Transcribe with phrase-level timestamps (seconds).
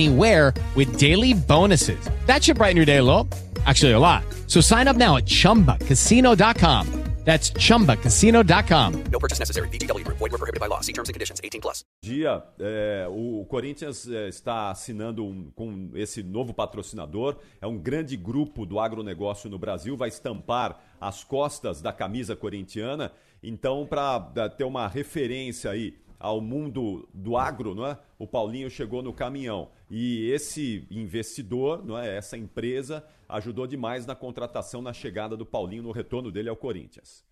[0.00, 1.98] anywhere with daily bonuses.
[2.26, 3.28] That should brighten your day a little.
[3.66, 4.22] Actually, a lot.
[4.46, 6.86] So sign up now at chumbacasino.com.
[7.22, 9.04] That's chumbacasino.com.
[9.12, 9.68] No purchase necessary.
[9.68, 10.16] VGW Group.
[10.18, 10.80] Void were prohibited by law.
[10.80, 11.38] See terms and conditions.
[11.44, 11.84] 18 plus.
[12.02, 17.36] Dia, é, o Corinthians é, está assinando um- com esse novo patrocinador.
[17.60, 23.12] É um grande grupo do agronegócio no Brasil, vai estampar as costas da camisa corintiana.
[23.42, 27.98] Então, para ter uma referência aí ao mundo do agro, não é?
[28.18, 32.14] O Paulinho chegou no caminhão e esse investidor, não é?
[32.14, 37.24] Essa empresa ajudou demais na contratação, na chegada do Paulinho, no retorno dele ao Corinthians.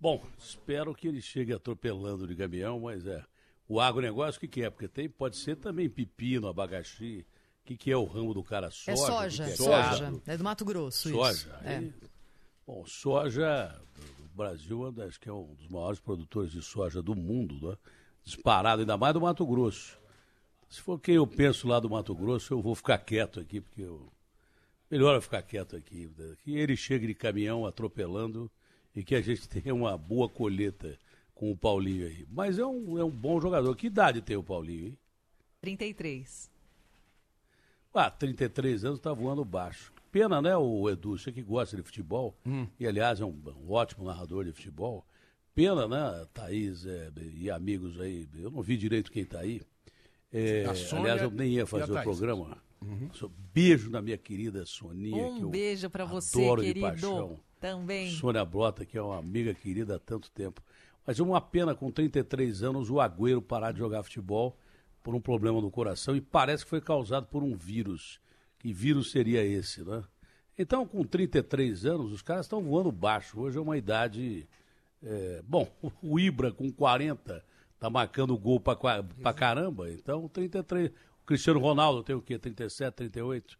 [0.00, 3.24] Bom, espero que ele chegue atropelando de caminhão, mas é.
[3.68, 4.68] O agronegócio, o que, que é?
[4.68, 7.24] Porque tem, pode ser também pepino, abacaxi.
[7.60, 8.68] O que, que é o ramo do cara?
[8.72, 8.90] Soja?
[8.90, 10.04] É soja, que que soja.
[10.04, 10.22] gado?
[10.26, 11.16] É do Mato Grosso, isso.
[11.16, 11.60] Soja.
[11.64, 11.88] É.
[12.66, 13.80] Bom, soja,
[14.32, 17.76] Brasil é, acho que é um dos maiores produtores de soja do mundo, né?
[18.24, 19.98] Disparado, ainda mais do Mato Grosso.
[20.68, 23.82] Se for quem eu penso lá do Mato Grosso, eu vou ficar quieto aqui, porque
[23.82, 24.10] eu...
[24.90, 26.10] melhor eu ficar quieto aqui.
[26.42, 28.50] Que ele chegue de caminhão atropelando
[28.94, 30.98] e que a gente tenha uma boa colheita
[31.34, 32.26] com o Paulinho aí.
[32.30, 33.74] Mas é um, é um bom jogador.
[33.76, 34.98] Que idade tem o Paulinho, hein?
[35.60, 36.50] 33.
[37.94, 39.91] Ah, 33 anos tá voando baixo.
[40.12, 42.36] Pena, né, o Edu, você que gosta de futebol,
[42.78, 43.34] e aliás é um,
[43.66, 45.06] um ótimo narrador de futebol.
[45.54, 49.62] Pena, né, Thaís é, e amigos aí, eu não vi direito quem tá aí.
[50.30, 52.04] É, aliás, eu nem ia fazer o Thaís.
[52.04, 52.58] programa.
[53.12, 55.24] Só Beijo na minha querida Soninha.
[55.32, 56.86] que Um eu beijo pra você, adoro de querido.
[56.86, 57.40] paixão.
[57.60, 58.10] Também.
[58.10, 60.60] Sônia Brota, que é uma amiga querida há tanto tempo.
[61.06, 64.58] Mas é uma pena, com 33 anos, o Agüero parar de jogar futebol
[65.02, 68.20] por um problema no coração e parece que foi causado por um vírus.
[68.62, 70.04] Que vírus seria esse, né?
[70.56, 73.40] Então, com 33 anos, os caras estão voando baixo.
[73.40, 74.48] Hoje é uma idade.
[75.02, 75.68] é, Bom,
[76.00, 77.44] o Ibra com 40
[77.80, 79.90] tá marcando gol pra, pra caramba.
[79.90, 80.90] Então, 33.
[80.90, 82.38] O Cristiano Ronaldo tem o quê?
[82.38, 83.58] 37, 38?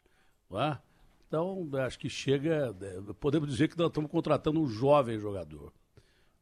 [0.49, 0.79] Não é?
[1.27, 2.73] Então, acho que chega.
[2.81, 5.73] é, Podemos dizer que nós estamos contratando um jovem jogador.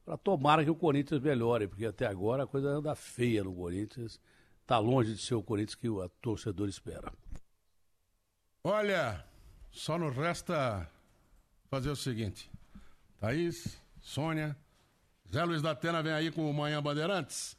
[0.04, 4.20] Para tomara que o Corinthians melhore, porque até agora a coisa anda feia no Corinthians.
[4.60, 7.10] Está longe de ser o Corinthians que o torcedor espera.
[8.62, 9.24] Olha,
[9.70, 10.86] só nos resta
[11.70, 12.50] fazer o seguinte.
[13.18, 14.56] Thaís, Sônia,
[15.32, 17.56] Zé Luiz da Atena vem aí com o Manhã Bandeirantes.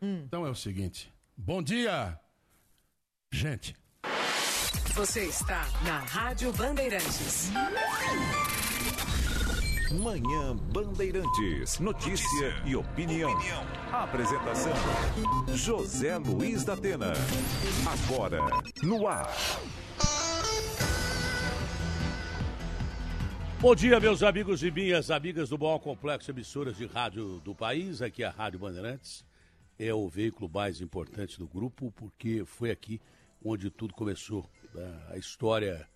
[0.00, 1.12] Então é o seguinte.
[1.36, 2.18] Bom dia,
[3.30, 3.76] gente.
[4.94, 7.50] Você está na Rádio Bandeirantes.
[9.92, 11.78] Manhã Bandeirantes.
[11.78, 13.32] Notícia e opinião.
[13.92, 14.72] Apresentação:
[15.54, 17.12] José Luiz da Atena.
[17.86, 18.38] Agora,
[18.82, 19.28] no ar.
[23.60, 28.00] Bom dia, meus amigos e minhas amigas do maior complexo emissoras de rádio do país.
[28.00, 29.24] Aqui é a Rádio Bandeirantes.
[29.76, 33.00] É o veículo mais importante do grupo, porque foi aqui
[33.44, 34.48] onde tudo começou.
[34.72, 35.06] né?
[35.08, 35.88] A história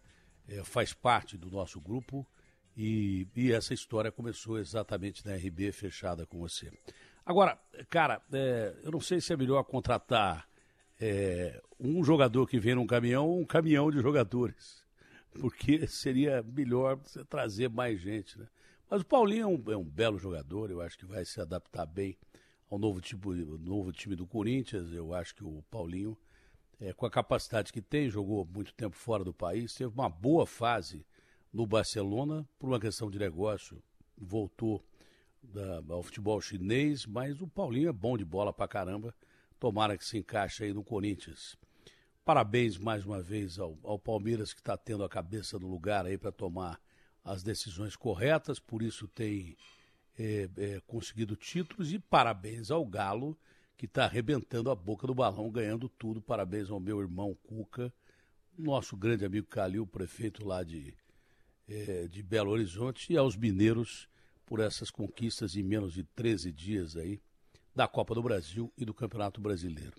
[0.48, 2.26] eh, faz parte do nosso grupo
[2.76, 6.68] e, e essa história começou exatamente na RB fechada com você.
[7.24, 7.56] Agora,
[7.88, 10.48] cara, eh, eu não sei se é melhor contratar
[11.00, 14.81] eh, um jogador que vem num caminhão ou um caminhão de jogadores
[15.40, 18.46] porque seria melhor você trazer mais gente, né?
[18.90, 21.86] Mas o Paulinho é um, é um belo jogador, eu acho que vai se adaptar
[21.86, 22.16] bem
[22.70, 24.92] ao novo, tipo, novo time do Corinthians.
[24.92, 26.16] Eu acho que o Paulinho,
[26.80, 30.46] é, com a capacidade que tem, jogou muito tempo fora do país, teve uma boa
[30.46, 31.06] fase
[31.52, 33.82] no Barcelona, por uma questão de negócio,
[34.16, 34.84] voltou
[35.42, 39.14] da- ao futebol chinês, mas o Paulinho é bom de bola pra caramba.
[39.60, 41.56] Tomara que se encaixe aí no Corinthians.
[42.24, 46.16] Parabéns mais uma vez ao, ao Palmeiras que está tendo a cabeça no lugar aí
[46.16, 46.80] para tomar
[47.24, 49.56] as decisões corretas, por isso tem
[50.16, 53.36] é, é, conseguido títulos e parabéns ao Galo
[53.76, 56.22] que está arrebentando a boca do balão, ganhando tudo.
[56.22, 57.92] Parabéns ao meu irmão Cuca,
[58.56, 60.94] nosso grande amigo Calil, prefeito lá de,
[61.68, 64.08] é, de Belo Horizonte, e aos mineiros
[64.46, 67.20] por essas conquistas em menos de 13 dias aí.
[67.74, 69.96] da Copa do Brasil e do Campeonato Brasileiro.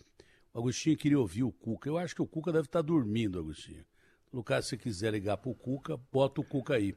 [0.54, 1.90] O Agostinho queria ouvir o Cuca.
[1.90, 3.84] Eu acho que o Cuca deve estar dormindo, Agostinho.
[4.32, 6.96] No caso, se quiser ligar para o Cuca, bota o Cuca aí.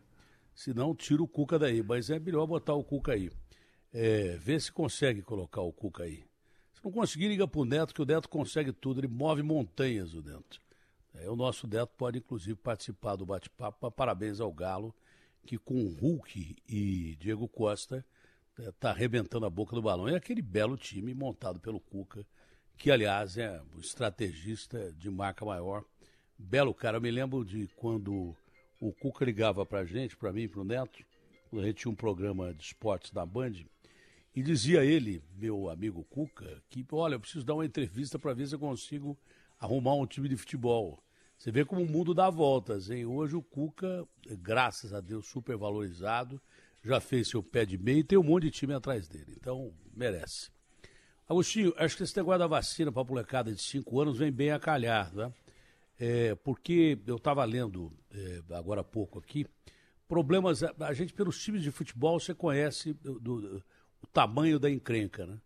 [0.54, 1.82] Se não, tira o Cuca daí.
[1.82, 3.30] Mas é melhor botar o Cuca aí.
[3.92, 6.24] É, vê se consegue colocar o Cuca aí.
[6.74, 9.00] Se não conseguir, liga para o Neto, que o Neto consegue tudo.
[9.00, 10.60] Ele move montanhas, o Neto.
[11.14, 13.90] É, o nosso Neto pode, inclusive, participar do bate-papo.
[13.90, 14.94] Parabéns ao Galo,
[15.46, 18.04] que com Hulk e Diego Costa
[18.58, 20.08] está arrebentando a boca do balão.
[20.08, 22.26] É aquele belo time montado pelo Cuca,
[22.76, 25.84] que, aliás, é um estrategista de marca maior.
[26.38, 26.98] Belo cara.
[26.98, 28.36] Eu me lembro de quando
[28.80, 31.04] o Cuca ligava para a gente, para mim e para o Neto,
[31.48, 33.54] quando a gente tinha um programa de esportes da Band,
[34.34, 38.46] e dizia ele, meu amigo Cuca, que, olha, eu preciso dar uma entrevista para ver
[38.46, 39.16] se eu consigo
[39.58, 41.02] arrumar um time de futebol.
[41.38, 43.06] Você vê como o mundo dá voltas, hein?
[43.06, 44.06] Hoje o Cuca,
[44.38, 46.40] graças a Deus, super valorizado,
[46.84, 49.34] já fez seu pé de meio e tem um monte de time atrás dele.
[49.38, 50.50] Então, merece.
[51.28, 54.50] Agostinho, acho que esse negócio da vacina para a molecada de 5 anos vem bem
[54.52, 55.32] a calhar, né?
[55.98, 59.46] É, porque eu estava lendo é, agora há pouco aqui,
[60.06, 63.64] problemas, a, a, gente pelos times de futebol, você conhece do, do,
[64.02, 65.40] o tamanho da encrenca, né?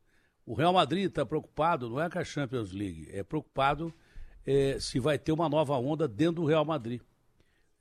[0.45, 3.95] O Real Madrid está preocupado, não é com a Champions League, é preocupado
[4.45, 7.01] é, se vai ter uma nova onda dentro do Real Madrid.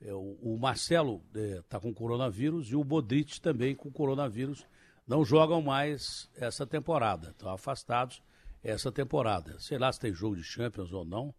[0.02, 4.66] É, o, o, Marcelo está é, com coronavírus e o Modric também com coronavírus.
[5.10, 8.22] Não jogam mais essa temporada, estão afastados
[8.64, 9.60] essa temporada.
[9.60, 11.34] Sei lá se tem jogo de Champions ou não,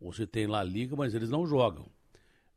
[0.00, 1.88] ou se tem lá Liga, mas eles não jogam.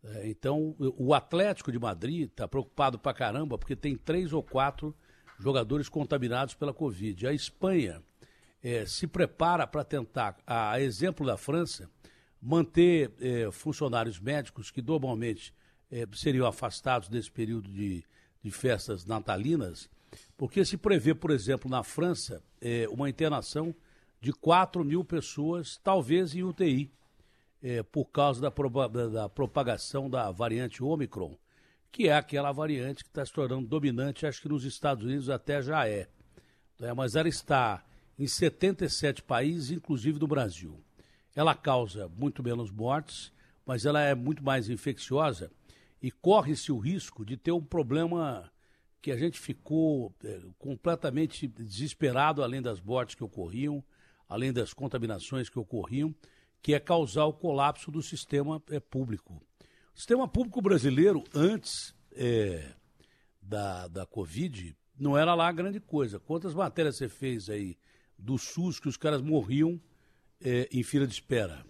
[0.04, 4.96] É, então, o Atlético de Madrid está preocupado pra caramba, porque tem três ou quatro
[5.40, 7.28] jogadores contaminados pela Covid.
[7.28, 8.02] A Espanha
[8.64, 11.88] é, se prepara para tentar, a exemplo da França,
[12.42, 15.54] manter é, funcionários médicos que normalmente
[15.92, 18.04] é, seriam afastados desse período de,
[18.42, 19.88] de, festas natalinas,
[20.38, 23.74] porque se prevê, por exemplo, na França, é, uma internação
[24.20, 26.92] de 4 mil pessoas, talvez em UTI,
[27.62, 28.50] é, por causa da,
[29.08, 31.38] da, propagação da variante Omicron,
[31.92, 35.62] que é aquela variante que está se tornando dominante, acho que nos Estados Unidos até
[35.62, 36.08] já é.
[36.80, 37.84] é mas ela está
[38.18, 40.80] em 77 países, inclusive no Brasil.
[41.36, 43.32] Ela causa muito menos mortes,
[43.66, 45.52] mas ela é muito mais infecciosa
[46.02, 48.52] e corre-se o risco de ter um problema
[49.06, 53.84] que a gente ficou é, completamente desesperado, além das mortes que ocorriam,
[54.28, 56.12] além das contaminações que ocorriam,
[56.60, 59.40] que é causar o colapso do sistema é, público.
[59.94, 62.74] O sistema público brasileiro, antes é,
[63.40, 66.20] da, da Covid, não era lá grande coisa.
[66.20, 67.78] Quantas matérias você fez aí
[68.18, 69.80] do SUS que os caras morriam
[70.42, 71.64] é, em fila de espera.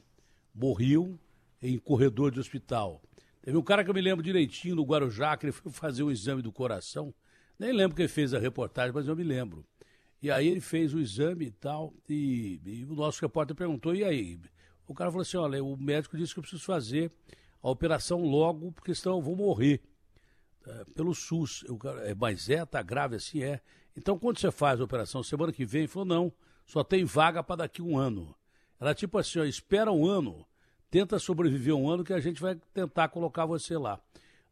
[0.53, 1.19] Morriam
[1.61, 3.03] em corredor de hospital.
[3.41, 6.09] Teve um cara que eu me lembro direitinho no Guarujá, que ele foi fazer um
[6.09, 7.13] exame do coração.
[7.57, 9.65] Nem lembro quem fez a reportagem, mas eu me lembro.
[10.21, 14.03] E aí ele fez o exame e tal, e, e o nosso repórter perguntou, e
[14.03, 14.39] aí?
[14.87, 17.11] O cara falou assim, olha, o médico disse que eu preciso fazer
[17.61, 19.81] a operação logo, porque senão eu vou morrer.
[20.67, 21.63] É, pelo SUS.
[21.67, 23.61] Eu, é, mas é, tá grave assim, é.
[23.95, 26.33] Então, quando você faz a operação semana que vem, ele falou, não,
[26.65, 28.35] só tem vaga para daqui um ano.
[28.79, 30.45] Era tipo assim, ó, espera um ano,
[30.89, 33.99] tenta sobreviver um ano que a gente vai tentar colocar você lá.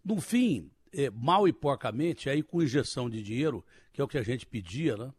[0.06, 4.18] No fim, é, mal e porcamente, aí com injeção de dinheiro, que é o que
[4.18, 5.14] a gente pedia, né?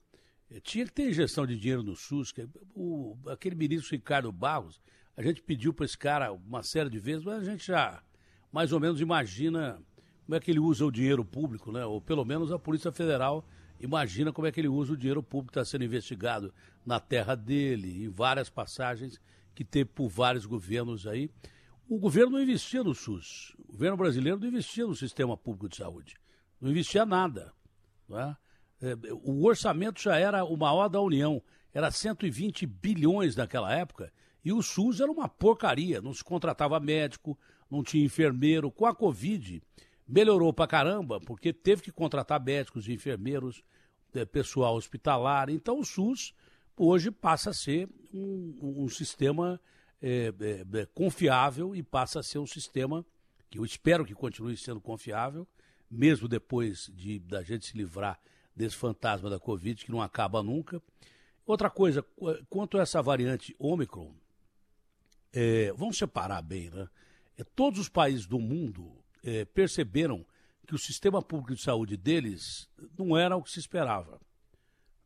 [0.50, 2.32] É, tinha que ter injeção de dinheiro no SUS.
[2.32, 4.80] Que, o, aquele ministro Ricardo Barros,
[5.16, 8.02] a gente pediu para esse cara uma série de vezes, mas a gente já
[8.52, 9.82] mais ou menos imagina
[10.24, 11.84] como é que ele usa o dinheiro público, né?
[11.84, 13.44] Ou pelo menos a Polícia Federal
[13.80, 16.54] Imagina como é que ele usa o dinheiro público que está sendo investigado
[16.86, 19.20] na terra dele, em várias passagens
[19.54, 21.30] que teve por vários governos aí.
[21.88, 23.54] O governo não investia no SUS.
[23.68, 26.16] O governo brasileiro não investia no sistema público de saúde.
[26.60, 27.52] Não investia nada.
[28.08, 28.36] Não é?
[28.80, 31.42] é o orçamento já era o maior da União.
[31.72, 34.12] Era 120 bilhões naquela época.
[34.44, 36.00] E o SUS era uma porcaria.
[36.00, 37.38] Não se contratava médico,
[37.70, 38.70] não tinha enfermeiro.
[38.70, 39.62] Com a Covid,
[40.06, 43.62] melhorou pra caramba, porque teve que contratar médicos, enfermeiros,
[44.14, 45.50] é, pessoal hospitalar.
[45.50, 46.34] Então o SUS
[46.76, 49.60] hoje passa a ser um, um sistema
[50.00, 53.04] é, é, é, confiável e passa a ser um sistema
[53.50, 55.46] que eu espero que continue sendo confiável,
[55.90, 58.18] mesmo depois de da gente se livrar
[58.54, 60.82] desse fantasma da Covid que não acaba nunca.
[61.46, 62.04] Outra coisa,
[62.48, 64.14] quanto a essa variante Omicron,
[65.32, 66.88] é, vamos separar bem, né?
[67.36, 70.24] É, todos os países do mundo é, perceberam
[70.66, 74.20] que o sistema público de saúde deles não era o que se esperava.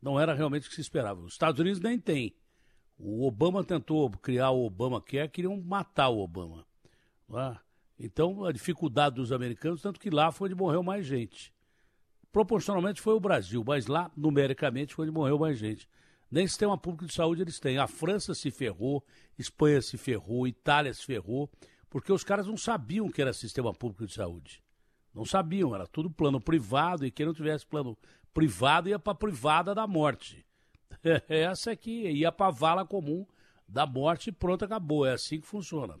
[0.01, 1.21] Não era realmente o que se esperava.
[1.21, 2.33] Os Estados Unidos nem tem.
[3.01, 6.65] O Obama tentou criar o Obama Care, queriam matar o Obama.
[7.33, 7.57] É?
[7.97, 11.53] Então, a dificuldade dos americanos, tanto que lá foi onde morreu mais gente.
[12.29, 15.87] Proporcionalmente foi o Brasil, mas lá, numericamente, foi onde morreu mais gente.
[16.29, 17.77] Nem sistema público de saúde eles têm.
[17.77, 19.03] A França se ferrou,
[19.37, 21.49] Espanha se ferrou, Itália se ferrou,
[21.89, 24.61] porque os caras não sabiam que era sistema público de saúde.
[25.13, 27.97] Não sabiam, era tudo plano privado e quem não tivesse plano
[28.33, 30.45] privado ia para a privada da morte.
[31.27, 33.25] Essa é que ia para a vala comum
[33.67, 35.05] da morte e pronto, acabou.
[35.05, 35.99] É assim que funciona.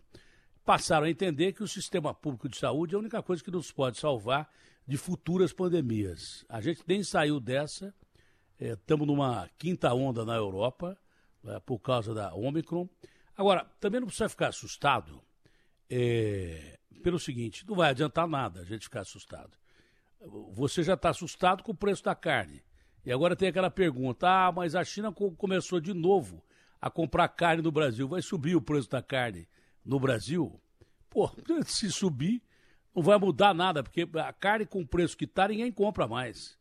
[0.65, 3.71] Passaram a entender que o sistema público de saúde é a única coisa que nos
[3.71, 4.49] pode salvar
[4.87, 6.45] de futuras pandemias.
[6.49, 7.93] A gente nem saiu dessa,
[8.59, 10.97] estamos é, numa quinta onda na Europa,
[11.45, 12.89] é, por causa da Omicron.
[13.37, 15.21] Agora, também não precisa ficar assustado
[15.89, 19.57] é, pelo seguinte: não vai adiantar nada a gente ficar assustado.
[20.51, 22.61] Você já está assustado com o preço da carne.
[23.05, 26.43] E agora tem aquela pergunta: ah, mas a China começou de novo
[26.81, 28.07] a comprar carne no Brasil.
[28.07, 29.47] Vai subir o preço da carne
[29.83, 30.59] no Brasil?
[31.09, 31.29] Pô,
[31.65, 32.41] se subir,
[32.95, 36.57] não vai mudar nada, porque a carne com o preço que está, ninguém compra mais.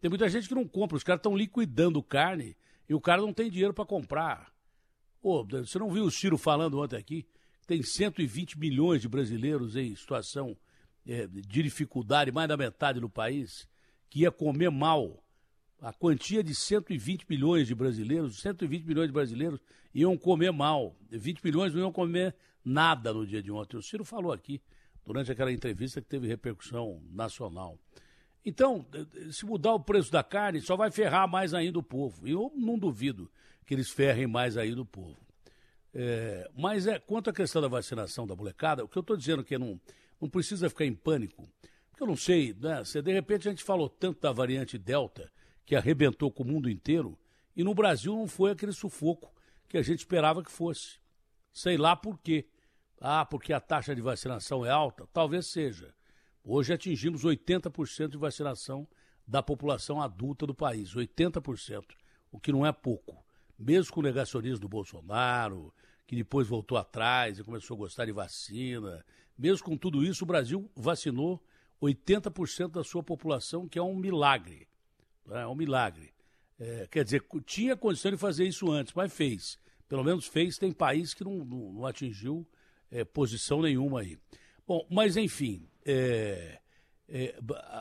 [0.00, 2.56] Tem muita gente que não compra, os caras estão liquidando carne
[2.88, 4.52] e o cara não tem dinheiro para comprar.
[5.20, 7.26] Pô, você não viu o Ciro falando ontem aqui?
[7.66, 10.56] Tem 120 milhões de brasileiros em situação
[11.06, 13.68] é, de dificuldade, mais da metade do país,
[14.08, 15.22] que ia comer mal.
[15.80, 19.60] A quantia de 120 milhões de brasileiros, 120 milhões de brasileiros
[19.94, 20.94] iam comer mal.
[21.10, 22.34] 20 milhões não iam comer
[22.64, 23.76] nada no dia de ontem.
[23.76, 24.60] O Ciro falou aqui,
[25.06, 27.78] durante aquela entrevista que teve repercussão nacional.
[28.44, 28.86] Então,
[29.30, 32.26] se mudar o preço da carne, só vai ferrar mais ainda o povo.
[32.26, 33.30] E eu não duvido
[33.66, 35.16] que eles ferrem mais ainda o povo.
[35.92, 39.42] É, mas é, quanto à questão da vacinação da molecada, o que eu estou dizendo
[39.42, 39.80] é que não,
[40.20, 41.48] não precisa ficar em pânico.
[41.90, 42.84] Porque eu não sei, né?
[42.84, 45.30] Se de repente a gente falou tanto da variante Delta,
[45.64, 47.18] que arrebentou com o mundo inteiro,
[47.56, 49.32] e no Brasil não foi aquele sufoco
[49.68, 50.98] que a gente esperava que fosse.
[51.52, 52.48] Sei lá por quê.
[53.00, 55.06] Ah, porque a taxa de vacinação é alta?
[55.12, 55.94] Talvez seja.
[56.44, 58.86] Hoje atingimos 80% de vacinação
[59.26, 60.94] da população adulta do país.
[60.94, 61.84] 80%,
[62.32, 63.24] o que não é pouco.
[63.58, 65.72] Mesmo com o negacionismo do Bolsonaro,
[66.06, 69.04] que depois voltou atrás e começou a gostar de vacina.
[69.38, 71.42] Mesmo com tudo isso, o Brasil vacinou
[71.80, 74.66] 80% da sua população, que é um milagre.
[75.30, 76.12] É um milagre.
[76.58, 79.58] É, quer dizer, tinha condição de fazer isso antes, mas fez.
[79.88, 80.58] Pelo menos fez.
[80.58, 82.46] Tem país que não, não, não atingiu
[82.90, 84.18] é, posição nenhuma aí.
[84.66, 86.60] Bom, mas enfim, é,
[87.08, 87.34] é,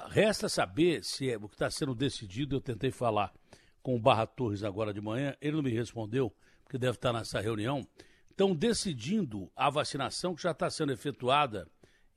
[0.10, 2.56] resta saber se é, o que está sendo decidido.
[2.56, 3.34] Eu tentei falar
[3.82, 7.40] com o Barra Torres agora de manhã, ele não me respondeu, porque deve estar nessa
[7.40, 7.88] reunião.
[8.30, 11.68] Estão decidindo a vacinação que já está sendo efetuada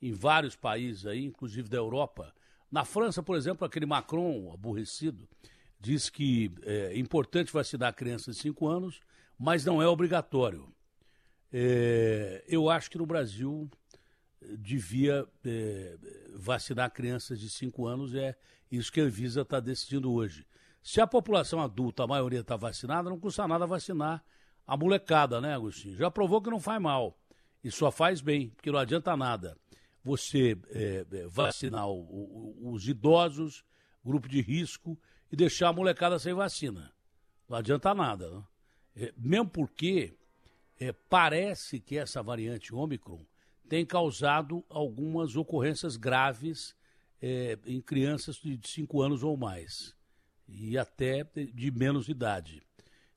[0.01, 2.33] em vários países aí, inclusive da Europa.
[2.73, 5.29] Na França, por exemplo, aquele Macron aborrecido
[5.79, 8.99] diz que é importante vacinar crianças de 5 anos,
[9.37, 10.73] mas não é obrigatório.
[11.51, 13.69] É, eu acho que no Brasil
[14.57, 15.97] devia é,
[16.33, 18.35] vacinar crianças de 5 anos, é
[18.71, 20.43] isso que a Anvisa está decidindo hoje.
[20.81, 24.23] Se a população adulta, a maioria está vacinada, não custa nada vacinar
[24.65, 25.95] a molecada, né, Agostinho?
[25.95, 27.19] Já provou que não faz mal.
[27.63, 29.55] E só faz bem, porque não adianta nada
[30.03, 33.63] você é, é vacinar o, o, os idosos,
[34.03, 34.99] grupo de risco,
[35.31, 36.91] e deixar a molecada sem vacina.
[37.47, 38.29] Não adianta nada.
[38.29, 38.43] Né?
[38.95, 40.13] É, mesmo porque
[40.79, 43.25] é, parece que essa variante Ômicron
[43.67, 46.75] tem causado algumas ocorrências graves
[47.21, 49.95] é, em crianças de 5 anos ou mais,
[50.47, 52.61] e até de menos idade.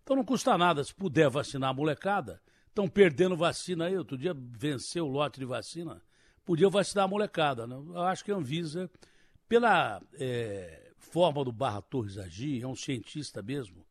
[0.02, 4.33] Então não custa nada, se puder vacinar a molecada, estão perdendo vacina aí, outro dia
[4.35, 6.00] venceu o lote de vacina,
[6.47, 7.67] podia vacinar a molecada.
[7.67, 7.75] Né?
[7.75, 8.88] Eu acho que a Anvisa,
[9.49, 13.85] pela é, forma do Barra Torres agir, é um cientista mesmo,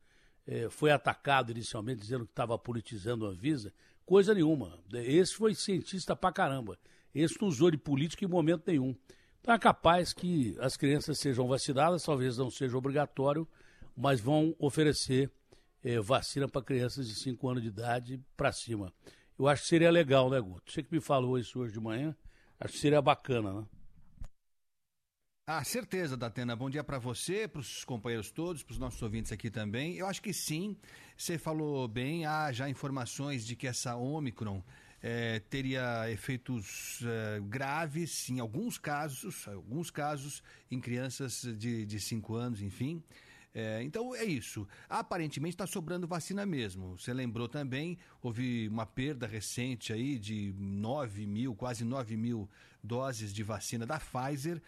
[0.47, 3.73] é, foi atacado inicialmente dizendo que estava politizando a Anvisa,
[4.05, 4.79] coisa nenhuma.
[4.93, 6.79] Esse foi cientista pra caramba.
[7.13, 8.95] Esse não usou de política em momento nenhum.
[9.41, 13.47] Então é capaz que as crianças sejam vacinadas, talvez não seja obrigatório,
[13.95, 15.29] mas vão oferecer
[15.83, 18.91] é, vacina para crianças de 5 anos de idade para cima.
[19.37, 20.71] Eu acho que seria legal, né, Guto?
[20.71, 22.15] Você que me falou isso hoje de manhã,
[22.59, 23.65] acho que seria bacana, né?
[25.47, 26.55] Ah, certeza, Datena.
[26.55, 29.95] Bom dia para você, para os companheiros todos, para os nossos ouvintes aqui também.
[29.95, 30.75] Eu acho que sim.
[31.15, 32.25] Você falou bem.
[32.25, 34.63] Há já informações de que essa Omicron
[35.03, 42.59] é, teria efeitos é, graves em alguns casos, alguns casos em crianças de 5 anos,
[42.63, 43.03] enfim.
[43.57, 44.67] É, então é isso.
[44.89, 46.97] Aparentemente está sobrando vacina mesmo.
[46.99, 52.49] Você lembrou também, houve uma perda recente aí de 9 mil, quase 9 mil
[52.83, 54.61] doses de vacina da Pfizer.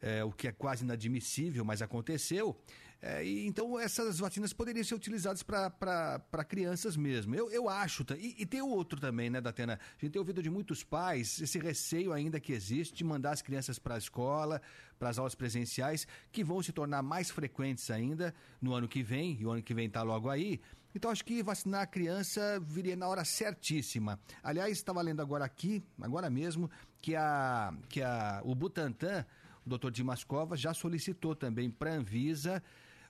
[0.00, 2.56] É, o que é quase inadmissível, mas aconteceu.
[3.02, 7.34] É, e, então, essas vacinas poderiam ser utilizadas para crianças mesmo.
[7.34, 8.04] Eu, eu acho.
[8.18, 9.74] E, e tem outro também, né, Datena?
[9.80, 13.40] A gente tem ouvido de muitos pais esse receio ainda que existe de mandar as
[13.40, 14.60] crianças para a escola,
[14.98, 19.38] para as aulas presenciais, que vão se tornar mais frequentes ainda no ano que vem,
[19.40, 20.60] e o ano que vem está logo aí.
[20.94, 24.18] Então, acho que vacinar a criança viria na hora certíssima.
[24.42, 26.68] Aliás, estava lendo agora aqui, agora mesmo,
[27.00, 29.24] que, a, que a, o Butantan,
[29.70, 32.60] o doutor Dimas Covas, já solicitou também para a Anvisa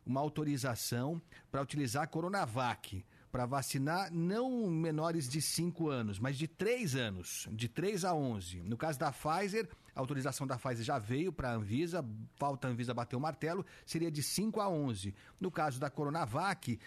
[0.04, 3.02] uma autorização para utilizar a Coronavac
[3.32, 8.60] para vacinar não menores de 5 anos, mas de 3 anos, de 3 a 11.
[8.62, 12.70] No caso da Pfizer, a autorização da Pfizer já veio para a Anvisa, falta a
[12.70, 15.14] Anvisa bater o martelo, seria de 5 a 11.
[15.40, 16.78] No caso da Coronavac,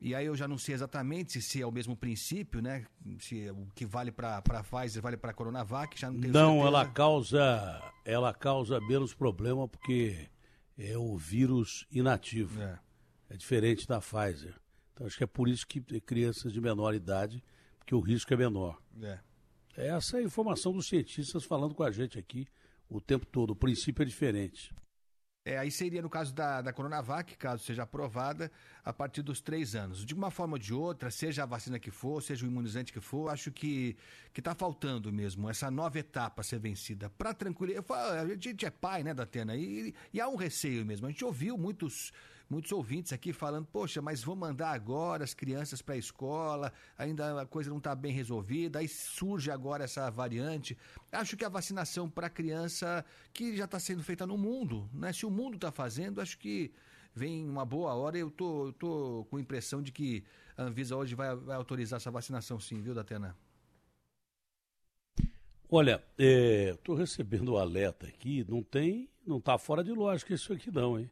[0.00, 2.86] e aí eu já não sei exatamente se é o mesmo princípio, né?
[3.18, 6.52] Se o que vale para a Pfizer vale para a Coronavac, já não tenho Não,
[6.54, 6.68] certeza.
[6.68, 10.28] ela causa, ela causa menos problema porque
[10.78, 12.60] é o vírus inativo.
[12.62, 12.78] É.
[13.28, 14.54] É diferente da Pfizer.
[14.94, 17.42] Então acho que é por isso que crianças de menor idade,
[17.78, 18.78] porque o risco é menor.
[19.02, 19.18] É.
[19.76, 22.46] Essa é a informação dos cientistas falando com a gente aqui
[22.88, 23.50] o tempo todo.
[23.50, 24.74] O princípio é diferente.
[25.50, 28.52] É, aí seria no caso da, da Coronavac, caso seja aprovada,
[28.84, 30.06] a partir dos três anos.
[30.06, 33.00] De uma forma ou de outra, seja a vacina que for, seja o imunizante que
[33.00, 33.96] for, acho que
[34.32, 37.10] está faltando mesmo essa nova etapa a ser vencida.
[37.10, 39.56] Para tranquilizar, a gente é pai, né, Datena?
[39.56, 41.08] E, e há um receio mesmo.
[41.08, 42.12] A gente ouviu muitos
[42.50, 47.40] muitos ouvintes aqui falando, poxa, mas vou mandar agora as crianças para a escola, ainda
[47.40, 50.76] a coisa não está bem resolvida, aí surge agora essa variante.
[51.12, 55.12] Acho que a vacinação para criança, que já está sendo feita no mundo, né?
[55.12, 56.72] Se o mundo está fazendo, acho que
[57.14, 58.18] vem uma boa hora.
[58.18, 60.24] Eu tô, eu tô com a impressão de que
[60.56, 63.36] a Anvisa hoje vai, vai autorizar essa vacinação sim, viu, Datena?
[65.72, 70.68] Olha, estou recebendo o alerta aqui, não tem, não está fora de lógica isso aqui
[70.68, 71.08] não, hein?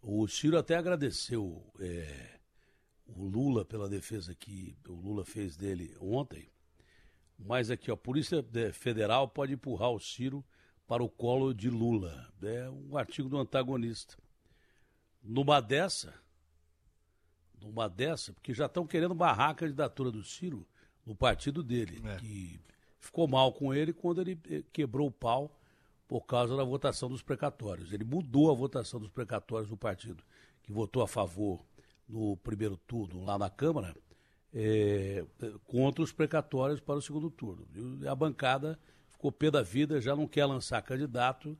[0.00, 2.38] O Ciro até agradeceu é,
[3.06, 6.48] o Lula pela defesa que o Lula fez dele ontem,
[7.38, 10.44] mas aqui, ó, a Polícia Federal pode empurrar o Ciro
[10.86, 12.32] para o colo de Lula.
[12.42, 14.16] É um artigo do antagonista.
[15.22, 16.14] Numa dessa,
[17.60, 20.66] numa dessa, porque já estão querendo barrar a candidatura do Ciro
[21.04, 22.16] no partido dele, É.
[22.16, 22.60] que
[22.98, 25.57] ficou mal com ele quando ele eh, quebrou o pau
[26.08, 27.92] por causa da votação dos precatórios.
[27.92, 30.24] Ele mudou a votação dos precatórios do partido,
[30.62, 31.62] que votou a favor
[32.08, 33.94] no primeiro turno lá na Câmara,
[34.52, 35.24] eh,
[35.66, 37.68] contra os precatórios para o segundo turno.
[38.02, 38.78] E a bancada
[39.10, 41.56] ficou pé da vida, já não quer lançar candidato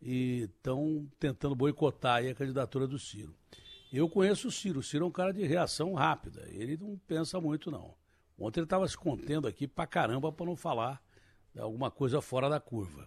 [0.00, 3.36] e estão tentando boicotar a candidatura do Ciro.
[3.92, 7.38] Eu conheço o Ciro, o Ciro é um cara de reação rápida, ele não pensa
[7.38, 7.94] muito não.
[8.38, 11.02] Ontem ele estava se contendo aqui pra caramba para não falar
[11.52, 13.06] de alguma coisa fora da curva.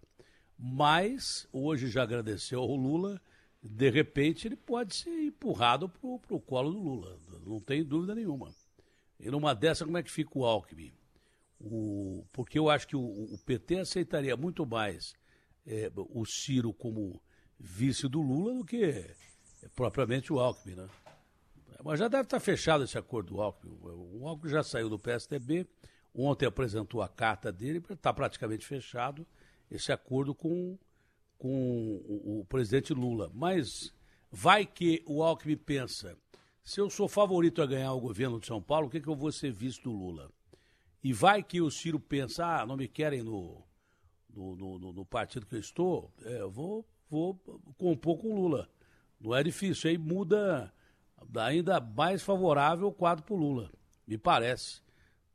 [0.58, 3.22] Mas hoje já agradeceu ao Lula,
[3.62, 8.54] de repente ele pode ser empurrado pro, pro colo do Lula, não tem dúvida nenhuma.
[9.20, 10.94] E numa dessa, como é que fica o Alckmin?
[11.60, 15.16] O, porque eu acho que o, o PT aceitaria muito mais
[15.66, 17.22] é, o Ciro como
[17.58, 19.16] vice do Lula do que é,
[19.76, 20.89] propriamente o Alckmin, né?
[21.84, 23.78] Mas já deve estar fechado esse acordo do Alckmin.
[23.82, 25.68] O Alckmin já saiu do PSDB,
[26.13, 29.26] ontem apresentou a carta dele, está praticamente fechado
[29.74, 30.78] esse acordo com,
[31.38, 33.32] com o, o presidente Lula.
[33.34, 33.92] Mas
[34.32, 36.16] vai que o Alckmin pensa,
[36.64, 39.16] se eu sou favorito a ganhar o governo de São Paulo, o que, que eu
[39.16, 40.32] vou ser vice do Lula?
[41.04, 43.62] E vai que o Ciro pensa, ah, não me querem no,
[44.30, 47.36] no, no, no partido que eu estou, é, eu vou, vou
[47.78, 48.70] compor com o Lula.
[49.20, 50.72] Não é difícil, aí muda
[51.36, 53.72] ainda mais favorável o quadro para o Lula,
[54.06, 54.82] me parece.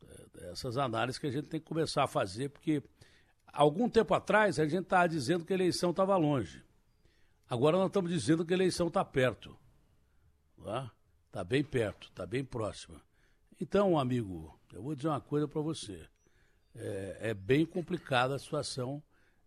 [0.02, 2.82] É, essas análises que a gente tem que começar a fazer, porque
[3.58, 6.62] algum tempo atrás a gente estava dizendo que a eleição estava longe.
[7.50, 9.58] Agora nós estamos dizendo que a eleição está perto.
[11.26, 13.02] Está bem perto, está bem próxima.
[13.60, 16.06] Então, amigo, eu vou dizer uma coisa para você.
[16.76, 19.02] É, é, bem complicada a situação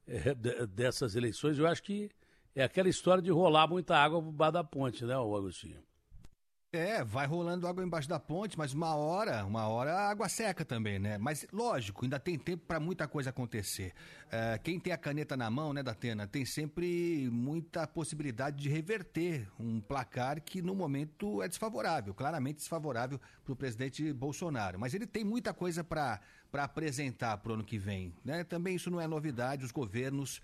[0.05, 0.35] é,
[0.67, 1.57] dessas eleições.
[1.57, 2.11] Eu acho que
[2.53, 5.81] é aquela história de rolar muita água por baixo da ponte, né, Agostinho?
[6.73, 10.63] É, vai rolando água embaixo da ponte, mas uma hora, uma hora a água seca
[10.63, 11.17] também, né?
[11.17, 13.91] Mas lógico, ainda tem tempo para muita coisa acontecer.
[14.31, 19.49] É, quem tem a caneta na mão, né, Datena, tem sempre muita possibilidade de reverter
[19.59, 24.79] um placar que no momento é desfavorável, claramente desfavorável para o presidente Bolsonaro.
[24.79, 26.21] Mas ele tem muita coisa para
[26.53, 28.45] apresentar para o ano que vem, né?
[28.45, 30.41] Também isso não é novidade, os governos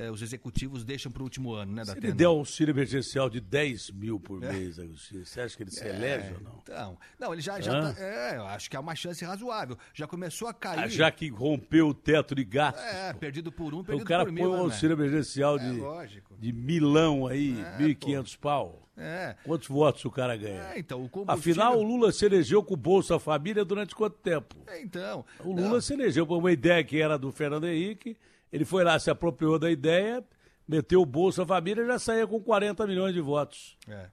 [0.00, 3.28] eh, os executivos deixam para o último ano, né, Se ele der um auxílio emergencial
[3.28, 6.58] de 10 mil por mês, Agostinho, você acha que ele se elege ou não?
[6.62, 7.92] Então, não, ele já, já Hã?
[7.94, 9.76] tá, é, eu acho que é uma chance razoável.
[9.94, 10.78] Já começou a cair.
[10.80, 14.24] Ah, Já que rompeu o teto de gastos, É, perdido por um, perdido o cara
[14.24, 14.50] por põe mil.
[14.50, 16.34] um né, auxílio emergencial É, de, lógico.
[16.38, 18.86] de milão aí, 1.500 pau.
[18.96, 19.34] É.
[19.44, 20.62] Quantos votos o cara ganha?
[20.74, 21.34] É, então, o combustível...
[21.62, 24.54] Afinal, o Lula se elegeu com o Bolsa Família durante quanto tempo?
[24.66, 25.24] É, então.
[25.42, 28.14] O Lula se elegeu por uma ideia que era do Fernando Henrique,
[28.52, 30.24] ele foi lá, se apropriou da ideia,
[30.66, 33.76] meteu o Bolsa Família e já saía com 40 milhões de votos.
[33.88, 34.08] É.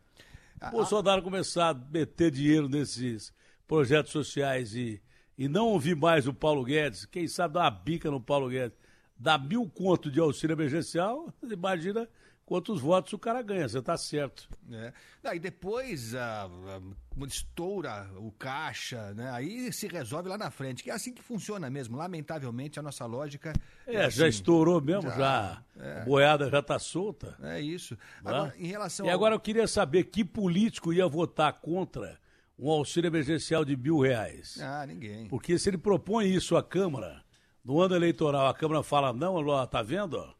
[0.68, 3.34] O Bolsonaro começar a meter dinheiro nesses
[3.68, 5.02] projetos sociais e,
[5.38, 8.78] e não ouvir mais o Paulo Guedes, quem sabe dar uma bica no Paulo Guedes,
[9.18, 12.08] dar mil conto de auxílio emergencial, imagina
[12.48, 14.48] quantos votos o cara ganha, você tá certo.
[14.72, 14.94] É.
[15.26, 16.82] Aí depois ah, ah,
[17.16, 19.30] quando estoura o caixa, né?
[19.32, 21.98] Aí se resolve lá na frente, que é assim que funciona mesmo.
[21.98, 23.52] Lamentavelmente, a nossa lógica.
[23.86, 24.18] É, assim.
[24.20, 26.02] já estourou mesmo, já, Já, é.
[26.02, 27.38] a boiada já tá solta.
[27.44, 27.96] É isso.
[27.96, 28.00] né?
[28.32, 32.18] Agora, em relação E ao- agora eu queria saber que político ia votar contra
[32.58, 34.58] um auxílio emergencial de mil reais.
[34.62, 35.28] Ah, ninguém.
[35.28, 37.22] Porque se ele propõe isso à Câmara,
[37.64, 40.18] no ano eleitoral, a Câmara fala, não, tá vendo?
[40.18, 40.34] ó?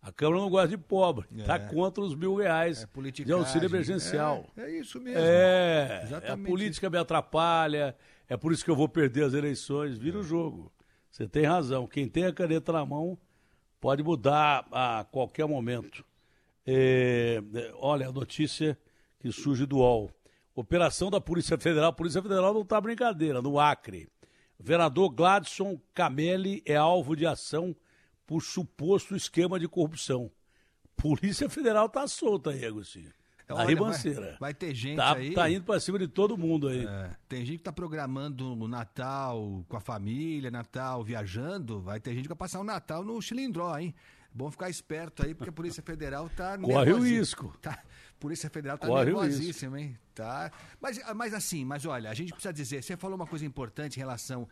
[0.00, 1.58] A Câmara não gosta de pobre, tá É.
[1.58, 3.38] contra os mil reais de politicagem.
[3.40, 4.46] auxílio emergencial.
[4.56, 5.18] É, é isso mesmo.
[5.20, 7.96] É, Exatamente a política me atrapalha,
[8.28, 10.72] é por isso que eu vou perder as eleições, vira o jogo.
[11.10, 13.18] Você tem razão, quem tem a caneta na mão
[13.80, 16.04] pode mudar a qualquer momento.
[16.66, 18.78] É, é, olha a notícia
[19.18, 20.10] que surge do UOL.
[20.54, 21.90] Operação da Polícia Federal.
[21.90, 24.08] A Polícia Federal não está brincadeira, no Acre.
[24.58, 27.74] Vereador Gladson Camelli é alvo de ação
[28.28, 30.30] por suposto esquema de corrupção.
[30.94, 33.10] Polícia Federal está solta aí, Agostinho.
[33.48, 34.20] Na Olha, ribanceira.
[34.32, 36.84] vai- vai ter gente tá, aí- Tá indo para cima de todo mundo aí.
[36.86, 41.80] É, tem gente que tá programando o Natal com a família, Natal viajando.
[41.80, 43.94] Vai ter gente que vai passar o Natal no Chilindró, hein?
[44.34, 47.56] Bom ficar esperto aí, porque a Polícia Federal tá Corre o risco.
[47.62, 47.82] Tá,
[48.20, 49.96] Polícia Federal tá Corre nervosíssima, hein?
[50.14, 50.52] Tá.
[50.78, 54.00] Mas, mas assim, mas olha, a gente precisa dizer, você falou uma coisa importante em
[54.00, 54.46] relação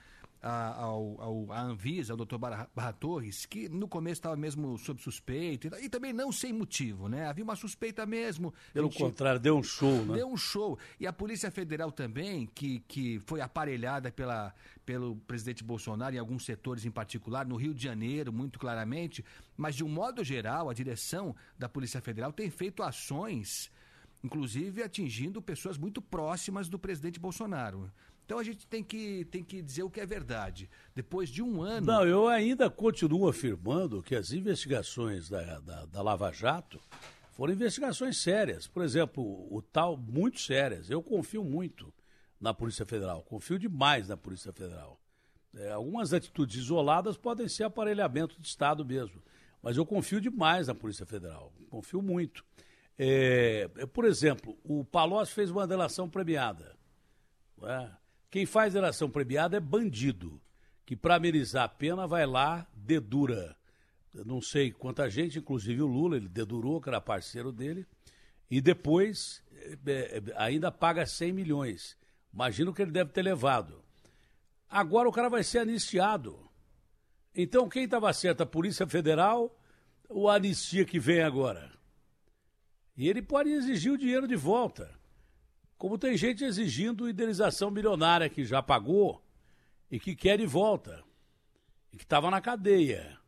[0.46, 4.78] a, ao, ao, à Anvisa, ao doutor Barra, Barra Torres, que no começo estava mesmo
[4.78, 7.26] sob suspeita, e, e também não sem motivo, né?
[7.26, 8.54] Havia uma suspeita mesmo.
[8.72, 10.14] Pelo gente- contrário, deu um show, né?
[10.14, 10.78] Deu um show.
[11.00, 14.54] E a Polícia Federal também, que, que foi aparelhada pela,
[14.84, 19.24] pelo presidente Bolsonaro em alguns setores em particular, no Rio de Janeiro, muito claramente,
[19.56, 23.68] mas de um modo geral, a direção da Polícia Federal tem feito ações,
[24.22, 27.90] inclusive atingindo pessoas muito próximas do presidente Bolsonaro.
[28.26, 30.68] Então a gente tem que, tem que dizer o que é verdade.
[30.94, 31.86] Depois de um ano.
[31.86, 36.80] Não, eu ainda continuo afirmando que as investigações da, da, da Lava Jato
[37.30, 38.66] foram investigações sérias.
[38.66, 40.90] Por exemplo, o tal, muito sérias.
[40.90, 41.94] Eu confio muito
[42.40, 45.00] na Polícia Federal, confio demais na Polícia Federal.
[45.54, 49.22] É, algumas atitudes isoladas podem ser aparelhamento de Estado mesmo,
[49.62, 52.44] mas eu confio demais na Polícia Federal, confio muito.
[52.98, 56.76] É, é, por exemplo, o Palocci fez uma delação premiada.
[57.56, 57.96] não é?
[58.30, 60.40] Quem faz delação premiada é bandido,
[60.84, 63.56] que para amenizar a pena vai lá, dedura.
[64.14, 67.86] Eu Não sei quanta gente, inclusive o Lula, ele dedurou, que era parceiro dele,
[68.50, 69.42] e depois
[69.86, 71.96] é, é, ainda paga 100 milhões.
[72.32, 73.82] Imagino que ele deve ter levado.
[74.68, 76.38] Agora o cara vai ser anistiado.
[77.34, 79.58] Então quem estava certo, a Polícia Federal
[80.08, 81.72] ou a anistia que vem agora?
[82.96, 84.90] E ele pode exigir o dinheiro de volta.
[85.78, 89.22] Como tem gente exigindo indenização milionária que já pagou
[89.90, 91.04] e que quer de volta.
[91.92, 93.18] E que estava na cadeia.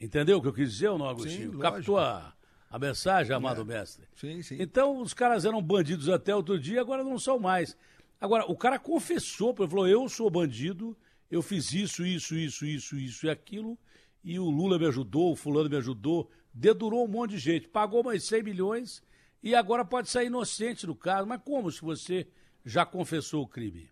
[0.00, 1.52] Entendeu o que eu quis dizer ou não, Agostinho?
[1.52, 1.62] lógico.
[1.62, 2.34] Captou a,
[2.70, 4.06] a mensagem, amado mestre?
[4.14, 4.56] Sim, sim.
[4.60, 7.76] Então, os caras eram bandidos até outro dia, agora não são mais.
[8.20, 10.96] Agora, o cara confessou, ele falou: eu sou bandido,
[11.30, 13.78] eu fiz isso, isso, isso, isso, isso e aquilo,
[14.22, 18.02] e o Lula me ajudou, o fulano me ajudou, dedurou um monte de gente, pagou
[18.02, 19.02] mais 100 milhões
[19.42, 21.26] e agora pode sair inocente do caso.
[21.26, 22.26] Mas como se você
[22.64, 23.90] já confessou o crime?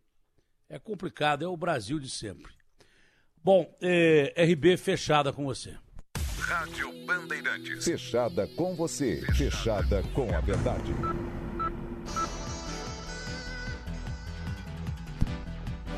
[0.68, 2.52] É complicado, é o Brasil de sempre.
[3.42, 5.76] Bom, é, RB fechada com você.
[6.40, 7.84] Rádio Bandeirantes.
[7.84, 10.92] Fechada com você, fechada com a verdade.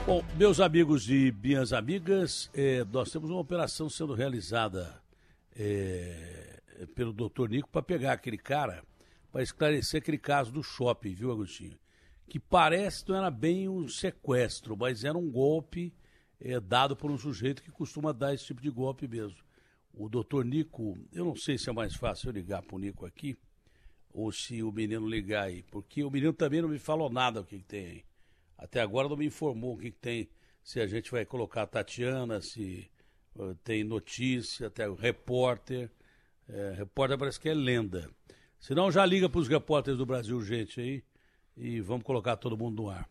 [0.07, 4.99] Bom, meus amigos e minhas amigas, eh, nós temos uma operação sendo realizada
[5.55, 6.61] eh,
[6.95, 8.83] pelo doutor Nico para pegar aquele cara,
[9.31, 11.79] para esclarecer aquele caso do shopping, viu, Agostinho?
[12.29, 15.95] Que parece não era bem um sequestro, mas era um golpe
[16.41, 19.38] eh, dado por um sujeito que costuma dar esse tipo de golpe mesmo.
[19.93, 23.07] O doutor Nico, eu não sei se é mais fácil eu ligar para o Nico
[23.07, 23.37] aqui,
[24.11, 27.45] ou se o menino ligar aí, porque o menino também não me falou nada o
[27.45, 28.05] que, que tem aí.
[28.57, 30.29] Até agora não me informou o que, que tem,
[30.62, 32.91] se a gente vai colocar a Tatiana, se
[33.37, 35.91] uh, tem notícia, até o repórter.
[36.49, 38.11] É, repórter parece que é lenda.
[38.59, 41.03] Se não, já liga para os repórteres do Brasil, gente, aí,
[41.57, 43.09] e vamos colocar todo mundo no ar.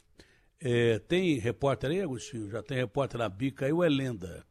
[0.60, 2.50] É, tem repórter aí, Agostinho?
[2.50, 4.46] Já tem repórter na bica aí ou é lenda?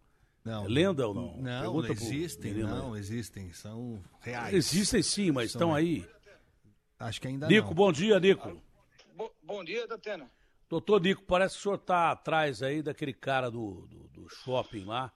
[0.44, 0.64] Não.
[0.64, 1.36] É lenda ou não?
[1.38, 2.58] Não, Pergunta não existem, aí.
[2.62, 3.52] não, existem.
[3.52, 4.54] São reais.
[4.54, 6.06] Existem sim, mas São- estão aí.
[6.98, 7.74] Acho que ainda Nico, não.
[7.74, 8.62] bom dia, Nico.
[9.14, 10.30] Bo- bom dia, Datena.
[10.68, 14.84] Doutor Nico, parece que o senhor está atrás aí daquele cara do, do, do shopping
[14.84, 15.12] lá,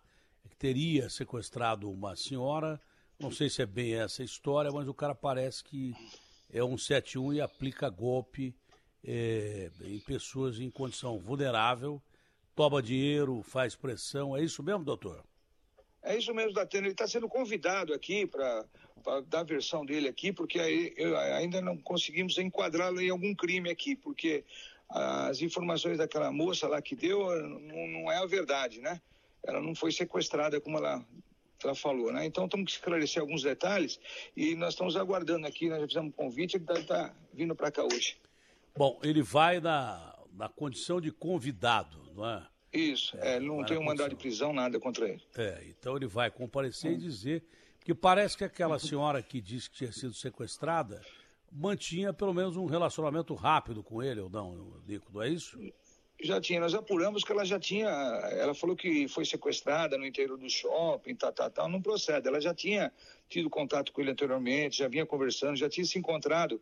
[0.48, 2.80] que teria sequestrado uma senhora.
[3.20, 5.94] Não sei se é bem essa história, mas o cara parece que
[6.52, 8.54] é um 71 e aplica golpe
[9.04, 12.00] é, em pessoas em condição vulnerável,
[12.56, 14.34] toma dinheiro, faz pressão.
[14.34, 15.22] É isso mesmo, doutor?
[16.02, 16.86] É isso mesmo, Datena.
[16.86, 18.64] Ele está sendo convidado aqui para
[19.28, 23.68] dar a versão dele aqui, porque aí, eu- ainda não conseguimos enquadrá-lo em algum crime
[23.70, 24.44] aqui, porque
[24.88, 29.00] as informações daquela moça lá que deu não, não é a verdade, né?
[29.42, 31.04] Ela não foi sequestrada como ela,
[31.66, 32.26] ela falou, né?
[32.26, 34.00] Então temos que esclarecer alguns detalhes
[34.36, 37.70] e nós estamos aguardando aqui, nós já fizemos um convite, ele está tá vindo para
[37.70, 38.16] cá hoje.
[38.76, 42.46] Bom, ele vai na, na condição de convidado, não é?
[42.72, 45.22] Isso, é, não vai tem um mandado de prisão, nada contra ele.
[45.36, 47.44] É, então ele vai comparecer e dizer
[47.84, 51.00] que parece que aquela senhora que disse que tinha sido sequestrada
[51.50, 55.58] mantinha pelo menos um relacionamento rápido com ele, ou não, Nico, não é isso?
[56.22, 60.36] Já tinha, nós apuramos que ela já tinha, ela falou que foi sequestrada no interior
[60.36, 62.28] do shopping, tal, tal, tal, não procede.
[62.28, 62.92] Ela já tinha
[63.28, 66.60] tido contato com ele anteriormente, já vinha conversando, já tinha se encontrado,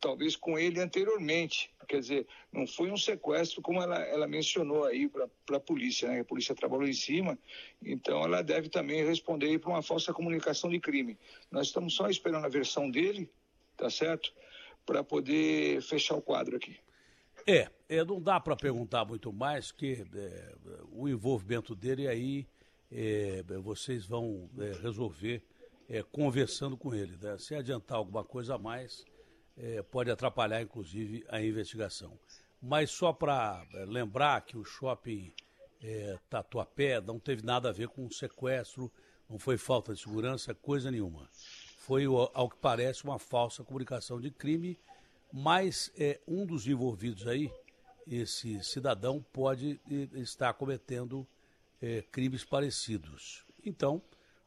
[0.00, 1.68] talvez com ele anteriormente.
[1.88, 6.20] Quer dizer, não foi um sequestro como ela, ela mencionou aí para a polícia, né?
[6.20, 7.36] A polícia trabalhou em cima,
[7.82, 11.18] então ela deve também responder para uma falsa comunicação de crime.
[11.50, 13.28] Nós estamos só esperando a versão dele,
[13.76, 14.32] tá certo?
[14.86, 16.78] Para poder fechar o quadro aqui.
[17.46, 20.54] É, é, não dá para perguntar muito mais, que é,
[20.92, 22.46] o envolvimento dele aí
[22.90, 25.42] é, vocês vão é, resolver
[25.88, 27.16] é, conversando com ele.
[27.20, 27.36] né?
[27.38, 29.04] Se adiantar alguma coisa a mais,
[29.56, 32.18] é, pode atrapalhar, inclusive, a investigação.
[32.60, 35.32] Mas só para lembrar que o shopping
[35.82, 38.90] é, Tatuapé não teve nada a ver com sequestro,
[39.28, 41.28] não foi falta de segurança, coisa nenhuma.
[41.78, 44.78] Foi, o- ao que parece, uma falsa comunicação de crime,
[45.32, 47.50] mas é, um dos envolvidos aí,
[48.06, 49.80] esse cidadão, pode
[50.14, 51.26] estar cometendo
[51.80, 53.44] eh, crimes parecidos.
[53.64, 54.02] Então,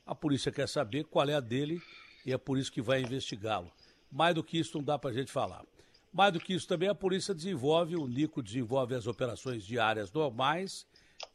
[0.06, 1.82] a polícia quer saber qual é a dele
[2.26, 3.72] e é por isso que vai investigá-lo.
[4.12, 5.66] Mais do que isso, não dá para a gente falar.
[6.14, 10.86] Mais do que isso também, a polícia desenvolve, o Nico desenvolve as operações diárias normais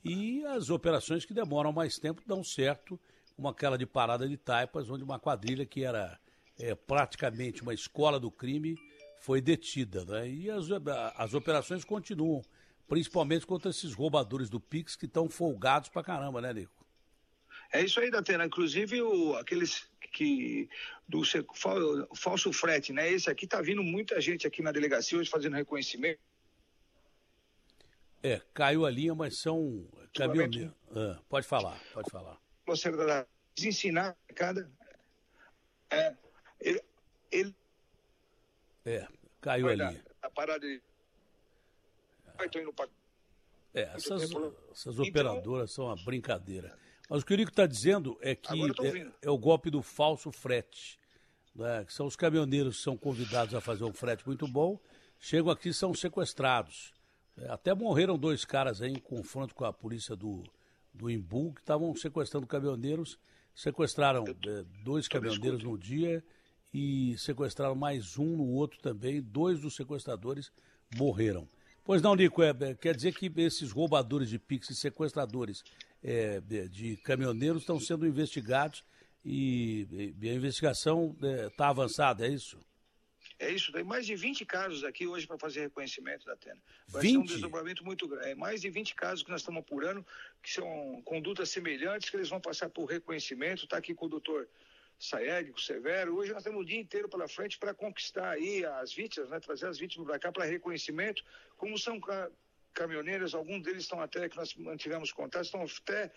[0.04, 2.98] e as operações que demoram mais tempo dão certo,
[3.34, 6.18] como aquela de Parada de Taipas, onde uma quadrilha que era
[6.58, 8.78] eh, praticamente uma escola do crime
[9.20, 10.04] foi detida.
[10.04, 10.28] Né?
[10.28, 10.66] E as,
[11.16, 12.42] as operações continuam,
[12.88, 16.84] principalmente contra esses roubadores do Pix que estão folgados pra caramba, né, Nico?
[17.72, 18.44] É isso aí, Datena.
[18.44, 20.68] Inclusive, o, aqueles que.
[21.08, 21.22] do
[22.16, 23.10] falso frete, né?
[23.12, 26.20] Esse aqui tá vindo muita gente aqui na delegacia hoje fazendo reconhecimento.
[28.22, 30.74] É, caiu a linha, mas são caminhoneiros.
[30.94, 32.36] Ah, pode falar, pode falar.
[32.66, 32.90] Você
[33.66, 34.70] ensinar cada.
[35.90, 36.14] É,
[36.60, 36.82] ele,
[37.30, 37.54] ele
[38.84, 39.06] É,
[39.40, 40.04] caiu a vai dar linha.
[40.22, 40.80] a parada de.
[42.36, 42.86] Vai, tô indo pra.
[43.74, 44.22] É, essas,
[44.72, 46.76] essas Então- operadoras são uma brincadeira.
[47.08, 50.30] Mas o que o Nico está dizendo é que é, é o golpe do falso
[50.32, 50.98] frete.
[51.54, 51.84] né?
[51.84, 54.78] Que são os caminhoneiros que são convidados a fazer um frete muito bom,
[55.18, 56.92] chegam aqui e são sequestrados.
[57.36, 60.44] É, até morreram dois caras aí em confronto com a polícia do,
[60.94, 63.18] do Imbu, que estavam sequestrando caminhoneiros.
[63.54, 66.24] Sequestraram é, dois caminhoneiros no dia
[66.72, 69.20] e sequestraram mais um no outro também.
[69.20, 70.52] Dois dos sequestradores
[70.96, 71.48] morreram.
[71.84, 75.64] Pois não, Nico, é, é, quer dizer que esses roubadores de Pix e sequestradores
[76.02, 78.84] é, de, caminhoneiros estão sendo investigados
[79.24, 81.16] e, e a investigação
[81.48, 82.58] está avançada, é isso?
[83.38, 86.60] É isso, tem mais de 20 casos aqui hoje para fazer reconhecimento da Atena.
[86.86, 87.28] Vai ser um 20?
[87.30, 88.28] desdobramento muito grande.
[88.28, 90.04] É mais de 20 casos que nós estamos apurando,
[90.42, 93.64] que são condutas semelhantes, que eles vão passar por reconhecimento.
[93.64, 94.46] Está aqui com o doutor
[95.00, 96.14] Saeg, com o Severo.
[96.16, 99.40] Hoje nós temos o dia inteiro pela frente para conquistar aí as vítimas, né?
[99.40, 101.24] trazer as vítimas para cá para reconhecimento.
[101.56, 102.30] Como são ca-
[102.74, 106.12] caminhoneiros, alguns deles estão até, que nós mantivemos contato, estão até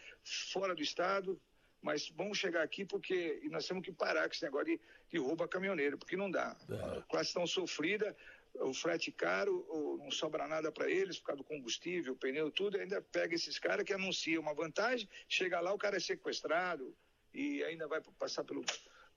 [0.51, 1.41] fora do estado,
[1.81, 5.43] mas vamos chegar aqui porque nós temos que parar com esse negócio de, de roubo
[5.43, 6.55] a caminhoneiro, porque não dá.
[6.97, 8.13] A classe tão sofrida,
[8.55, 9.65] o frete caro,
[9.97, 13.85] não sobra nada para eles por causa do combustível, pneu, tudo, ainda pega esses caras
[13.85, 16.93] que anunciam uma vantagem, chega lá, o cara é sequestrado
[17.33, 18.63] e ainda vai passar pelo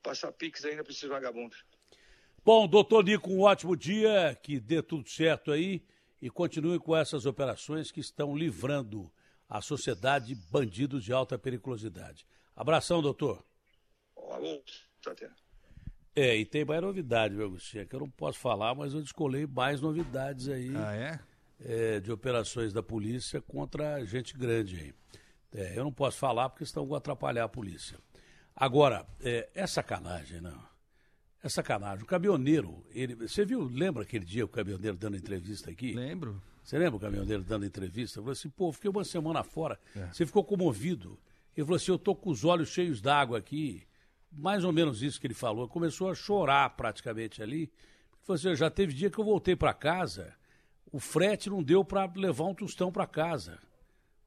[0.02, 1.64] passar pix ainda para esses vagabundos.
[2.44, 5.84] Bom, doutor Nico, um ótimo dia, que dê tudo certo aí
[6.22, 9.12] e continue com essas operações que estão livrando
[9.48, 12.26] a sociedade de bandidos de alta periculosidade.
[12.54, 13.44] Abração, doutor.
[14.16, 14.62] Alô.
[16.14, 19.02] É, e tem mais novidade, meu Agostinho, é que eu não posso falar, mas eu
[19.02, 20.72] descolei mais novidades aí.
[20.74, 21.20] Ah, é?
[21.60, 24.94] é, de operações da polícia contra gente grande aí.
[25.54, 27.98] É, eu não posso falar porque estão vão atrapalhar a polícia.
[28.56, 30.58] Agora, é, é sacanagem, não.
[31.42, 32.02] É sacanagem.
[32.02, 35.92] O caminhoneiro, ele, você viu, lembra aquele dia o caminhoneiro dando entrevista aqui?
[35.92, 36.42] Lembro.
[36.64, 38.18] Você lembra o caminhoneiro dando entrevista?
[38.20, 39.78] Falou assim, pô, fiquei uma semana fora.
[39.94, 40.06] É.
[40.06, 41.18] Você ficou comovido.
[41.54, 43.86] Ele falou assim, eu tô com os olhos cheios d'água aqui.
[44.32, 45.68] Mais ou menos isso que ele falou.
[45.68, 47.64] Começou a chorar praticamente ali.
[47.64, 47.72] Ele
[48.24, 50.34] falou assim, já teve dia que eu voltei para casa,
[50.90, 53.58] o frete não deu para levar um tostão para casa.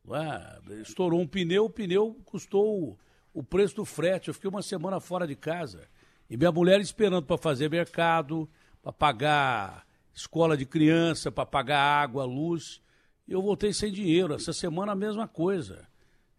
[0.07, 2.97] Ué, estourou um pneu, o pneu custou
[3.33, 4.27] o, preço do frete.
[4.27, 5.87] Eu fiquei uma semana fora de casa.
[6.29, 8.49] E minha mulher esperando para fazer mercado,
[8.81, 12.81] para pagar escola de criança, para pagar água, luz.
[13.27, 14.33] E eu voltei sem dinheiro.
[14.33, 15.87] Essa semana a mesma coisa.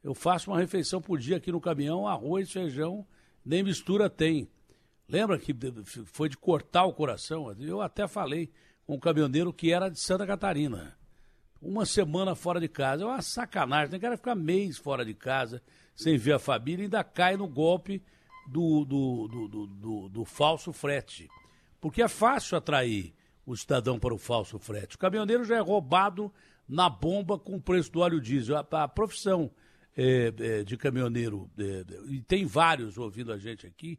[0.02, 3.06] Eu faço uma refeição por dia aqui no caminhão, arroz, feijão,
[3.44, 4.48] nem mistura tem.
[5.06, 5.54] Lembra que
[6.06, 7.52] foi de cortar o coração?
[7.58, 8.50] Eu até falei
[8.86, 10.96] com um caminhoneiro que era de Santa Catarina.
[11.60, 13.02] Uma semana fora de casa.
[13.02, 13.90] É uma sacanagem.
[13.90, 15.62] Tem cara ficar mês fora de casa,
[16.00, 18.02] sem ver a família, ainda cai no golpe
[18.46, 21.28] do, do, do, do, do, do falso frete.
[21.78, 23.12] Porque é fácil atrair
[23.44, 24.96] o cidadão para o falso frete.
[24.96, 26.32] O caminhoneiro já é roubado
[26.66, 28.56] na bomba com o preço do óleo diesel.
[28.56, 29.50] A, a profissão
[29.94, 33.98] é, é, de caminhoneiro, é, e tem vários ouvindo a gente aqui,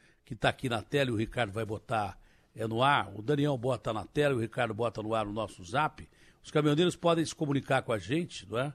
[0.31, 2.17] que está aqui na tela e o Ricardo vai botar
[2.55, 3.11] é, no ar.
[3.13, 6.07] O Daniel bota na tela e o Ricardo bota no ar no nosso zap.
[6.41, 8.73] Os caminhoneiros podem se comunicar com a gente, não é?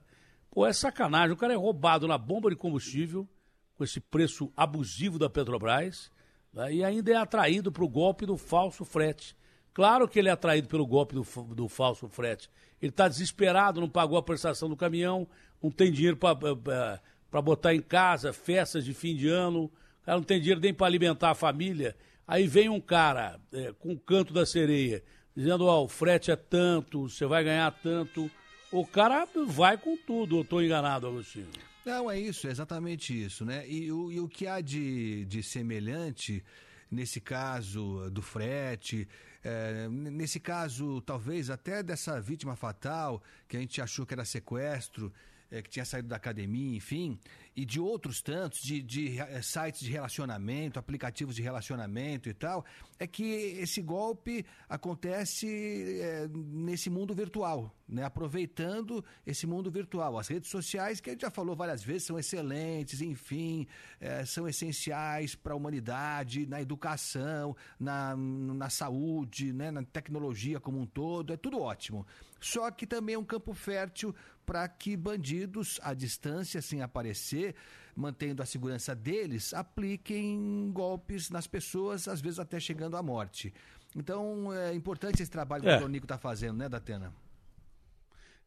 [0.51, 1.33] Pô, é sacanagem.
[1.33, 3.27] O cara é roubado na bomba de combustível
[3.75, 6.11] com esse preço abusivo da Petrobras
[6.53, 6.75] né?
[6.75, 9.35] e ainda é atraído para o golpe do falso frete.
[9.73, 12.51] Claro que ele é atraído pelo golpe do, do falso frete.
[12.83, 15.27] Ele está desesperado, não pagou a prestação do caminhão,
[15.63, 19.73] não tem dinheiro para botar em casa, festas de fim de ano,
[20.07, 21.97] cara não tem dinheiro nem para alimentar a família.
[22.27, 25.03] Aí vem um cara é, com o canto da sereia,
[25.37, 28.31] dizendo, ó, o frete é tanto, você vai ganhar tanto.
[28.73, 31.49] O cara vai com tudo, eu estou enganado, Agostinho.
[31.85, 33.69] Não, é isso, é exatamente isso, né?
[33.69, 36.43] E, o, e o que há de, de semelhante
[36.91, 39.09] nesse caso do frete,
[39.43, 45.13] é, nesse caso, talvez até dessa vítima fatal, que a gente achou que era sequestro,
[45.51, 47.19] é, que tinha saído da academia, enfim,
[47.57, 52.67] e de outros tantos, de, de é, sites de relacionamento, aplicativos de relacionamento e tal,
[52.99, 58.05] é que esse golpe acontece é, nesse mundo virtual, né?
[58.05, 60.19] aproveitando esse mundo virtual.
[60.19, 63.67] As redes sociais, que a gente já falou várias vezes, são excelentes, enfim,
[63.99, 69.71] é, são essenciais para a humanidade, na educação, na, na saúde, né?
[69.71, 72.07] na tecnologia como um todo, é tudo ótimo.
[72.39, 74.15] Só que também é um campo fértil
[74.45, 77.46] para que bandidos, à distância, sem aparecer,
[77.95, 83.53] mantendo a segurança deles, apliquem golpes nas pessoas, às vezes até chegando à morte.
[83.95, 85.79] Então é importante esse trabalho é.
[85.79, 87.13] que o Nico está fazendo, né, Datena?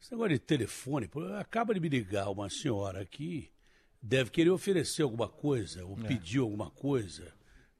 [0.01, 1.09] Esse negócio de telefone,
[1.39, 3.49] acaba de me ligar uma senhora aqui,
[4.01, 6.07] deve querer oferecer alguma coisa, ou é.
[6.07, 7.33] pedir alguma coisa.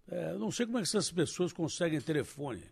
[0.08, 2.64] É, não sei como é que essas pessoas conseguem telefone,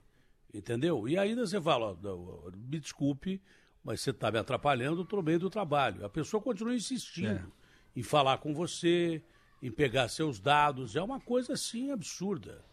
[0.53, 1.07] entendeu?
[1.07, 3.41] E ainda você fala, ó, me desculpe,
[3.83, 6.03] mas você está me atrapalhando no meio do trabalho.
[6.03, 7.56] A pessoa continua insistindo é.
[7.97, 9.23] Em falar com você,
[9.59, 10.95] em pegar seus dados.
[10.95, 12.63] É uma coisa assim absurda.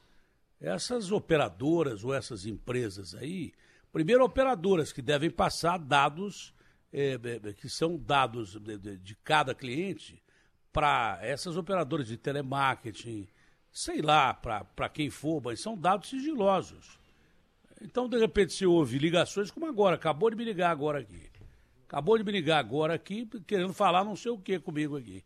[0.61, 3.55] Essas operadoras ou essas empresas aí,
[3.91, 6.53] primeiro operadoras que devem passar dados
[6.93, 10.23] é, é, que são dados de, de, de cada cliente
[10.71, 13.27] para essas operadoras de telemarketing,
[13.73, 16.99] sei lá, para quem for, mas são dados sigilosos.
[17.81, 21.31] Então, de repente, se houve ligações, como agora, acabou de me ligar agora aqui.
[21.95, 25.23] Acabou de me ligar agora aqui, querendo falar não sei o que comigo aqui.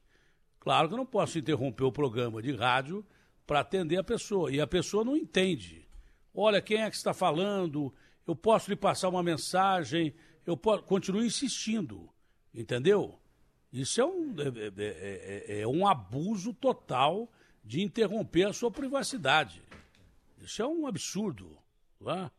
[0.60, 3.06] Claro que eu não posso interromper o programa de rádio
[3.46, 4.52] para atender a pessoa.
[4.52, 5.88] E a pessoa não entende.
[6.34, 7.90] Olha, quem é que está falando?
[8.26, 10.14] Eu posso lhe passar uma mensagem?
[10.44, 10.82] Eu posso...
[10.82, 12.06] continuo insistindo.
[12.52, 13.18] Entendeu?
[13.72, 17.32] Isso é um, é, é, é, é um abuso total
[17.64, 19.62] de interromper a sua privacidade.
[20.42, 21.56] Isso é um absurdo.
[22.04, 22.30] Tá?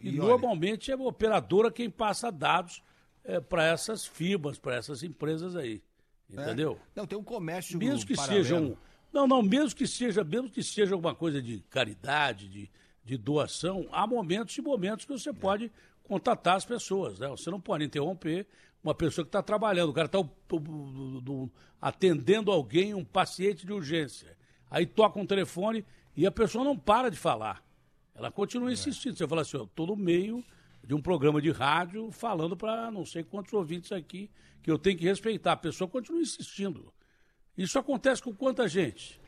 [0.00, 2.80] e, e normalmente é a operadora quem passa dados
[3.24, 5.82] é, para essas firmas, para essas empresas aí.
[6.28, 6.78] Entendeu?
[6.96, 7.00] É.
[7.00, 8.44] Não, tem um comércio mesmo que paralelo.
[8.44, 8.76] seja um,
[9.12, 12.70] Não, não, mesmo que seja, mesmo que seja alguma coisa de caridade, de,
[13.04, 15.70] de doação, há momentos e momentos que você pode
[16.02, 17.18] contatar as pessoas.
[17.18, 17.28] Né?
[17.28, 18.46] Você não pode interromper
[18.82, 20.18] uma pessoa que está trabalhando, o cara está
[21.80, 24.36] atendendo alguém, um paciente de urgência.
[24.70, 25.84] Aí toca um telefone
[26.16, 27.64] e a pessoa não para de falar.
[28.14, 29.16] Ela continua insistindo.
[29.16, 30.44] Você fala assim, eu estou no meio
[30.86, 34.30] de um programa de rádio falando para não sei quantos ouvintes aqui
[34.62, 35.52] que eu tenho que respeitar.
[35.52, 36.92] A pessoa continua insistindo.
[37.56, 39.20] Isso acontece com quanta gente?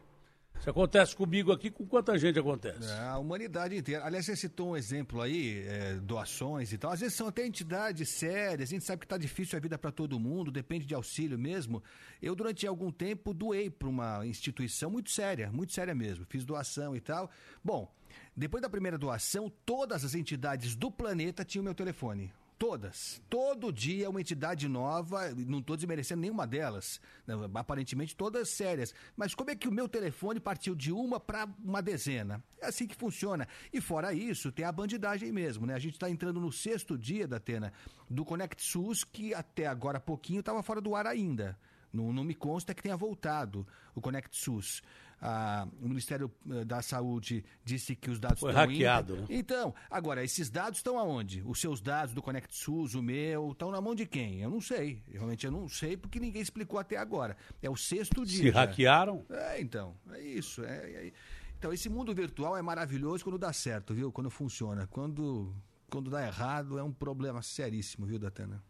[0.58, 2.90] Isso acontece comigo aqui, com quanta gente acontece?
[2.90, 4.04] É, a humanidade inteira.
[4.04, 6.90] Aliás, você citou um exemplo aí, é, doações e tal.
[6.90, 9.92] Às vezes são até entidades sérias, a gente sabe que está difícil a vida para
[9.92, 11.82] todo mundo, depende de auxílio mesmo.
[12.20, 16.24] Eu, durante algum tempo, doei para uma instituição muito séria, muito séria mesmo.
[16.24, 17.30] Fiz doação e tal.
[17.62, 17.92] Bom,
[18.36, 22.32] depois da primeira doação, todas as entidades do planeta tinham meu telefone.
[22.58, 23.20] Todas.
[23.28, 28.94] Todo dia uma entidade nova, não estou desmerecendo nenhuma delas, né, aparentemente todas sérias.
[29.14, 32.42] Mas como é que o meu telefone partiu de uma para uma dezena?
[32.58, 33.46] É assim que funciona.
[33.70, 35.74] E fora isso, tem a bandidagem mesmo, né?
[35.74, 37.74] A gente está entrando no sexto dia da Atena
[38.08, 41.58] do Connect SUS, que até agora pouquinho estava fora do ar ainda.
[41.92, 44.82] Não, não me consta que tenha voltado o Connect SUS
[45.20, 49.16] a, o Ministério eh, da Saúde disse que os dados Foi estão hackeado.
[49.16, 49.26] Né?
[49.30, 51.42] Então, agora, esses dados estão aonde?
[51.46, 54.40] Os seus dados do Connect SUS, o meu, estão na mão de quem?
[54.40, 55.02] Eu não sei.
[55.10, 57.36] Realmente eu não sei porque ninguém explicou até agora.
[57.62, 58.44] É o sexto dia.
[58.44, 59.24] Se hackearam?
[59.30, 59.96] É, então.
[60.12, 60.62] É isso.
[60.64, 61.12] É, é,
[61.58, 64.12] então, esse mundo virtual é maravilhoso quando dá certo, viu?
[64.12, 64.86] Quando funciona.
[64.86, 65.54] Quando,
[65.88, 68.62] quando dá errado, é um problema seríssimo, viu, Datena?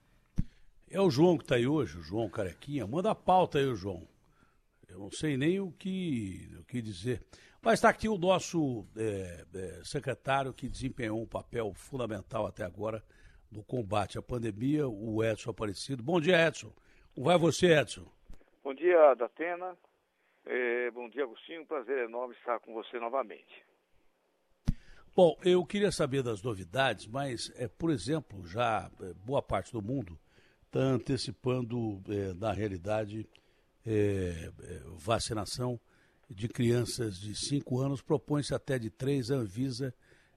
[0.88, 2.86] É o João que está aí hoje, o João Carequinha.
[2.86, 4.06] Manda a pauta aí, o João.
[4.88, 7.22] Eu não sei nem o que, o que dizer.
[7.60, 13.02] Mas está aqui o nosso é, é, secretário que desempenhou um papel fundamental até agora
[13.50, 16.02] no combate à pandemia, o Edson Aparecido.
[16.02, 16.72] Bom dia, Edson.
[17.14, 18.06] Como vai você, Edson?
[18.62, 19.76] Bom dia, Datena.
[20.44, 21.66] É, bom dia, Agostinho.
[21.66, 23.64] Prazer enorme estar com você novamente.
[25.14, 29.80] Bom, eu queria saber das novidades, mas, é, por exemplo, já é, boa parte do
[29.80, 30.18] mundo
[30.66, 33.26] está antecipando, é, na realidade,
[33.86, 34.50] é,
[34.96, 35.80] vacinação
[36.28, 39.94] de crianças de 5 anos, propõe-se até de 3, a Anvisa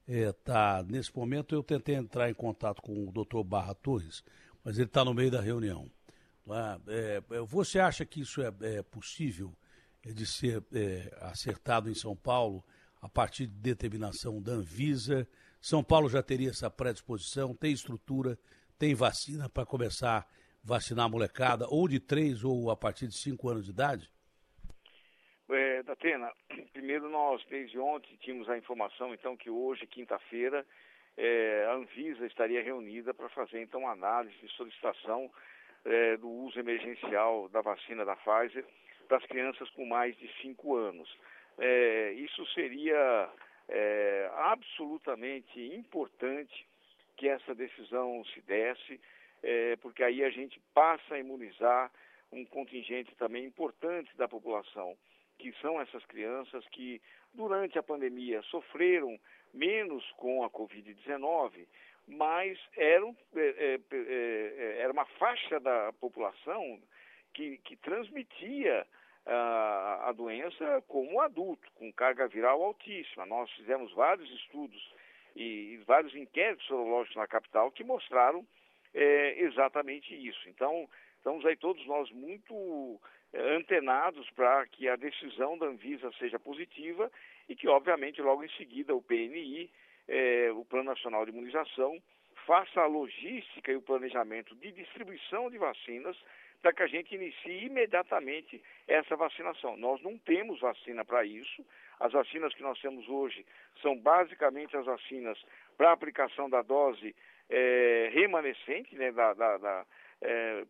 [0.07, 4.23] está, é, nesse momento, eu tentei entrar em contato com o doutor Barra Torres,
[4.63, 5.89] mas ele está no meio da reunião.
[6.87, 9.55] É, é, você acha que isso é, é possível
[10.03, 10.63] de ser
[11.21, 12.63] acertado em São Paulo
[13.01, 15.27] a partir de determinação da Anvisa?
[15.61, 18.39] São Paulo já teria essa predisposição, tem estrutura,
[18.77, 20.25] tem vacina para começar
[20.63, 24.09] vacinar a molecada, ou de 3 ou a partir de 5 anos de idade?
[25.49, 26.31] É, Datena,
[26.73, 30.65] primeiro nós, desde ontem, tínhamos a informação, então, que hoje, quinta-feira,
[31.17, 35.29] é, a Anvisa estaria reunida para fazer, então, análise de solicitação
[35.85, 38.65] é, do uso emergencial da vacina da Pfizer
[39.07, 41.09] para as crianças com mais de 5 anos.
[41.57, 43.29] É, isso seria
[43.67, 46.65] é, absolutamente importante
[47.17, 48.99] que essa decisão se desse,
[49.43, 51.91] é, porque aí a gente passa a imunizar
[52.31, 54.95] um contingente também importante da população,
[55.37, 57.01] que são essas crianças que,
[57.33, 59.19] durante a pandemia, sofreram
[59.53, 61.67] menos com a Covid-19,
[62.07, 66.79] mas eram, é, é, é, é era uma faixa da população
[67.33, 68.85] que, que transmitia
[69.25, 73.25] a, doença como adulto, com carga viral altíssima.
[73.25, 74.93] Nós fizemos vários estudos
[75.35, 78.45] e, e vários inquéritos sorológicos na capital que mostraram
[78.93, 80.47] é exatamente isso.
[80.49, 80.87] Então,
[81.17, 82.99] estamos aí todos nós muito
[83.33, 87.11] é, antenados para que a decisão da Anvisa seja positiva
[87.47, 89.69] e que, obviamente, logo em seguida o PNI,
[90.07, 92.01] é, o Plano Nacional de Imunização,
[92.45, 96.17] faça a logística e o planejamento de distribuição de vacinas
[96.61, 99.77] para que a gente inicie imediatamente essa vacinação.
[99.77, 101.65] Nós não temos vacina para isso.
[101.99, 103.45] As vacinas que nós temos hoje
[103.81, 105.37] são basicamente as vacinas
[105.77, 107.15] para aplicação da dose
[107.49, 109.85] é, remanescente né, da, da, da,
[110.21, 110.65] é,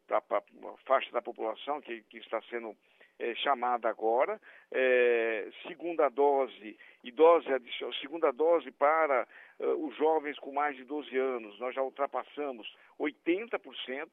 [0.86, 2.76] faixa da população que, que está sendo
[3.20, 4.40] é, chamada agora,
[4.72, 9.28] é, segunda dose e dose adicional, segunda dose para
[9.60, 14.10] uh, os jovens com mais de 12 anos, nós já ultrapassamos 80%.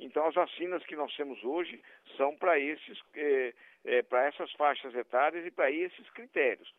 [0.00, 1.80] Então, as vacinas que nós temos hoje
[2.16, 6.72] são para esses, é, é, para essas faixas etárias e para esses critérios.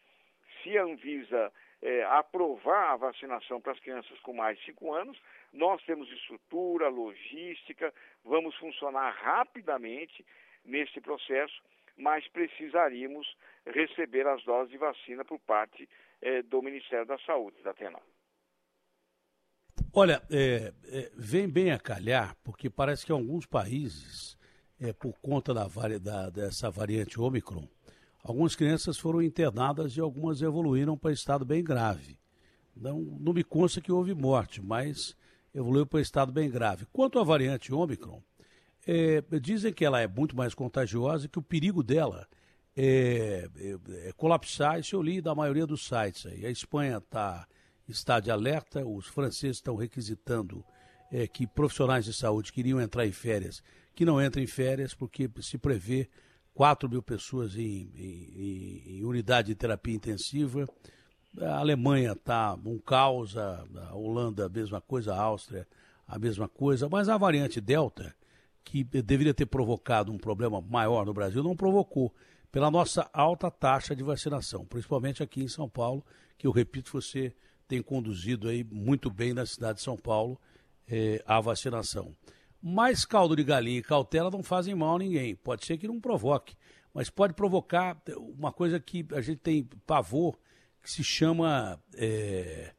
[0.62, 1.54] Se a Anvisa
[1.84, 5.22] é, aprovar a vacinação para as crianças com mais de 5 anos,
[5.54, 7.94] nós temos estrutura, logística,
[8.26, 10.26] vamos funcionar rapidamente
[10.66, 11.62] nesse processo,
[11.96, 15.88] mas precisaríamos receber as doses de vacina por parte
[16.24, 18.00] é, do Ministério da Saúde, da TENA.
[19.94, 24.38] Olha, é, é, vem bem a calhar, porque parece que alguns países,
[24.80, 25.68] é, por conta da,
[26.02, 27.68] da, dessa variante Omicron,
[28.24, 32.18] algumas crianças foram internadas e algumas evoluíram para estado bem grave.
[32.74, 35.14] Não, não me consta que houve morte, mas
[35.54, 36.86] evoluiu para estado bem grave.
[36.94, 38.24] Quanto à variante Omicron,
[38.88, 42.26] é, dizem que ela é muito mais contagiosa e que o perigo dela
[42.78, 46.46] é, é, é colapsar, isso eu li da maioria dos sites aí.
[46.46, 47.46] A Espanha está
[47.88, 50.64] está de alerta, os franceses estão requisitando
[51.12, 53.62] é, que profissionais de saúde queriam entrar em férias,
[53.94, 56.10] que não entrem em férias, porque se prevê
[56.54, 60.68] 4 mil pessoas em, em, em unidade de terapia intensiva.
[61.40, 65.68] A Alemanha está um caos, a, a Holanda a mesma coisa, a Áustria
[66.08, 68.14] a mesma coisa, mas a variante Delta,
[68.66, 72.14] que deveria ter provocado um problema maior no Brasil, não provocou,
[72.52, 76.06] pela nossa alta taxa de vacinação, principalmente aqui em São Paulo,
[76.38, 77.34] que eu repito, você
[77.72, 80.38] tem conduzido aí muito bem na cidade de São Paulo
[80.90, 82.14] eh, a vacinação.
[82.62, 85.36] Mas caldo de galinha e cautela não fazem mal a ninguém.
[85.36, 86.54] Pode ser que não provoque,
[86.94, 90.38] mas pode provocar uma coisa que a gente tem pavor,
[90.84, 92.74] que se chama é,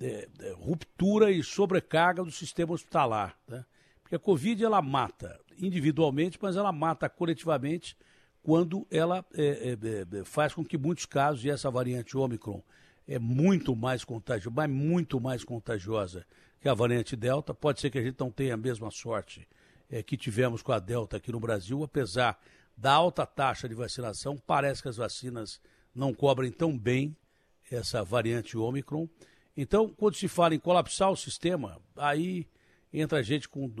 [0.00, 3.36] é, é, ruptura e sobrecarga do sistema hospitalar.
[3.48, 3.64] Né?
[4.00, 7.96] Porque a Covid ela mata individualmente, mas ela mata coletivamente
[8.40, 12.62] quando ela é, é, é, faz com que muitos casos, e essa variante Ômicron
[13.08, 16.26] é muito mais contagiosa, mas muito mais contagiosa
[16.60, 17.54] que a variante Delta.
[17.54, 19.48] Pode ser que a gente não tenha a mesma sorte
[19.90, 22.38] é, que tivemos com a Delta aqui no Brasil, apesar
[22.76, 25.60] da alta taxa de vacinação, parece que as vacinas
[25.94, 27.16] não cobrem tão bem
[27.70, 29.08] essa variante Ômicron.
[29.56, 32.46] Então, quando se fala em colapsar o sistema, aí
[32.92, 33.72] entra gente com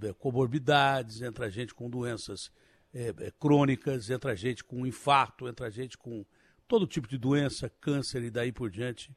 [0.00, 2.50] é, comorbidades, entra gente com doenças
[2.94, 6.24] é, crônicas, entra gente com infarto, entra gente com
[6.68, 9.10] todo tipo de doença, câncer e daí por diante.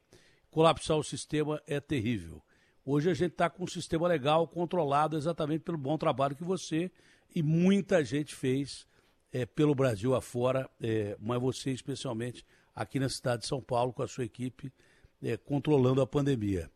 [0.50, 2.42] Colapsar o sistema é terrível.
[2.84, 6.90] Hoje a gente está com um sistema legal, controlado exatamente pelo bom trabalho que você
[7.34, 8.86] e muita gente fez
[9.30, 12.44] é, pelo Brasil afora, é, mas você especialmente
[12.74, 14.72] aqui na cidade de São Paulo com a sua equipe
[15.22, 16.70] é, controlando a pandemia.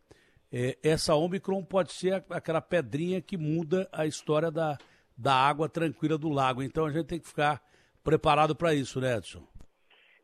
[0.51, 4.77] É, essa Omicron pode ser aquela pedrinha que muda a história da,
[5.17, 6.63] da água tranquila do lago.
[6.63, 7.61] Então a gente tem que ficar
[8.03, 9.45] preparado para isso, né, Edson?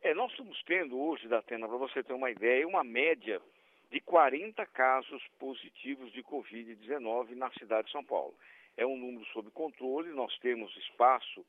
[0.04, 3.40] É, nós estamos tendo hoje, Datena, para você ter uma ideia, uma média
[3.90, 8.34] de 40 casos positivos de Covid-19 na cidade de São Paulo.
[8.76, 11.42] É um número sob controle, nós temos espaço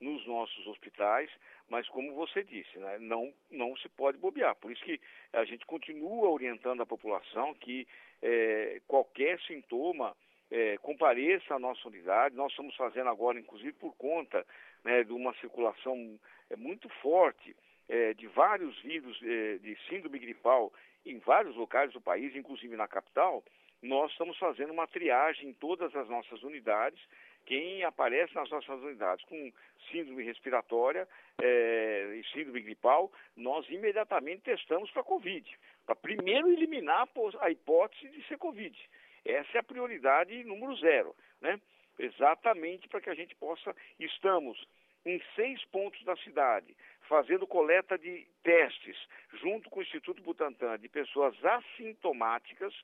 [0.00, 1.30] nos nossos hospitais,
[1.68, 4.56] mas como você disse, né, não, não se pode bobear.
[4.56, 4.98] Por isso que
[5.34, 7.86] a gente continua orientando a população que
[8.22, 10.16] é, qualquer sintoma
[10.50, 12.34] é, compareça à nossa unidade.
[12.34, 14.46] Nós estamos fazendo agora, inclusive por conta
[14.82, 17.54] né, de uma circulação é, muito forte
[17.88, 20.72] é, de vários vírus é, de síndrome gripal
[21.06, 23.42] em vários locais do país, inclusive na capital,
[23.82, 27.00] nós estamos fazendo uma triagem em todas as nossas unidades.
[27.46, 29.52] Quem aparece nas nossas unidades com
[29.90, 31.08] síndrome respiratória
[31.40, 37.08] é, e síndrome gripal, nós imediatamente testamos para Covid, para primeiro eliminar
[37.40, 38.76] a hipótese de ser Covid.
[39.24, 41.60] Essa é a prioridade número zero, né?
[41.98, 43.74] Exatamente para que a gente possa.
[43.98, 44.58] Estamos
[45.04, 46.76] em seis pontos da cidade,
[47.08, 48.96] fazendo coleta de testes
[49.40, 52.74] junto com o Instituto Butantan de pessoas assintomáticas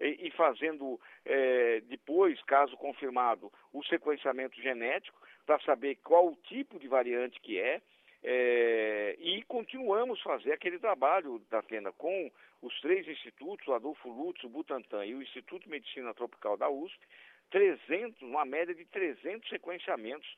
[0.00, 6.88] e, fazendo é, depois, caso confirmado, o sequenciamento genético para saber qual o tipo de
[6.88, 7.80] variante que é.
[8.22, 14.44] É, e continuamos fazer aquele trabalho da Atena com os três institutos, o Adolfo Lutz,
[14.44, 16.98] o Butantan e o Instituto de Medicina Tropical da USP,
[17.50, 20.28] 300, uma média de 300 sequenciamentos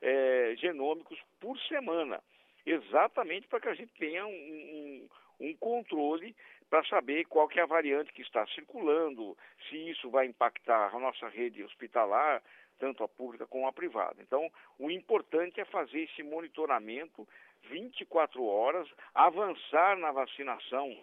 [0.00, 2.22] é, genômicos por semana,
[2.64, 5.08] exatamente para que a gente tenha um, um,
[5.40, 6.34] um controle
[6.68, 9.36] para saber qual que é a variante que está circulando,
[9.68, 12.42] se isso vai impactar a nossa rede hospitalar,
[12.78, 14.16] tanto a pública como a privada.
[14.20, 17.28] Então, o importante é fazer esse monitoramento
[17.64, 20.96] 24 horas, avançar na vacinação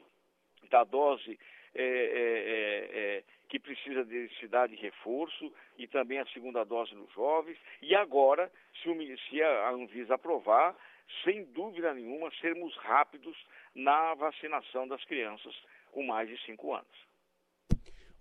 [0.70, 1.38] da dose
[1.76, 7.12] é, é, é, que precisa de dar de reforço e também a segunda dose nos
[7.14, 7.58] jovens.
[7.82, 8.52] E agora,
[8.82, 10.76] se, o, se a Anvisa aprovar,
[11.24, 13.38] sem dúvida nenhuma, sermos rápidos
[13.74, 15.56] na vacinação das crianças
[15.92, 17.08] com mais de 5 anos.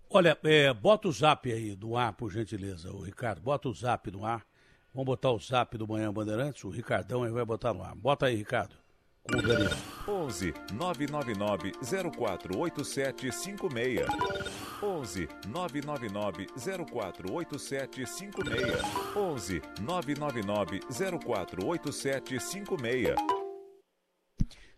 [0.09, 3.41] Olha, é, bota o zap aí do ar, por gentileza, o Ricardo.
[3.41, 4.45] Bota o zap no ar.
[4.93, 6.63] Vamos botar o zap do Manhã Bandeirantes.
[6.63, 7.93] O Ricardão aí vai botar no ar.
[7.93, 8.86] Bota aí, Ricardo.
[9.31, 9.71] Com o Daniel.
[10.07, 14.07] 11 999 048756.
[14.81, 18.81] 11 999 048756.
[19.15, 23.15] 11 999 048756.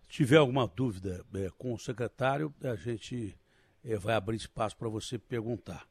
[0.01, 3.37] Se tiver alguma dúvida é, com o secretário, a gente
[3.85, 5.87] é, vai abrir espaço para você perguntar.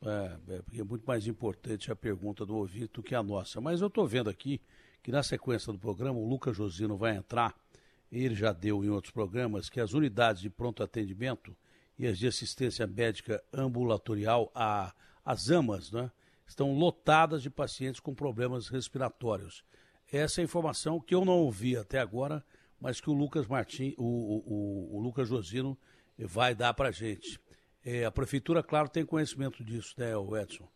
[0.00, 3.60] É, é, porque é muito mais importante a pergunta do ouvinte do que a nossa.
[3.60, 4.62] Mas eu estou vendo aqui
[5.02, 7.54] que na sequência do programa o Lucas Josino vai entrar,
[8.10, 11.56] ele já deu em outros programas, que as unidades de pronto atendimento
[11.98, 14.94] e as de assistência médica ambulatorial, a,
[15.24, 16.10] as AMAs, né,
[16.46, 19.64] estão lotadas de pacientes com problemas respiratórios.
[20.10, 22.42] Essa é a informação que eu não ouvi até agora,
[22.80, 25.76] mas que o Lucas Martins, o, o, o, Lucas Josino
[26.16, 27.38] vai dar para a gente.
[27.84, 30.68] É, a prefeitura, claro, tem conhecimento disso, né, Edson?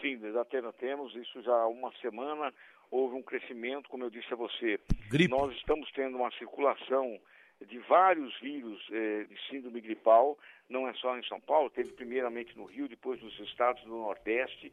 [0.00, 2.52] Sim, Atena temos, isso já há uma semana
[2.90, 4.78] houve um crescimento, como eu disse a você.
[5.08, 5.30] Gripe.
[5.30, 7.18] Nós estamos tendo uma circulação
[7.66, 12.56] de vários vírus eh, de síndrome gripal, não é só em São Paulo, teve primeiramente
[12.56, 14.72] no Rio, depois nos estados do Nordeste.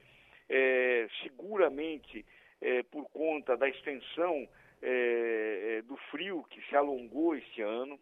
[0.50, 2.26] Eh, seguramente,
[2.62, 4.48] eh, por conta da extensão
[5.86, 7.98] do frio que se alongou este ano,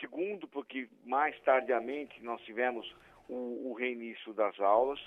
[0.00, 2.92] Segundo, porque mais tardiamente nós tivemos
[3.28, 5.00] o, o reinício das aulas.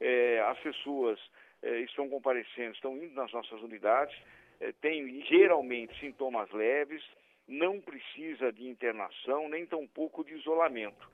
[0.00, 1.18] É, as pessoas
[1.62, 4.16] estão comparecendo, estão indo nas nossas unidades,
[4.60, 7.02] é, têm geralmente sintomas leves,
[7.46, 11.08] não precisa de internação, nem tampouco de isolamento.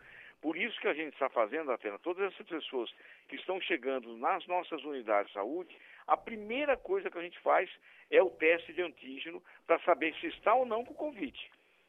[0.45, 2.93] Por isso que a gente está fazendo, Atena, todas essas pessoas
[3.29, 5.75] que estão chegando nas nossas unidades de saúde,
[6.07, 7.71] a primeira coisa que a gente faz
[8.11, 11.35] é o teste de antígeno para saber se está ou não com Covid.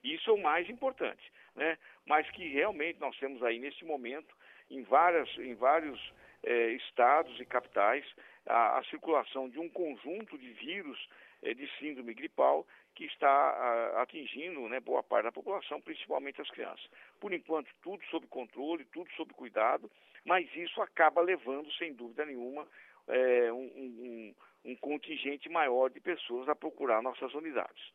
[0.01, 1.77] Isso é o mais importante, né?
[2.05, 4.33] Mas que realmente nós temos aí nesse momento,
[4.69, 5.99] em, várias, em vários
[6.43, 8.05] eh, estados e capitais,
[8.47, 10.97] a, a, circulação de um conjunto de vírus
[11.41, 16.49] eh, de síndrome gripal que está a, atingindo né, boa parte da população, principalmente as
[16.49, 16.85] crianças.
[17.19, 19.89] Por enquanto, tudo sob controle, tudo sob cuidado,
[20.23, 22.67] mas isso acaba levando, sem dúvida nenhuma,
[23.07, 24.35] eh, um, um,
[24.65, 27.94] um contingente maior de pessoas a procurar nossas unidades.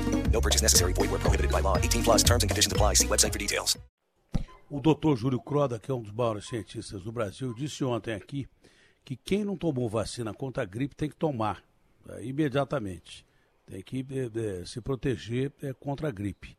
[0.31, 0.93] No purchase necessary.
[0.93, 1.77] Void where prohibited by law.
[1.77, 2.95] 18 plus terms and conditions apply.
[2.95, 3.77] See website for details.
[4.69, 8.47] O doutor Júlio Croda, que é um dos maiores cientistas do Brasil, disse ontem aqui
[9.03, 11.61] que quem não tomou vacina contra a gripe tem que tomar
[12.07, 13.25] é, imediatamente.
[13.65, 16.57] Tem que é, se proteger é, contra a gripe.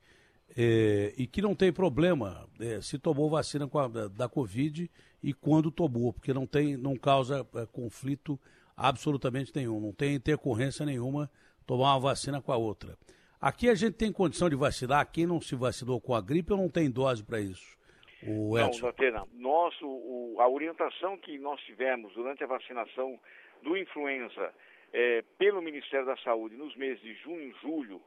[0.54, 2.46] É, e que não tem problema
[2.82, 4.90] se tomou vacina a, da, da Covid
[5.22, 7.42] e quando tomou, porque não, tem, não causa
[7.72, 8.38] conflito
[8.76, 11.30] absolutamente nenhum, não tem intercorrência nenhuma
[11.66, 12.98] tomar uma vacina com a outra.
[13.43, 16.59] Aqui a gente tem condição de vacinar quem não se vacinou com a gripe ou
[16.59, 17.76] não tem dose para isso?
[18.24, 18.86] O Edson.
[18.86, 23.18] Não, Datena, nós, o, a orientação que nós tivemos durante a vacinação
[23.61, 24.55] do influenza
[24.93, 28.01] é, pelo Ministério da Saúde nos meses de junho e julho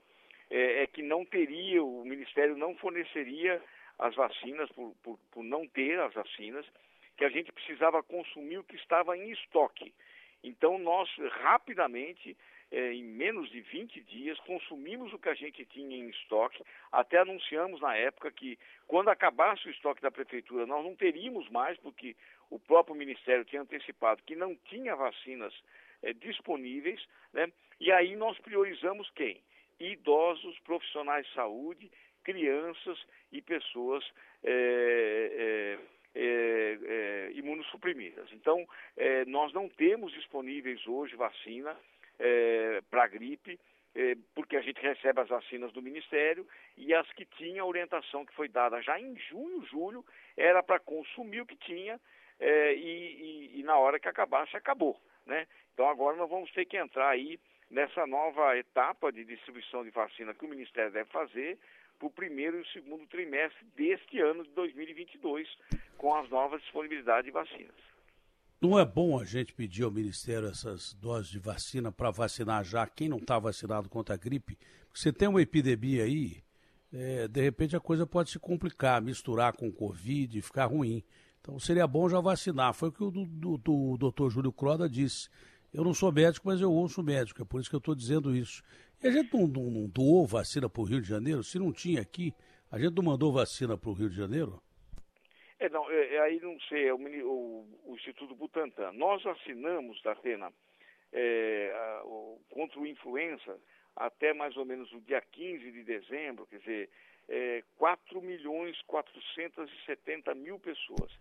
[0.50, 3.62] é, é, que não teria, o Ministério não forneceria
[4.00, 6.66] as vacinas, por, por, por não ter as vacinas,
[7.18, 9.94] que a gente precisava consumir o que estava em estoque.
[10.42, 11.10] Então nós
[11.42, 12.38] rapidamente
[12.76, 16.62] é, em menos de 20 dias, consumimos o que a gente tinha em estoque,
[16.92, 21.78] até anunciamos na época que quando acabasse o estoque da prefeitura, nós não teríamos mais,
[21.78, 22.18] porque
[22.50, 25.54] o próprio Ministério tinha antecipado que não tinha vacinas
[26.04, 27.02] é, disponíveis,
[27.32, 27.50] né?
[27.80, 29.42] e aí nós priorizamos quem?
[29.80, 31.90] Idosos, profissionais de saúde,
[32.26, 33.00] crianças
[33.32, 34.04] e pessoas
[34.44, 35.78] é,
[36.14, 38.28] é, é, é, imunossuprimidas.
[38.34, 38.68] Então,
[38.98, 41.74] é, nós não temos disponíveis hoje vacina
[42.20, 43.60] é, para gripe,
[43.96, 46.46] é, porque a gente recebe as vacinas do Ministério
[46.76, 50.06] e as que tinha a orientação que foi dada já em junho, julho,
[50.36, 52.00] era para consumir o que tinha
[52.40, 55.00] é, e, e, e, na hora que acabasse, acabou.
[55.26, 55.48] Né?
[55.74, 57.40] Então agora nós vamos ter que entrar aí
[57.70, 61.58] nessa nova etapa de distribuição de vacina que o Ministério deve fazer
[61.98, 65.48] para o primeiro e o segundo trimestre deste ano de 2022,
[65.98, 67.95] com as novas disponibilidades de vacinas.
[68.66, 72.88] Não é bom a gente pedir ao Ministério essas doses de vacina para vacinar já
[72.88, 74.58] quem não está vacinado contra a gripe?
[74.92, 76.44] Você tem uma epidemia aí,
[76.92, 81.04] é, de repente a coisa pode se complicar, misturar com Covid, ficar ruim.
[81.40, 82.74] Então seria bom já vacinar.
[82.74, 85.30] Foi o que o do, do doutor Júlio Croda disse.
[85.72, 88.36] Eu não sou médico, mas eu ouço médico, é por isso que eu estou dizendo
[88.36, 88.64] isso.
[89.04, 91.44] E a gente não, não, não doou vacina para o Rio de Janeiro?
[91.44, 92.34] Se não tinha aqui,
[92.72, 94.60] a gente não mandou vacina para o Rio de Janeiro?
[95.60, 98.92] É, não, é, é, aí não sei, é o, o, o, Instituto Butantan.
[98.94, 100.52] Nós assinamos, Datena,
[101.14, 103.60] é, a, o, contra o influenza
[103.96, 106.90] até mais ou menos o dia 15 de dezembro, quer dizer,
[107.30, 111.12] é, 4 milhões 470 mil pessoas,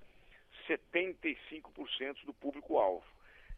[0.68, 3.06] 75% do público-alvo.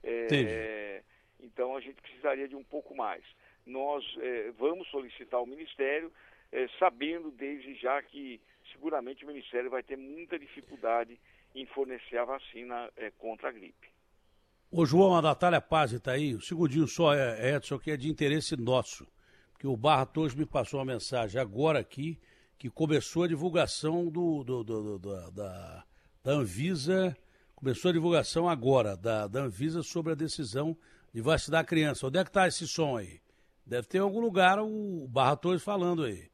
[0.05, 1.03] É,
[1.41, 3.25] então a gente precisaria de um pouco mais.
[3.65, 6.13] Nós é, vamos solicitar ao Ministério,
[6.53, 8.41] é, sabendo desde já que
[8.73, 11.19] seguramente o Ministério vai ter muita dificuldade
[11.55, 13.89] em fornecer a vacina é, contra a gripe.
[14.71, 18.09] Ô João, a Natália Paz está aí, o segundinho só, é, Edson, que é de
[18.09, 19.07] interesse nosso,
[19.59, 22.19] que o Barra Torres me passou uma mensagem agora aqui,
[22.59, 25.85] que começou a divulgação do, do, do, do da,
[26.23, 27.17] da Anvisa,
[27.55, 30.77] começou a divulgação agora da, da Anvisa sobre a decisão
[31.13, 32.07] de vacinar a criança.
[32.07, 33.21] Onde é que está esse som aí?
[33.65, 36.29] Deve ter em algum lugar o Barra Torres falando aí.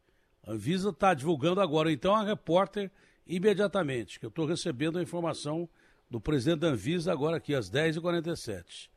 [0.45, 2.91] A Anvisa está divulgando agora, então a repórter
[3.27, 5.69] imediatamente, que eu estou recebendo a informação
[6.11, 8.89] do presidente da Anvisa agora aqui às 10h47.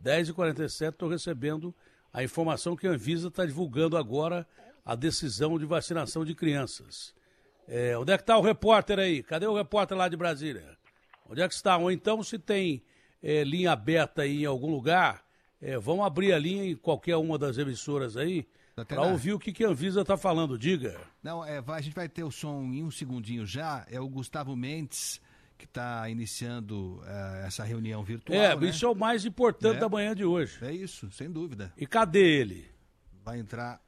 [0.00, 1.74] 10h47 estou recebendo
[2.12, 4.46] a informação que a Anvisa está divulgando agora
[4.84, 7.14] a decisão de vacinação de crianças.
[7.66, 9.22] É, onde é que está o repórter aí?
[9.22, 10.76] Cadê o repórter lá de Brasília?
[11.28, 11.76] Onde é que está?
[11.76, 12.82] Ou então, se tem
[13.22, 15.24] é, linha aberta aí em algum lugar,
[15.60, 19.52] é, vamos abrir a linha em qualquer uma das emissoras aí para ouvir o que,
[19.52, 20.58] que a Anvisa está falando.
[20.58, 21.00] Diga.
[21.22, 23.86] Não, é, vai, a gente vai ter o som em um segundinho já.
[23.90, 25.20] É o Gustavo Mendes
[25.62, 28.36] que está iniciando uh, essa reunião virtual.
[28.36, 28.68] É, né?
[28.68, 29.80] isso é o mais importante é.
[29.80, 30.58] da manhã de hoje.
[30.60, 31.72] É isso, sem dúvida.
[31.76, 32.68] E cadê ele?
[33.24, 33.80] Vai entrar.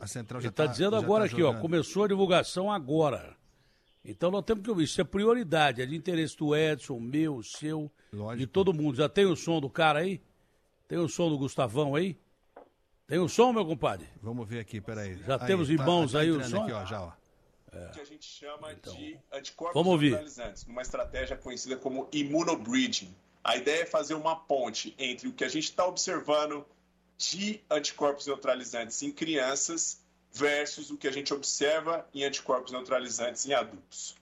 [0.00, 3.36] A central ele já está tá, dizendo agora tá aqui, ó, começou a divulgação agora.
[4.02, 4.84] Então nós temos que ouvir.
[4.84, 8.38] Isso é prioridade, é de interesse do Edson, meu, seu, Lógico.
[8.38, 8.96] de todo mundo.
[8.96, 10.22] Já tem o som do cara aí?
[10.86, 12.16] Tem o som do Gustavão aí?
[13.08, 14.06] Tem o som, meu compadre?
[14.22, 15.16] Vamos ver aqui, peraí.
[15.26, 16.62] Já aí, temos em tá, mãos tá aí o som?
[16.62, 17.12] Aqui, ó, já, ó.
[17.72, 17.88] É.
[17.92, 20.10] que a gente chama então, de anticorpos vamos ouvir.
[20.10, 23.14] neutralizantes, numa estratégia conhecida como immunobridging.
[23.42, 26.66] A ideia é fazer uma ponte entre o que a gente está observando
[27.16, 33.54] de anticorpos neutralizantes em crianças versus o que a gente observa em anticorpos neutralizantes em
[33.54, 34.16] adultos.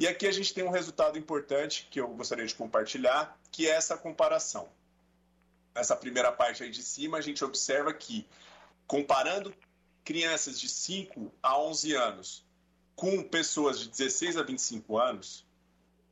[0.00, 3.70] E aqui a gente tem um resultado importante que eu gostaria de compartilhar, que é
[3.70, 4.68] essa comparação.
[5.76, 8.26] Nessa primeira parte aí de cima, a gente observa que,
[8.86, 9.54] comparando
[10.02, 12.46] crianças de 5 a 11 anos
[12.94, 15.44] com pessoas de 16 a 25 anos,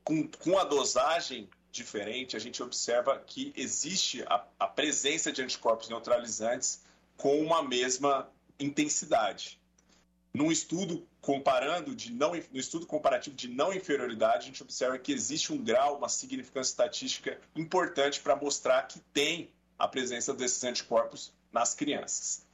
[0.03, 5.89] com, com a dosagem diferente, a gente observa que existe a, a presença de anticorpos
[5.89, 6.83] neutralizantes
[7.17, 9.59] com uma mesma intensidade.
[10.31, 15.11] Num estudo comparando de não, no estudo comparativo de não inferioridade, a gente observa que
[15.11, 21.33] existe um grau, uma significância estatística importante para mostrar que tem a presença desses anticorpos
[21.51, 22.45] nas crianças.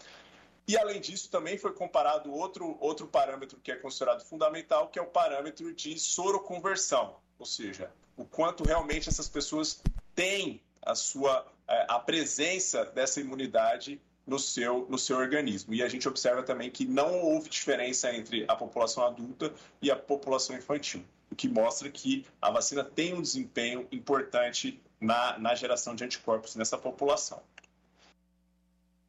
[0.65, 5.01] E além disso, também foi comparado outro, outro parâmetro que é considerado fundamental, que é
[5.01, 9.81] o parâmetro de soroconversão, ou seja, o quanto realmente essas pessoas
[10.15, 15.73] têm a sua é, a presença dessa imunidade no seu, no seu organismo.
[15.73, 19.95] E a gente observa também que não houve diferença entre a população adulta e a
[19.95, 25.95] população infantil, o que mostra que a vacina tem um desempenho importante na, na geração
[25.95, 27.41] de anticorpos nessa população.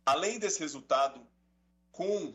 [0.04, 1.20] Além desse resultado
[1.92, 2.32] com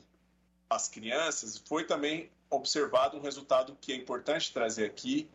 [0.70, 5.30] as crianças, foi também observado um resultado que é importante trazer aqui.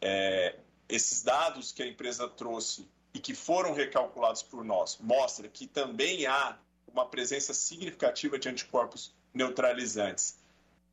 [0.00, 0.56] É,
[0.88, 6.26] esses dados que a empresa trouxe e que foram recalculados por nós mostra que também
[6.26, 6.58] há
[6.94, 10.38] uma presença significativa de anticorpos neutralizantes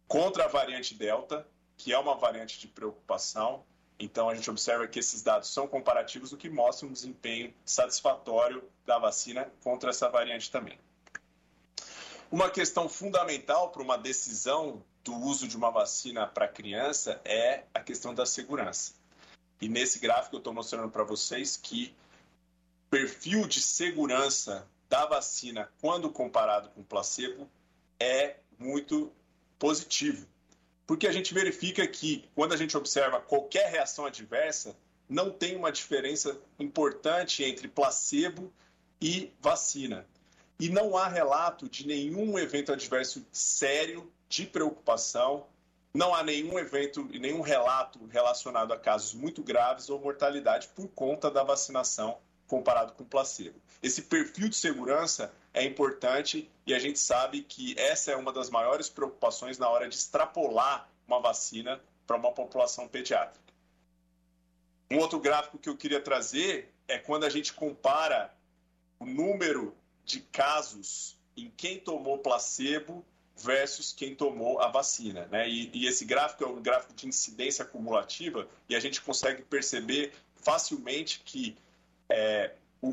[0.08, 1.47] contra a variante Delta,
[1.78, 3.64] que é uma variante de preocupação.
[3.99, 8.64] Então, a gente observa que esses dados são comparativos, o que mostra um desempenho satisfatório
[8.84, 10.78] da vacina contra essa variante também.
[12.32, 17.80] Uma questão fundamental para uma decisão do uso de uma vacina para criança é a
[17.80, 18.93] questão da segurança.
[19.62, 21.93] E nesse gráfico eu estou mostrando para vocês que
[22.89, 27.50] perfil de segurança da vacina, quando comparado com placebo,
[27.98, 29.10] é muito
[29.58, 30.28] positivo.
[30.86, 34.76] Porque a gente verifica que, quando a gente observa qualquer reação adversa,
[35.08, 38.52] não tem uma diferença importante entre placebo
[39.02, 40.06] e vacina
[40.60, 45.48] e não há relato de nenhum evento adverso sério de preocupação
[45.94, 50.88] não há nenhum evento e nenhum relato relacionado a casos muito graves ou mortalidade por
[50.89, 52.20] conta da vacinação
[52.52, 53.58] comparado com placebo.
[53.82, 58.49] Esse perfil de segurança é importante e a gente sabe que essa é uma das
[58.49, 63.39] maiores preocupações na hora de extrapolar uma vacina para uma população pediátrica.
[64.91, 68.36] Um outro gráfico que eu queria trazer é quando a gente compara
[68.99, 69.74] o número
[70.04, 73.06] de casos em quem tomou placebo
[73.38, 75.26] versus quem tomou a vacina.
[75.28, 75.47] Né?
[75.47, 80.12] E, e, esse gráfico é um gráfico de incidência acumulativa e a gente consegue perceber
[80.36, 81.56] facilmente que
[82.12, 82.89] é, o,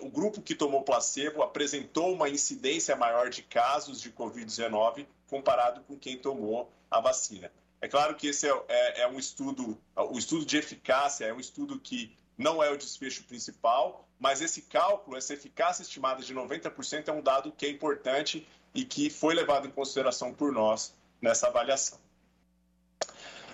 [0.00, 5.96] o grupo que tomou placebo apresentou uma incidência maior de casos de Covid-19 comparado com
[5.96, 7.50] quem tomou a vacina.
[7.80, 11.40] É claro que esse é, é, é um estudo, o estudo de eficácia é um
[11.40, 17.08] estudo que não é o desfecho principal, mas esse cálculo, essa eficácia estimada de 90%
[17.08, 21.48] é um dado que é importante e que foi levado em consideração por nós nessa
[21.48, 21.98] avaliação.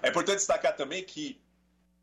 [0.03, 1.41] É importante destacar também que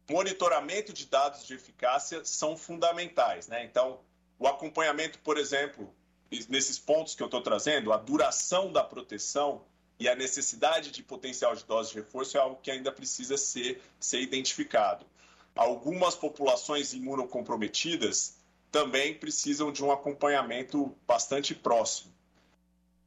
[0.09, 3.47] monitoramento de dados de eficácia são fundamentais.
[3.47, 3.63] Né?
[3.63, 3.99] Então,
[4.37, 5.93] o acompanhamento, por exemplo,
[6.49, 9.63] nesses pontos que eu estou trazendo, a duração da proteção
[9.99, 13.81] e a necessidade de potencial de dose de reforço é algo que ainda precisa ser,
[13.99, 15.05] ser identificado.
[15.55, 18.35] Algumas populações imunocomprometidas
[18.71, 22.11] também precisam de um acompanhamento bastante próximo.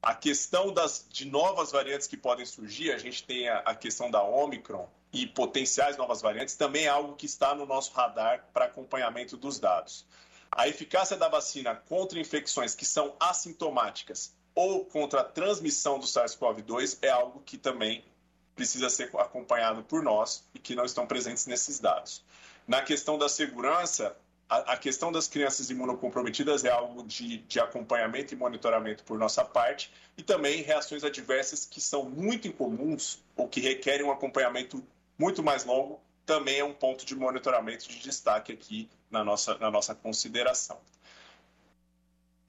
[0.00, 4.08] A questão das, de novas variantes que podem surgir, a gente tem a, a questão
[4.08, 8.66] da Omicron e potenciais novas variantes, também é algo que está no nosso radar para
[8.66, 10.06] acompanhamento dos dados.
[10.50, 16.98] A eficácia da vacina contra infecções que são assintomáticas ou contra a transmissão do SARS-CoV-2
[17.02, 18.04] é algo que também
[18.54, 22.24] precisa ser acompanhado por nós e que não estão presentes nesses dados.
[22.66, 24.16] Na questão da segurança,
[24.48, 29.92] a, questão das crianças imunocomprometidas é algo de, de acompanhamento e monitoramento por nossa parte,
[30.16, 34.82] e também reações adversas que são muito incomuns ou que requerem um acompanhamento
[35.18, 39.70] muito mais longo, também é um ponto de monitoramento de destaque aqui na nossa, na
[39.70, 40.80] nossa consideração.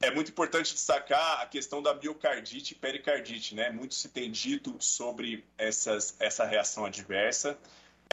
[0.00, 3.70] É muito importante destacar a questão da miocardite e pericardite, né?
[3.70, 7.58] Muito se tem dito sobre essas, essa reação adversa.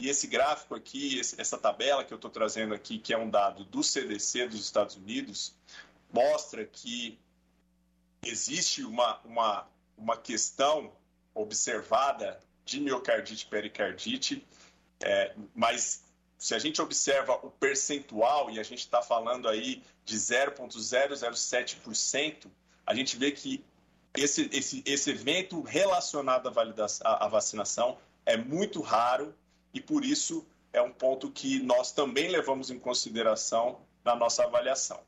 [0.02, 3.64] E esse gráfico aqui, essa tabela que eu estou trazendo aqui, que é um dado
[3.64, 5.54] do CDC dos Estados Unidos,
[6.12, 7.18] mostra que
[8.22, 10.92] existe uma, uma, uma questão
[11.34, 14.46] observada de miocardite pericardite,
[15.00, 16.04] é, mas
[16.36, 22.50] se a gente observa o percentual, e a gente está falando aí de 0,007%,
[22.84, 23.64] a gente vê que
[24.14, 29.34] esse, esse, esse evento relacionado à, validação, à vacinação é muito raro
[29.72, 35.00] e por isso é um ponto que nós também levamos em consideração na nossa avaliação.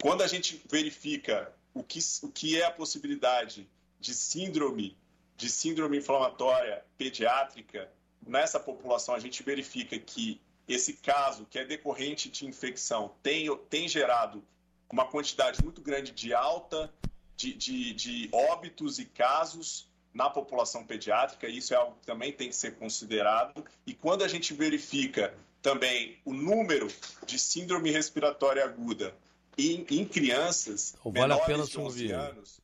[0.00, 3.68] Quando a gente verifica o que, o que é a possibilidade
[3.98, 4.96] de síndrome,
[5.36, 7.90] de síndrome inflamatória pediátrica,
[8.26, 13.86] nessa população a gente verifica que esse caso, que é decorrente de infecção, tem, tem
[13.88, 14.42] gerado
[14.90, 16.92] uma quantidade muito grande de alta
[17.36, 22.48] de, de, de óbitos e casos na população pediátrica, isso é algo que também tem
[22.48, 23.62] que ser considerado.
[23.86, 26.88] E quando a gente verifica também o número
[27.26, 29.14] de síndrome respiratória aguda
[29.58, 32.60] em, em crianças então, vale a pena de 11 anos,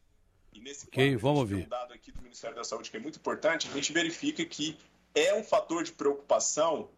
[0.62, 1.66] nesse ok, vamos ver.
[1.66, 4.76] Um dado aqui do Ministério da Saúde que é muito importante, a gente verifica que
[5.14, 6.88] é um fator de preocupação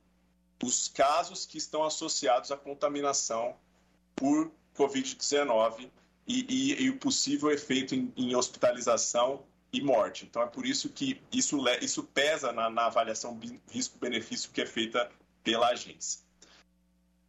[0.63, 3.57] os casos que estão associados à contaminação
[4.15, 5.91] por Covid-19
[6.27, 10.25] e, e, e, o possível efeito em, em hospitalização e morte.
[10.25, 13.39] Então é por isso que isso, isso pesa na, na avaliação
[13.71, 15.11] risco-benefício que é feita
[15.43, 16.21] pela agência.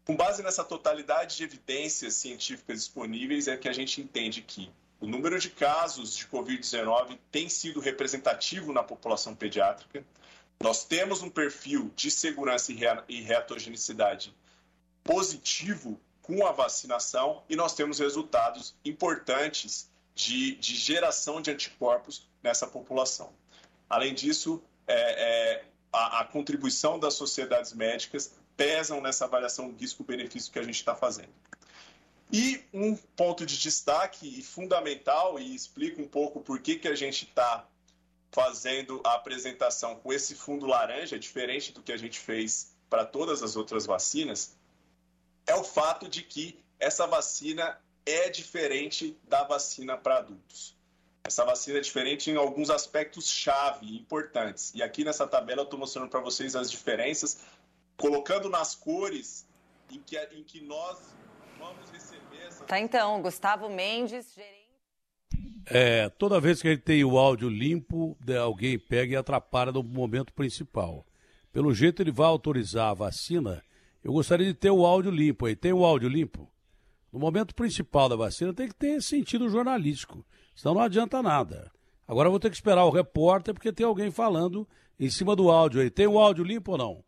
[0.05, 5.07] Com base nessa totalidade de evidências científicas disponíveis, é que a gente entende que o
[5.07, 10.03] número de casos de Covid-19 tem sido representativo na população pediátrica.
[10.61, 12.71] Nós temos um perfil de segurança
[13.07, 14.33] e reatogenicidade
[15.03, 22.65] positivo com a vacinação e nós temos resultados importantes de, de geração de anticorpos nessa
[22.65, 23.31] população.
[23.89, 30.57] Além disso, é, é, a, a, contribuição das sociedades médicas pesam nessa avaliação risco-benefício que
[30.57, 31.33] a gente está fazendo.
[32.31, 36.95] E um ponto de destaque e fundamental, e explica um pouco por que, que a
[36.95, 37.67] gente está
[38.31, 43.41] fazendo a apresentação com esse fundo laranja, diferente do que a gente fez para todas
[43.41, 44.57] as outras vacinas,
[45.47, 50.75] é o fato de que essa vacina é diferente da vacina para adultos.
[51.23, 54.71] Essa vacina é diferente em alguns aspectos chave importantes.
[54.75, 57.39] E aqui nessa tabela eu estou mostrando para vocês as diferenças,
[57.97, 59.47] colocando nas cores
[59.89, 60.99] em que, em que nós.
[62.67, 64.55] Tá então, Gustavo Mendes, gerente.
[65.67, 70.33] É, toda vez que gente tem o áudio limpo, alguém pega e atrapalha no momento
[70.33, 71.05] principal.
[71.51, 73.63] Pelo jeito ele vai autorizar a vacina.
[74.03, 75.55] Eu gostaria de ter o áudio limpo aí.
[75.55, 76.51] Tem o áudio limpo?
[77.11, 80.25] No momento principal da vacina tem que ter sentido jornalístico.
[80.55, 81.71] Senão não adianta nada.
[82.07, 84.67] Agora eu vou ter que esperar o repórter porque tem alguém falando
[84.99, 85.89] em cima do áudio aí.
[85.89, 87.03] Tem o áudio limpo ou não?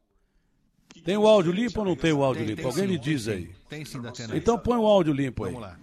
[1.03, 3.49] Tem o áudio limpo ou não tem o áudio tem Alguém me diz aí.
[3.69, 4.35] Tem sim, Datena.
[4.35, 5.53] Então põe o áudio limpo aí.
[5.53, 5.77] Vamos lá.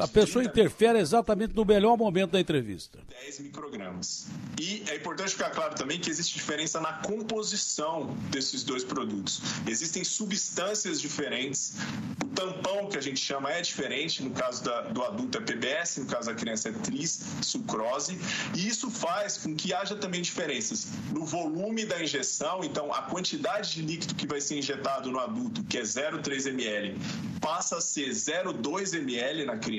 [0.00, 2.98] A pessoa interfere exatamente no melhor momento da entrevista.
[3.08, 4.26] 10 microgramas.
[4.60, 9.40] E é importante ficar claro também que existe diferença na composição desses dois produtos.
[9.66, 11.74] Existem substâncias diferentes.
[12.22, 14.22] O tampão que a gente chama é diferente.
[14.22, 18.18] No caso da- do adulto é PBS, no caso da criança é tris, sucrose.
[18.56, 22.64] E isso faz com que haja também diferenças no volume da injeção.
[22.64, 26.96] Então, a quantidade de líquido que vai ser injetado no adulto, que é 0,3 ml,
[27.40, 29.75] passa a ser 0,2 ml na criança.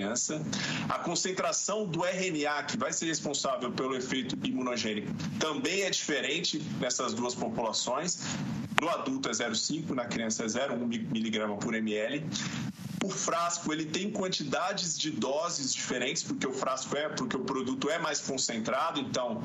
[0.89, 7.13] A concentração do RNA, que vai ser responsável pelo efeito imunogênico, também é diferente nessas
[7.13, 8.19] duas populações.
[8.81, 12.23] No adulto é 0,5, na criança é 0,1 miligrama por ml.
[13.03, 17.89] O frasco ele tem quantidades de doses diferentes, porque o frasco é, porque o produto
[17.89, 18.99] é mais concentrado.
[18.99, 19.43] Então,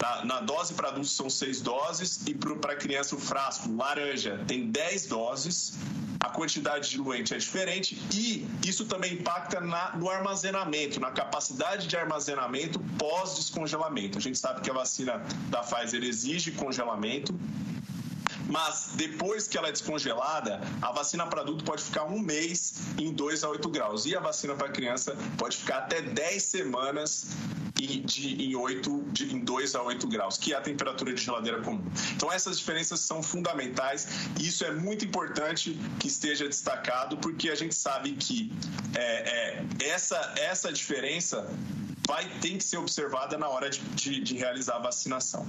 [0.00, 4.70] na, na dose para adultos são seis doses e para criança o frasco laranja tem
[4.70, 5.74] 10 doses.
[6.20, 11.96] A quantidade diluente é diferente e isso também impacta na- no armazenamento, na capacidade de
[11.96, 14.18] armazenamento pós-descongelamento.
[14.18, 17.34] A gente sabe que a vacina da Pfizer exige congelamento.
[18.50, 23.12] Mas depois que ela é descongelada, a vacina para adulto pode ficar um mês em
[23.12, 24.06] 2 a 8 graus.
[24.06, 27.26] E a vacina para criança pode ficar até 10 semanas
[27.80, 31.22] em, de, em, 8, de, em 2 a 8 graus, que é a temperatura de
[31.22, 31.84] geladeira comum.
[32.14, 37.54] Então essas diferenças são fundamentais e isso é muito importante que esteja destacado, porque a
[37.54, 38.52] gente sabe que
[38.96, 41.48] é, é, essa, essa diferença
[42.06, 45.46] vai tem que ser observada na hora de, de, de realizar a vacinação.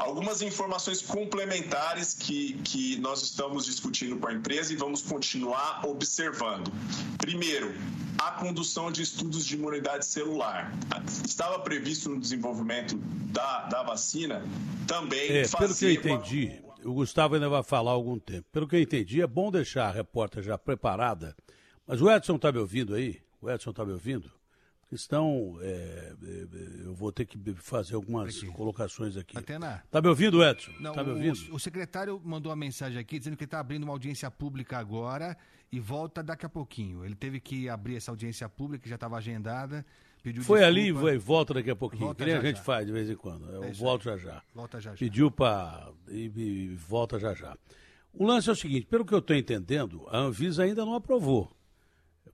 [0.00, 6.70] Algumas informações complementares que, que nós estamos discutindo com a empresa e vamos continuar observando.
[7.18, 7.72] Primeiro,
[8.18, 10.72] a condução de estudos de imunidade celular.
[11.24, 12.96] Estava previsto no desenvolvimento
[13.32, 14.42] da, da vacina
[14.86, 18.18] também É, pelo que eu fazer uma- entendi, o Gustavo ainda vai falar há algum
[18.18, 18.46] tempo.
[18.52, 21.34] Pelo que eu entendi, é bom deixar a repórter já preparada.
[21.86, 23.20] Mas o Edson está me ouvindo aí?
[23.40, 24.30] O Edson está me ouvindo?
[24.94, 26.46] Porque senão é, é,
[26.84, 29.36] eu vou ter que fazer algumas colocações aqui.
[29.36, 29.82] Atena.
[29.90, 30.70] Tá me ouvindo, Edson?
[30.78, 31.52] Não, tá me o- ouvindo?
[31.54, 35.36] O, secretário mandou uma mensagem aqui dizendo que está abrindo uma audiência pública agora
[35.72, 37.04] e volta daqui a pouquinho.
[37.04, 39.84] Ele teve que abrir essa audiência pública que já estava agendada.
[40.22, 41.18] Pediu Foi ali e desculpa.
[41.18, 42.04] volta daqui a pouquinho.
[42.06, 42.62] Volta que nem a gente já.
[42.62, 43.50] faz de vez em quando.
[43.50, 44.16] Eu É isso volto aí.
[44.18, 44.42] já já.
[44.54, 44.96] Volta já já.
[44.98, 45.90] Pediu para.
[46.08, 47.56] E, e volta já já.
[48.12, 51.50] O lance é o seguinte: pelo que eu estou entendendo, a Anvisa ainda não aprovou.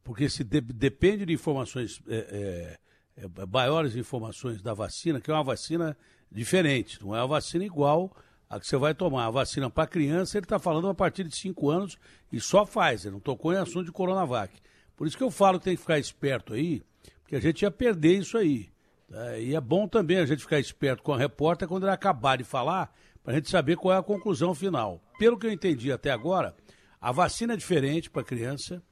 [0.03, 2.79] Porque se de- depende de informações, é,
[3.17, 5.97] é, é, maiores informações da vacina, que é uma vacina
[6.31, 8.15] diferente, não é uma vacina igual
[8.49, 9.27] a que você vai tomar.
[9.27, 11.99] A vacina para criança, ele está falando a partir de 5 anos
[12.33, 14.53] e só faz, ele não tocou em assunto de Coronavac.
[14.97, 16.83] Por isso que eu falo que tem que ficar esperto aí,
[17.23, 18.69] porque a gente ia perder isso aí.
[19.09, 19.39] tá?
[19.39, 22.45] E é bom também a gente ficar esperto com a repórter quando ele acabar de
[22.45, 22.93] falar,
[23.23, 25.01] para a gente saber qual é a conclusão final.
[25.19, 26.55] Pelo que eu entendi até agora,
[27.01, 28.83] a vacina é diferente para criança,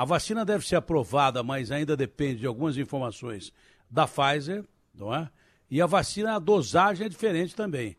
[0.00, 3.52] a vacina deve ser aprovada, mas ainda depende de algumas informações
[3.90, 5.28] da Pfizer, não é?
[5.70, 7.98] E a vacina, a dosagem é diferente também.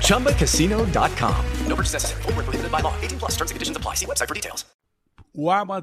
[0.00, 1.68] ChumbaCasino.com.
[1.68, 2.22] No purchase necessary.
[2.22, 2.94] Void were prohibited by law.
[3.02, 3.94] 18 plus terms and conditions apply.
[3.96, 4.64] See website for details.
[5.34, 5.82] O arma,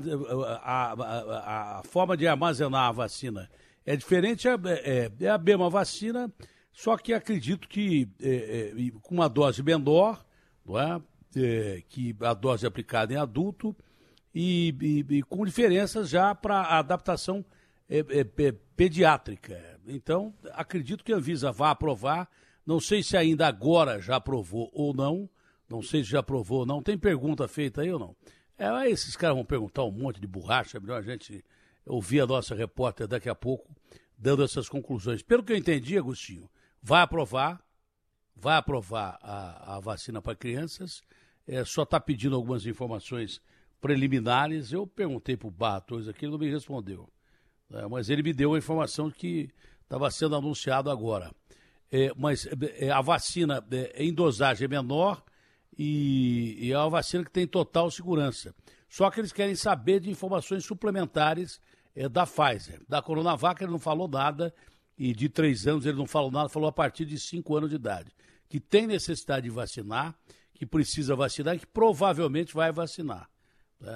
[0.63, 3.49] a, a- a forma de armazenar a vacina
[3.85, 4.53] é diferente, é,
[4.83, 6.31] é- é a mesma vacina,
[6.71, 8.71] só que acredito que é,
[9.03, 10.25] com uma dose menor,
[10.65, 10.99] não é?
[11.35, 13.75] É, que a dose aplicada em adulto,
[14.33, 17.45] e, e- e com diferenças já para a adaptação
[17.87, 19.79] é, é, é, pediátrica.
[19.87, 22.27] Então, acredito que a Anvisa vá aprovar,
[22.65, 25.29] Não sei se ainda agora já aprovou ou não.
[25.69, 26.81] Não sei se já aprovou ou não.
[26.81, 28.15] Tem pergunta feita aí ou não?
[28.57, 30.77] É, esses caras vão perguntar um monte de borracha.
[30.77, 31.43] É melhor a gente
[31.85, 33.69] ouvir a nossa repórter daqui a pouco
[34.17, 35.21] dando essas conclusões.
[35.21, 36.49] Pelo que eu entendi, Agostinho,
[36.81, 37.61] vai aprovar,
[38.35, 41.01] vai aprovar a, a vacina para crianças.
[41.45, 43.41] É, só está pedindo algumas informações
[43.81, 44.71] preliminares.
[44.71, 47.09] Eu perguntei para o Barros aqui, ele não me respondeu.
[47.71, 49.49] É, mas ele me deu a informação que
[49.81, 51.33] estava sendo anunciado agora.
[51.95, 52.47] É, mas
[52.79, 55.23] é, a vacina é, em dosagem é menor
[55.77, 58.55] e, e, é uma vacina que tem total segurança.
[58.89, 61.61] Só que eles querem saber de informações suplementares
[61.95, 62.81] é, da Pfizer.
[62.89, 64.51] Da Coronavac ele não falou nada
[64.97, 67.75] e de três anos ele não falou nada, falou a partir de cinco anos de
[67.75, 68.11] idade.
[68.49, 70.15] Que tem necessidade de vacinar,
[70.51, 73.29] que precisa vacinar e que provavelmente vai vacinar.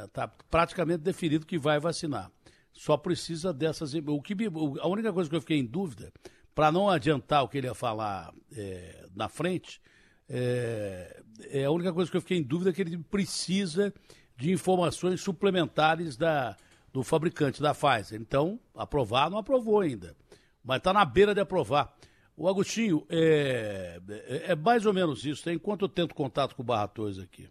[0.05, 2.31] Está é, praticamente definido que vai vacinar.
[2.73, 3.95] Só precisa dessas.
[3.95, 4.35] O que,
[4.81, 6.13] a única coisa que eu fiquei em dúvida,
[6.57, 9.79] para não adiantar o que ele ia falar é, na frente,
[10.27, 13.93] é, é, a única coisa que eu fiquei em dúvida é que ele precisa
[14.35, 16.57] de informações suplementares da,
[16.91, 18.19] do fabricante, da Pfizer.
[18.19, 20.17] Então, aprovar não aprovou ainda,
[20.63, 21.95] mas está na beira de aprovar.
[22.35, 25.43] O Agostinho, é, é, é, mais ou menos isso.
[25.43, 27.47] Tem quanto eu tento contato com o Barra Torres aqui?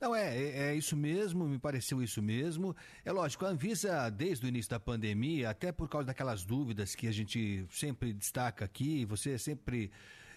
[0.00, 2.74] Não, é, é, é, isso mesmo, me pareceu isso mesmo.
[3.04, 7.06] É lógico, a Anvisa, desde o início da pandemia, até por causa daquelas dúvidas que
[7.06, 9.90] a gente sempre destaca aqui, você sempre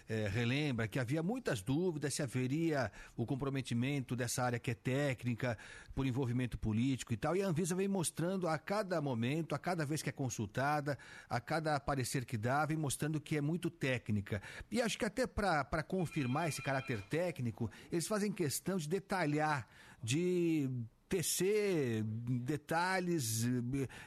[0.08, 5.56] é, relembra que havia muitas dúvidas se haveria o comprometimento dessa área que é técnica,
[5.94, 7.36] por envolvimento político e tal.
[7.36, 10.98] E a Anvisa vem mostrando a cada momento, a cada vez que é consultada,
[11.28, 14.42] a cada parecer que dá, vem mostrando que é muito técnica.
[14.70, 19.68] E acho que até para confirmar esse caráter técnico, eles fazem questão de detalhar,
[20.02, 20.68] de
[21.14, 23.44] tecer detalhes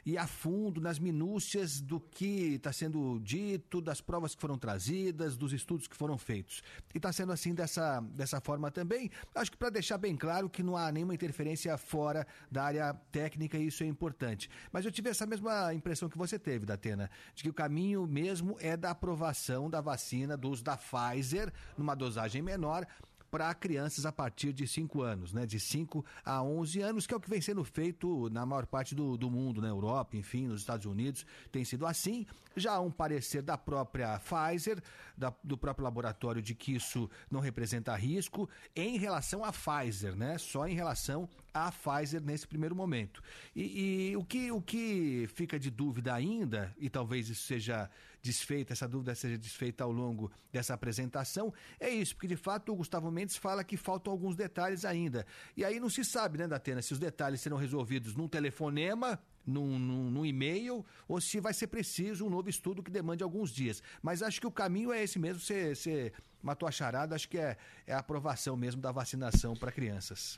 [0.05, 5.37] e a fundo nas minúcias do que está sendo dito, das provas que foram trazidas,
[5.37, 6.61] dos estudos que foram feitos.
[6.93, 9.09] E está sendo assim dessa, dessa forma também.
[9.33, 13.57] Acho que para deixar bem claro que não há nenhuma interferência fora da área técnica
[13.57, 14.49] e isso é importante.
[14.69, 18.57] Mas eu tive essa mesma impressão que você teve, Datena, de que o caminho mesmo
[18.59, 22.85] é da aprovação da vacina do uso da Pfizer numa dosagem menor
[23.29, 25.45] para crianças a partir de 5 anos, né?
[25.45, 28.95] De 5 a 11 anos, que é o que vem sendo feito na maior parte
[28.95, 32.25] do, do mundo, na Europa, enfim, nos Estados Unidos, tem sido assim.
[32.55, 34.81] Já há um parecer da própria Pfizer,
[35.15, 40.37] da, do próprio laboratório, de que isso não representa risco em relação à Pfizer, né?
[40.37, 43.21] Só em relação à Pfizer nesse primeiro momento.
[43.55, 47.89] E, e o, que, o que fica de dúvida ainda, e talvez isso seja
[48.27, 52.75] desfeita, essa dúvida seja desfeita ao longo dessa apresentação, é isso, porque de fato o
[52.75, 55.25] Gustavo Mendes fala que faltam alguns detalhes ainda.
[55.55, 59.79] E aí não se sabe, né, Datena, se os detalhes serão resolvidos num telefonema, num,
[59.79, 63.81] num, num, e-mail ou se vai ser preciso um novo estudo que demande alguns dias.
[64.01, 66.11] Mas acho que o caminho é esse mesmo, você,
[66.43, 67.55] matou a charada, acho que é,
[67.85, 70.37] é a aprovação mesmo da vacinação para crianças.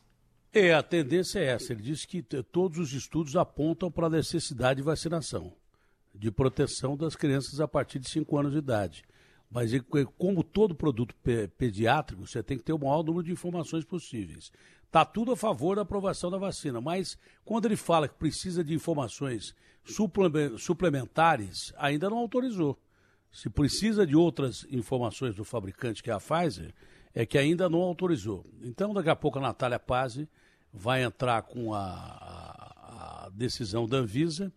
[0.54, 1.74] É, a tendência é essa.
[1.74, 5.59] Ele disse que todos os estudos apontam para a necessidade de vacinação
[6.20, 9.04] de proteção das crianças a partir de 5 anos de idade.
[9.50, 9.72] Mas
[10.18, 11.16] como todo produto
[11.58, 14.52] pediátrico, você tem que ter o maior número de informações possíveis.
[14.86, 18.74] Está tudo a favor da aprovação da vacina, mas quando ele fala que precisa de
[18.74, 19.56] informações
[20.58, 22.78] suplementares, ainda não autorizou.
[23.32, 26.74] Se precisa de outras informações do fabricante, que é a Pfizer,
[27.14, 28.46] é que ainda não autorizou.
[28.62, 30.28] Então, daqui a pouco, a Natália Pazzi
[30.72, 34.52] vai entrar com a, a, a decisão da Anvisa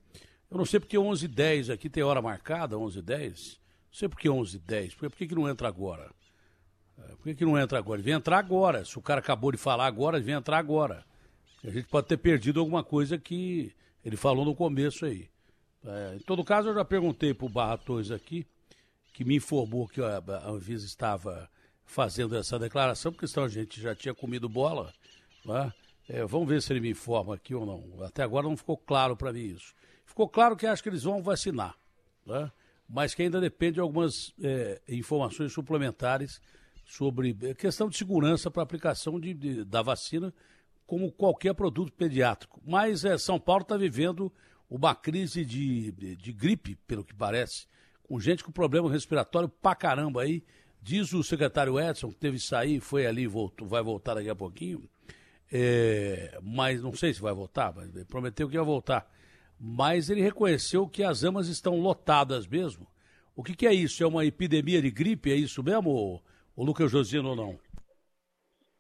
[0.53, 3.61] eu não sei porque 11 h 10 aqui tem hora marcada, 11 h 10.
[3.91, 4.95] Não sei por que 11 h 10.
[4.95, 6.11] Por que, que não entra agora?
[6.99, 7.99] É, por que, que não entra agora?
[7.99, 8.85] Ele vem entrar agora.
[8.85, 11.07] Se o cara acabou de falar agora, ele vem entrar agora.
[11.65, 13.73] A gente pode ter perdido alguma coisa que
[14.05, 15.31] ele falou no começo aí.
[15.85, 18.47] É, em todo caso, eu já perguntei para o Barra Torres aqui,
[19.15, 21.49] que me informou que a, a Anvisa estava
[21.87, 24.93] fazendo essa declaração, porque senão a gente já tinha comido bola.
[25.47, 25.73] Né?
[26.11, 28.05] É, vamos ver se ele me informa aqui ou não.
[28.05, 29.75] Até agora não ficou claro para mim isso.
[30.13, 31.75] Ficou claro que acho que eles vão vacinar,
[32.27, 32.53] né?
[32.87, 36.39] mas que ainda depende de algumas é, informações suplementares
[36.85, 40.31] sobre é, questão de segurança para aplicação de, de, da vacina,
[40.87, 42.61] como qualquer produto pediátrico.
[42.63, 44.31] Mas é, São Paulo está vivendo
[44.69, 47.67] uma crise de, de, de, gripe, pelo que parece,
[48.03, 50.45] com gente com problema respiratório pra caramba aí.
[50.83, 54.37] Diz o secretário Edson, que teve que sair, foi ali, voltou, vai voltar daqui a
[54.37, 54.87] pouquinho.
[55.51, 59.11] É, mas não sei se vai voltar, mas prometeu que ia voltar
[59.65, 62.85] mas ele reconheceu que as amas estão lotadas mesmo.
[63.37, 64.03] O que, que é isso?
[64.03, 65.31] É uma epidemia de gripe?
[65.31, 66.21] É isso mesmo,
[66.57, 67.61] o Lucas Josino ou não?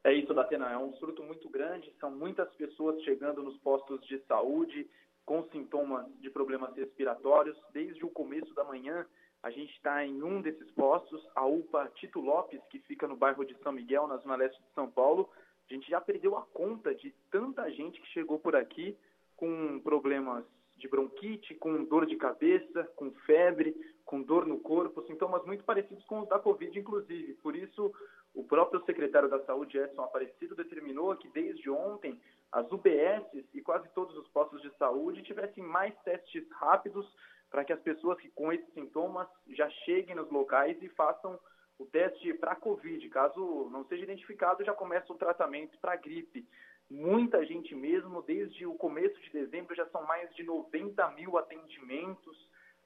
[0.03, 0.73] É isso, Datena.
[0.73, 1.95] É um surto muito grande.
[2.01, 4.91] São muitas pessoas chegando nos postos de saúde
[5.25, 7.57] com sintomas de problemas respiratórios.
[7.73, 9.07] Desde o começo da manhã,
[9.43, 13.45] A gente está em um desses postos, a UPA Tito Lopes, que fica no bairro
[13.45, 15.29] de São Miguel, na zona leste de São Paulo.
[15.69, 18.97] A gente já perdeu a conta de tanta gente que chegou por aqui
[19.37, 20.45] com problemas
[20.83, 26.05] de bronquite, com dor de cabeça, com febre, com dor no corpo, sintomas muito parecidos
[26.05, 27.35] com os da Covid, inclusive.
[27.35, 27.95] Por isso,
[28.35, 33.89] o próprio secretário da Saúde, Edson Aparecido, determinou que desde ontem as UBSs e quase
[33.95, 37.07] todos os postos de saúde tivessem mais testes rápidos
[37.49, 41.39] para que as pessoas que com esses sintomas já cheguem nos locais e façam
[41.79, 43.09] o teste para Covid.
[43.09, 46.47] Caso não seja identificado, já começa o tratamento para gripe.
[46.93, 52.37] Muita gente mesmo, desde o começo de dezembro, já são mais de 90 mil atendimentos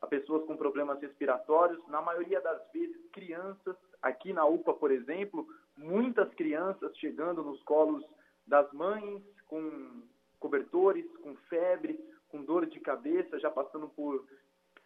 [0.01, 3.75] a pessoas com problemas respiratórios, na maioria das vezes crianças.
[4.01, 5.45] Aqui na UPA, por exemplo,
[5.77, 8.05] muitas crianças chegando nos colos
[8.47, 10.03] das mães com
[10.39, 14.25] cobertores, com febre, com dor de cabeça, já passando por,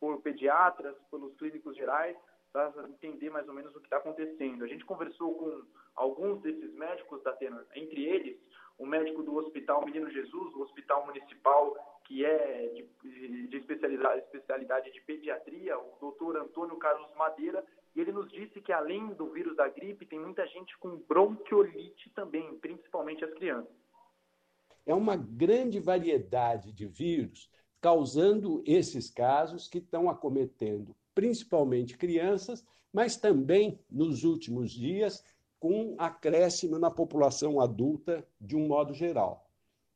[0.00, 2.16] por pediatras, pelos clínicos gerais,
[2.54, 4.64] para entender mais ou menos o que está acontecendo.
[4.64, 5.62] A gente conversou com
[5.94, 8.38] alguns desses médicos da Tenor, entre eles
[8.80, 12.68] o médico do Hospital Menino Jesus, o Hospital Municipal, que é
[13.02, 17.62] de, de especialidade, especialidade de pediatria, o doutor Antônio Carlos Madeira,
[17.94, 22.10] e ele nos disse que além do vírus da gripe, tem muita gente com bronquiolite
[22.14, 23.70] também, principalmente as crianças.
[24.86, 27.50] É uma grande variedade de vírus
[27.82, 35.22] causando esses casos que estão acometendo principalmente crianças, mas também nos últimos dias
[35.60, 39.46] com acréscimo na população adulta de um modo geral.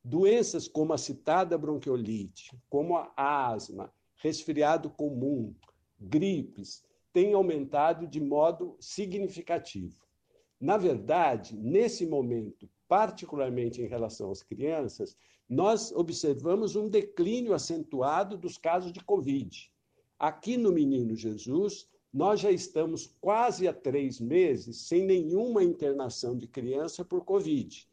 [0.05, 5.55] Doenças como a citada bronquiolite, como a asma, resfriado comum,
[5.99, 6.85] gripes,
[7.15, 9.97] têm aumentado de modo significativo.
[10.61, 15.17] Na verdade, nesse momento, particularmente em relação às crianças,
[15.49, 19.73] nós observamos um declínio acentuado dos casos de Covid.
[20.19, 26.47] Aqui no Menino Jesus, nós já estamos quase há três meses sem nenhuma internação de
[26.47, 27.89] criança por Covid.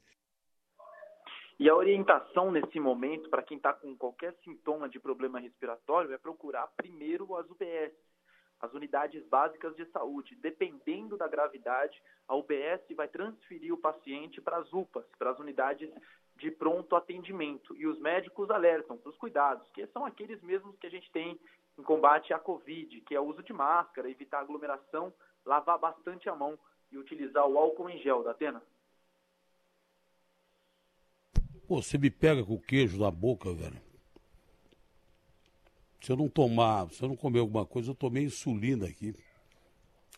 [1.60, 6.19] E a orientação nesse momento, para quem está com qualquer sintoma de problema respiratório, é
[6.19, 7.93] procurar primeiro as UBS,
[8.60, 10.35] as unidades básicas de saúde.
[10.35, 15.89] Dependendo da gravidade, a UBS vai transferir o paciente para as UPAs, para as unidades
[16.35, 17.76] de pronto atendimento.
[17.76, 21.39] E os médicos alertam para os cuidados, que são aqueles mesmos que a gente tem
[21.77, 25.14] em combate à Covid, que é o uso de máscara, evitar aglomeração,
[25.45, 26.57] lavar bastante a mão
[26.91, 28.61] e utilizar o álcool em gel, da Atena.
[31.68, 33.81] Pô, você me pega com o queijo na boca, velho.
[36.02, 39.15] Se eu não tomar, se eu não comer alguma coisa, eu tomei insulina aqui.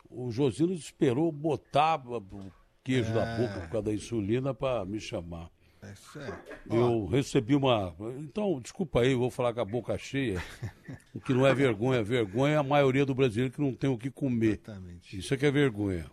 [0.09, 2.51] O Josino esperou botar o
[2.83, 3.13] queijo é...
[3.13, 5.51] na boca por causa da insulina para me chamar.
[5.83, 6.75] É.
[6.77, 7.93] Eu recebi uma.
[8.19, 10.41] Então, desculpa aí, eu vou falar com a boca cheia.
[11.13, 12.01] o que não é vergonha.
[12.03, 14.59] Vergonha é a maioria do brasileiro que não tem o que comer.
[14.63, 15.17] Exatamente.
[15.17, 16.09] Isso é que é vergonha.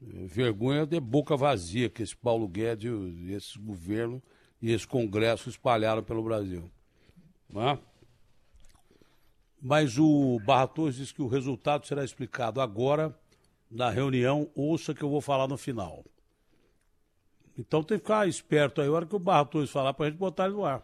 [0.00, 2.92] Vergonha é boca vazia que esse Paulo Guedes
[3.28, 4.20] esse governo
[4.60, 6.70] e esse Congresso espalharam pelo Brasil.
[7.48, 7.78] Né?
[9.60, 13.16] Mas o Barra Torres disse que o resultado será explicado agora
[13.70, 14.50] na reunião.
[14.56, 16.04] Ouça que eu vou falar no final.
[17.58, 20.18] Então tem que ficar esperto aí, a hora que o Barra Torres falar pra gente
[20.18, 20.82] botar ele no ar.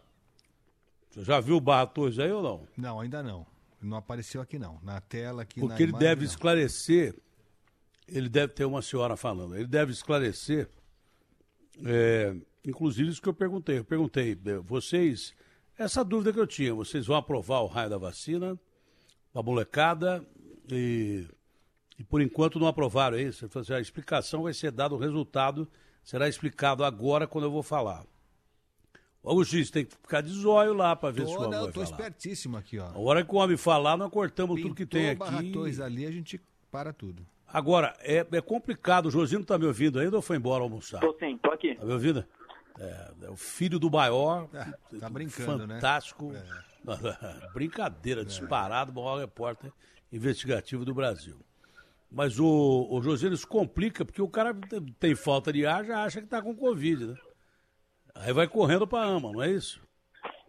[1.10, 2.68] Você já viu o Barra Torres aí ou não?
[2.76, 3.46] Não, ainda não.
[3.80, 4.78] Não apareceu aqui não.
[4.82, 6.30] Na tela aqui Porque ele imagem, deve não.
[6.30, 7.14] esclarecer,
[8.06, 10.68] ele deve ter uma senhora falando, ele deve esclarecer,
[11.84, 12.34] é,
[12.64, 13.78] inclusive isso que eu perguntei.
[13.78, 15.34] Eu perguntei, é, vocês,
[15.78, 18.58] essa dúvida que eu tinha, vocês vão aprovar o raio da vacina
[19.32, 20.24] pra molecada
[20.70, 21.26] e,
[21.98, 23.44] e por enquanto não aprovaram é isso?
[23.44, 25.68] Ele falou assim, a explicação vai ser dada o resultado
[26.08, 28.02] será explicado agora quando eu vou falar.
[29.22, 31.64] O juiz tem que ficar de zóio lá para ver tô, se o homem não,
[31.64, 31.84] vai tô falar.
[31.84, 32.86] espertíssimo aqui, ó.
[32.86, 35.18] A hora que o homem falar, nós cortamos Pintou tudo que tem aqui.
[35.18, 36.40] barratões ali, a gente
[36.70, 37.26] para tudo.
[37.46, 39.06] Agora, é, é complicado.
[39.06, 41.00] O Josino tá me ouvindo ainda ou foi embora almoçar?
[41.00, 41.74] Tô sim, tô aqui.
[41.74, 42.24] Tá me ouvindo?
[42.78, 44.48] É, é o filho do maior.
[44.98, 45.74] tá brincando, né?
[45.74, 46.32] fantástico.
[47.52, 49.70] Brincadeira, disparado, maior repórter
[50.10, 51.38] investigativo do Brasil.
[52.10, 54.54] Mas o, o Josino isso complica, porque o cara
[54.98, 57.14] tem falta de ar, já acha que tá com Covid, né?
[58.14, 59.86] Aí vai correndo pra ama, não é isso?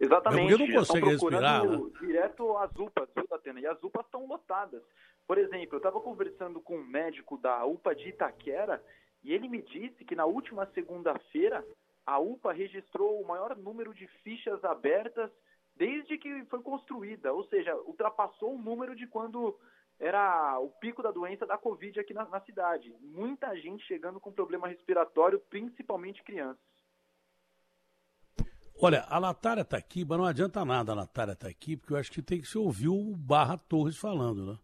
[0.00, 0.56] Exatamente.
[0.56, 1.78] Porque não consegue respirar, né?
[2.00, 3.60] direto as UPAs, viu, Datena?
[3.60, 4.82] E as UPAs estão lotadas.
[5.26, 8.82] Por exemplo, eu estava conversando com um médico da UPA de Itaquera
[9.22, 11.64] e ele me disse que na última segunda-feira
[12.06, 15.30] a UPA registrou o maior número de fichas abertas
[15.76, 19.56] desde que foi construída, ou seja, ultrapassou o número de quando
[20.00, 22.92] era o pico da doença da Covid aqui na, na cidade.
[23.00, 26.58] Muita gente chegando com problema respiratório, principalmente crianças.
[28.82, 31.98] Olha, a Natália tá aqui, mas não adianta nada a Natália tá aqui, porque eu
[31.98, 34.58] acho que tem que se ouvir o Barra Torres falando, né?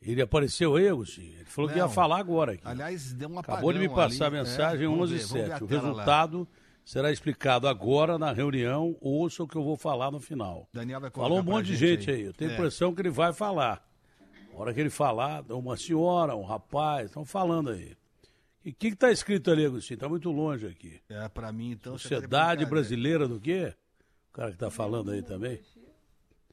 [0.00, 1.34] Ele apareceu aí, Agostinho?
[1.34, 1.90] Ele falou que ia Não.
[1.90, 2.62] falar agora aqui.
[2.66, 5.26] Aliás, deu um Acabou de me passar ali, a mensagem é, vamos 11 ver, h
[5.26, 5.88] vamos ver a 07 O tela lá.
[5.88, 6.48] resultado
[6.84, 8.96] será explicado agora na reunião.
[9.00, 10.68] Ouça o que eu vou falar no final.
[10.72, 12.16] Daniel vai Falou um monte de gente gente aí.
[12.16, 12.22] aí.
[12.24, 12.56] Eu tenho a É.
[12.56, 13.82] impressão que ele vai falar.
[14.54, 17.96] A hora que ele falar, uma senhora, um rapaz, estão falando aí.
[18.64, 19.96] E o que está escrito ali, Agostinho?
[19.96, 21.00] Está muito longe aqui.
[21.08, 21.94] É, pra mim, então...
[21.94, 22.64] tá de Sociedade.
[22.64, 23.74] Brasileira do quê?
[24.30, 25.60] O cara que está falando aí também.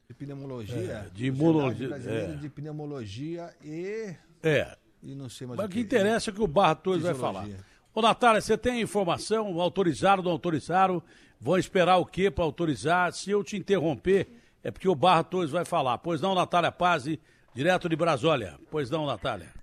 [0.08, 0.76] De pneumologia.
[0.76, 2.26] É, de imunologia, é.
[2.34, 4.14] de pneumologia e...
[4.42, 4.76] É.
[5.02, 7.14] E não sei mais Mas o o que interessa é que o Barra Torres vai
[7.14, 7.48] falar.
[7.94, 9.60] Ô, Natália, você tem informação?
[9.60, 11.02] Autorizaram, não autorizaram?
[11.40, 13.12] Vão esperar o quê para autorizar?
[13.12, 14.28] Se eu te interromper,
[14.62, 15.98] é porque o Barra Torres vai falar.
[15.98, 17.18] Pois não, Natália Pazzi,
[17.54, 18.58] direto de Brasólia.
[18.70, 19.61] Pois não, Natália.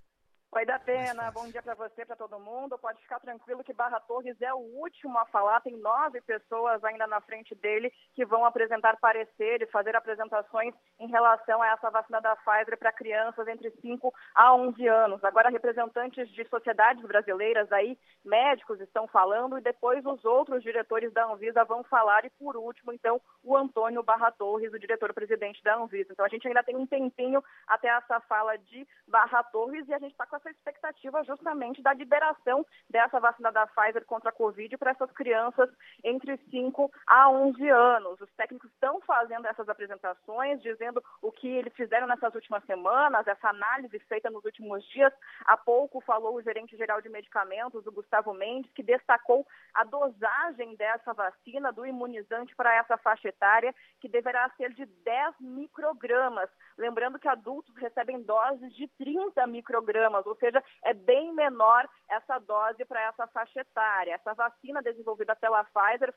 [0.52, 2.76] Oi, Datena, bom dia para você, para todo mundo.
[2.80, 5.62] Pode ficar tranquilo que Barra Torres é o último a falar.
[5.62, 11.62] Tem nove pessoas ainda na frente dele que vão apresentar pareceres, fazer apresentações em relação
[11.62, 15.24] a essa vacina da Pfizer para crianças entre 5 a 11 anos.
[15.24, 17.96] Agora, representantes de sociedades brasileiras aí,
[18.26, 22.26] médicos estão falando e depois os outros diretores da Anvisa vão falar.
[22.26, 26.12] E por último, então, o Antônio Barra Torres, o diretor-presidente da Anvisa.
[26.12, 30.00] Então, a gente ainda tem um tempinho até essa fala de Barra Torres e a
[30.00, 34.78] gente está com essa expectativa justamente da liberação dessa vacina da Pfizer contra a Covid
[34.78, 35.70] para essas crianças
[36.04, 38.20] entre 5 a 11 anos.
[38.22, 43.50] Os técnicos estão fazendo essas apresentações, dizendo o que eles fizeram nessas últimas semanas, essa
[43.50, 45.14] análise feita nos últimos dias.
[45.46, 50.76] Há pouco falou o gerente geral de medicamentos, o Gustavo Mendes, que destacou a dosagem
[50.76, 56.50] dessa vacina, do imunizante para essa faixa etária, que deverá ser de 10 microgramas.
[56.78, 62.84] Lembrando que adultos recebem doses de 30 microgramas, ou seja, é bem menor essa dose
[62.86, 64.14] para essa faixa etária.
[64.14, 66.14] Essa vacina desenvolvida pela Pfizer,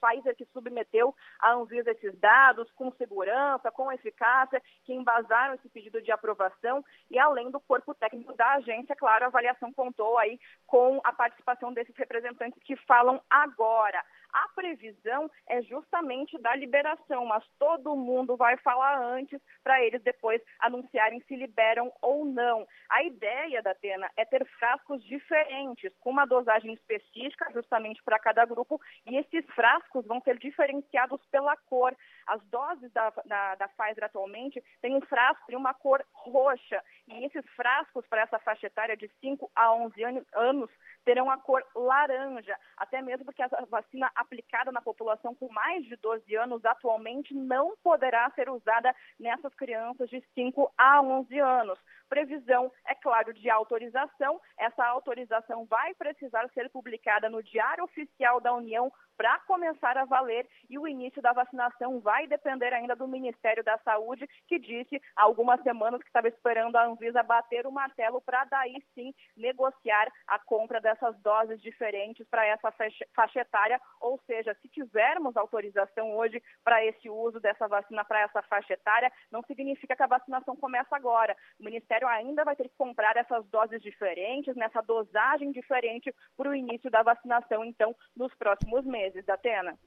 [0.00, 6.02] Pfizer que submeteu à Anvisa esses dados com segurança, com eficácia, que embasaram esse pedido
[6.02, 11.00] de aprovação e além do corpo técnico da agência, claro, a avaliação contou aí com
[11.04, 14.02] a participação desses representantes que falam agora.
[14.32, 20.42] A previsão é justamente da liberação, mas todo mundo vai falar antes para eles depois
[20.60, 22.66] anunciarem se liberam ou não.
[22.90, 28.44] A ideia da Atena é ter frascos diferentes, com uma dosagem específica justamente para cada
[28.44, 31.96] grupo, e esses frascos vão ser diferenciados pela cor.
[32.26, 37.24] As doses da, da, da Pfizer atualmente têm um frasco de uma cor roxa, e
[37.24, 40.70] esses frascos para essa faixa etária de 5 a 11 an- anos
[41.04, 45.96] terão a cor laranja, até mesmo porque a vacina aplicada na população com mais de
[45.96, 51.78] 12 anos atualmente não poderá ser usada nessas crianças de 5 a 11 anos.
[52.08, 54.40] Previsão, é claro, de autorização.
[54.58, 60.48] Essa autorização vai precisar ser publicada no Diário Oficial da União para começar a valer
[60.70, 65.24] e o início da vacinação vai depender ainda do Ministério da Saúde, que disse há
[65.24, 70.38] algumas semanas que estava esperando a Anvisa bater o martelo para daí sim negociar a
[70.38, 72.72] compra dessas doses diferentes para essa
[73.12, 78.40] faixa etária, ou seja, se tivermos autorização hoje para esse uso dessa vacina para essa
[78.42, 81.36] faixa etária, não significa que a vacinação começa agora.
[81.58, 86.54] O Ministério ainda vai ter que comprar essas doses diferentes, nessa dosagem diferente para o
[86.54, 89.07] início da vacinação, então, nos próximos meses.
[89.26, 89.78] Datena?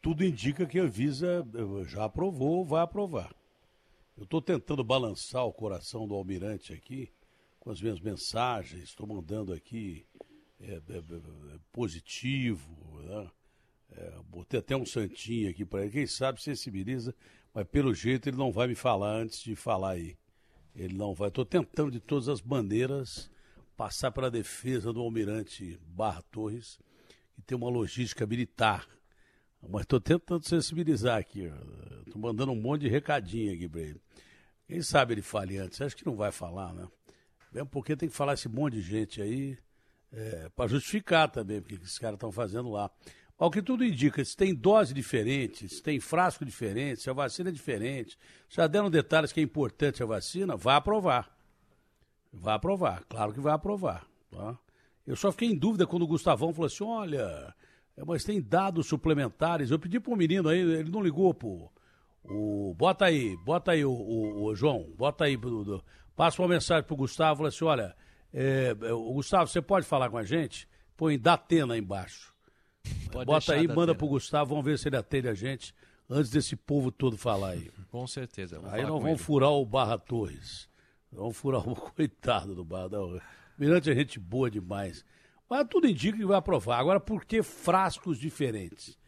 [0.00, 3.34] Tudo indica que a Anvisa eh, já aprovou, vai aprovar.
[4.16, 7.12] Eu estou tentando balançar o coração do almirante aqui
[7.58, 10.06] com as minhas mensagens, estou mandando aqui
[10.60, 13.30] é, é, é, positivo, né?
[13.92, 17.14] É, botei até um santinho aqui para ele, quem sabe sensibiliza,
[17.52, 20.16] mas pelo jeito ele não vai me falar antes de falar aí.
[20.74, 21.28] Ele não vai.
[21.28, 23.30] Estou tentando de todas as maneiras
[23.76, 26.78] passar para a defesa do almirante Barra Torres,
[27.40, 28.86] que tem uma logística militar.
[29.68, 31.50] Mas estou tentando sensibilizar aqui.
[32.06, 34.00] Estou mandando um monte de recadinho aqui para ele.
[34.66, 35.80] Quem sabe ele fale antes?
[35.80, 36.86] Acho que não vai falar, né?
[37.52, 39.58] Mesmo porque tem que falar esse monte de gente aí
[40.12, 42.90] é, para justificar também o que esses caras estão fazendo lá.
[43.36, 47.48] Ao que tudo indica, se tem dose diferente, se tem frasco diferente, se a vacina
[47.48, 48.18] é diferente,
[48.48, 51.34] já deram detalhes que é importante a vacina, vai aprovar.
[52.32, 54.06] Vai aprovar, claro que vai aprovar.
[54.30, 54.58] Tá?
[55.06, 57.54] Eu só fiquei em dúvida quando o Gustavão falou assim: olha,
[57.96, 59.70] é, mas tem dados suplementares.
[59.70, 61.70] Eu pedi para o menino aí, ele não ligou, pô.
[62.24, 65.82] O, bota aí, bota aí, o, o- o João, bota aí, do-
[66.14, 67.96] passa uma mensagem pro Gustavo, fala assim, olha,
[68.32, 70.68] é, é, o Gustavo, você pode falar com a gente?
[70.96, 72.34] Põe Datena aí embaixo.
[73.10, 75.74] Pode bota aí, manda pro Gustavo, vamos ver se ele atende a gente
[76.08, 77.70] antes desse povo todo falar aí.
[77.90, 78.60] Com certeza.
[78.70, 79.18] Aí nós vamos ele.
[79.18, 80.68] furar o Barra Torres.
[81.10, 82.90] Vamos furar o coitado do Barra.
[82.90, 83.20] Não, o
[83.60, 85.04] Mirante é gente boa demais.
[85.48, 86.78] Mas tudo indica que vai aprovar.
[86.78, 88.98] Agora, por que frascos diferentes?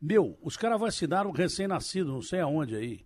[0.00, 3.00] Meu, os caras vacinaram recém-nascido, não sei aonde aí.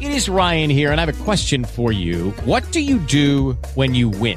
[0.00, 2.32] It is Ryan here, and I have a question for you.
[2.46, 4.36] What do you do when you win?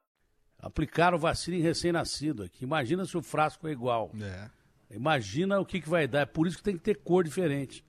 [0.61, 2.63] Aplicaram vacina em recém-nascido aqui.
[2.63, 4.11] Imagina se o frasco é igual.
[4.91, 6.19] Imagina o que, que vai dar.
[6.21, 7.83] É por isso que tem que ter cor diferente.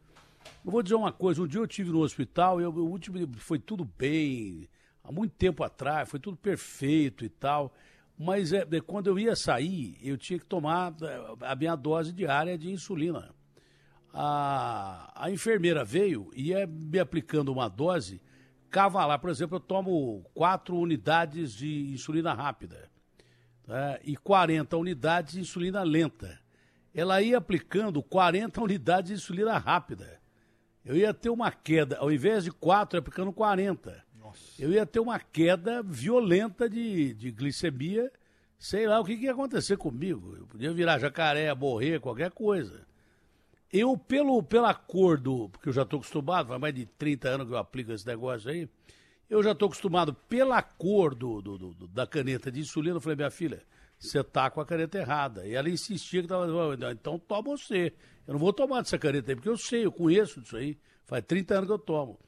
[0.65, 1.43] Eu vou dizer uma coisa.
[1.43, 4.69] Um dia eu tive no hospital eu- o último foi tudo bem.
[5.05, 7.75] Há muito tempo atrás, foi tudo perfeito e tal.
[8.19, 12.13] Mas é, é, quando eu ia sair, eu tinha que tomar é, a minha dose
[12.13, 13.35] diária de insulina.
[14.15, 18.21] A, a enfermeira veio e ia me aplicando uma dose
[18.73, 19.21] cavalar.
[19.21, 22.91] Por exemplo, eu tomo quatro unidades de insulina rápida
[23.69, 26.41] né, e 40 unidades de insulina lenta.
[26.95, 30.21] Ela ia aplicando 40 unidades de insulina rápida.
[30.85, 34.05] Eu ia ter uma queda, ao invés de 4, aplicando 40.
[34.59, 38.11] Eu ia ter uma queda violenta de, de glicemia.
[38.59, 40.35] Sei lá o que, que ia acontecer comigo.
[40.37, 42.87] Eu podia virar jacaré, morrer, qualquer coisa.
[43.73, 45.49] Eu, pelo, pela cor do.
[45.49, 48.51] Porque eu já estou acostumado, faz mais de 30 anos que eu aplico esse negócio
[48.51, 48.69] aí.
[49.31, 52.97] Eu já estou acostumado pela cor do, do- do- da caneta de insulina.
[52.97, 53.63] Eu falei, minha filha,
[53.99, 55.47] você tá com a caneta errada.
[55.47, 56.47] E ela insistia que estava.
[56.93, 57.95] Então toma você.
[58.27, 60.79] Eu não vou tomar dessa caneta aí, porque eu sei, eu conheço disso aí.
[61.07, 62.19] Faz 30 anos que eu tomo.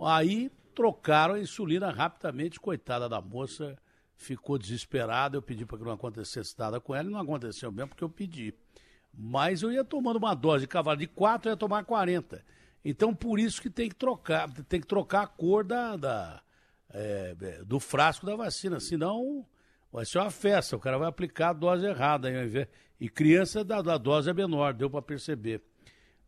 [0.00, 3.76] Aí trocaram a insulina rapidamente, coitada da moça,
[4.16, 5.36] ficou desesperada.
[5.36, 8.08] Eu pedi para que não acontecesse nada com ela e não aconteceu mesmo porque eu
[8.08, 8.54] pedi.
[9.12, 12.44] Mas eu ia tomando uma dose de cavalo de 4, eu ia tomar 40.
[12.84, 16.42] Então, por isso que tem que trocar, tem que trocar a cor da, da,
[16.92, 19.46] é, é, do frasco da vacina, senão
[19.92, 22.28] vai ser uma festa, o cara vai aplicar a dose errada.
[22.98, 25.62] E criança da, da dose é menor, deu para perceber.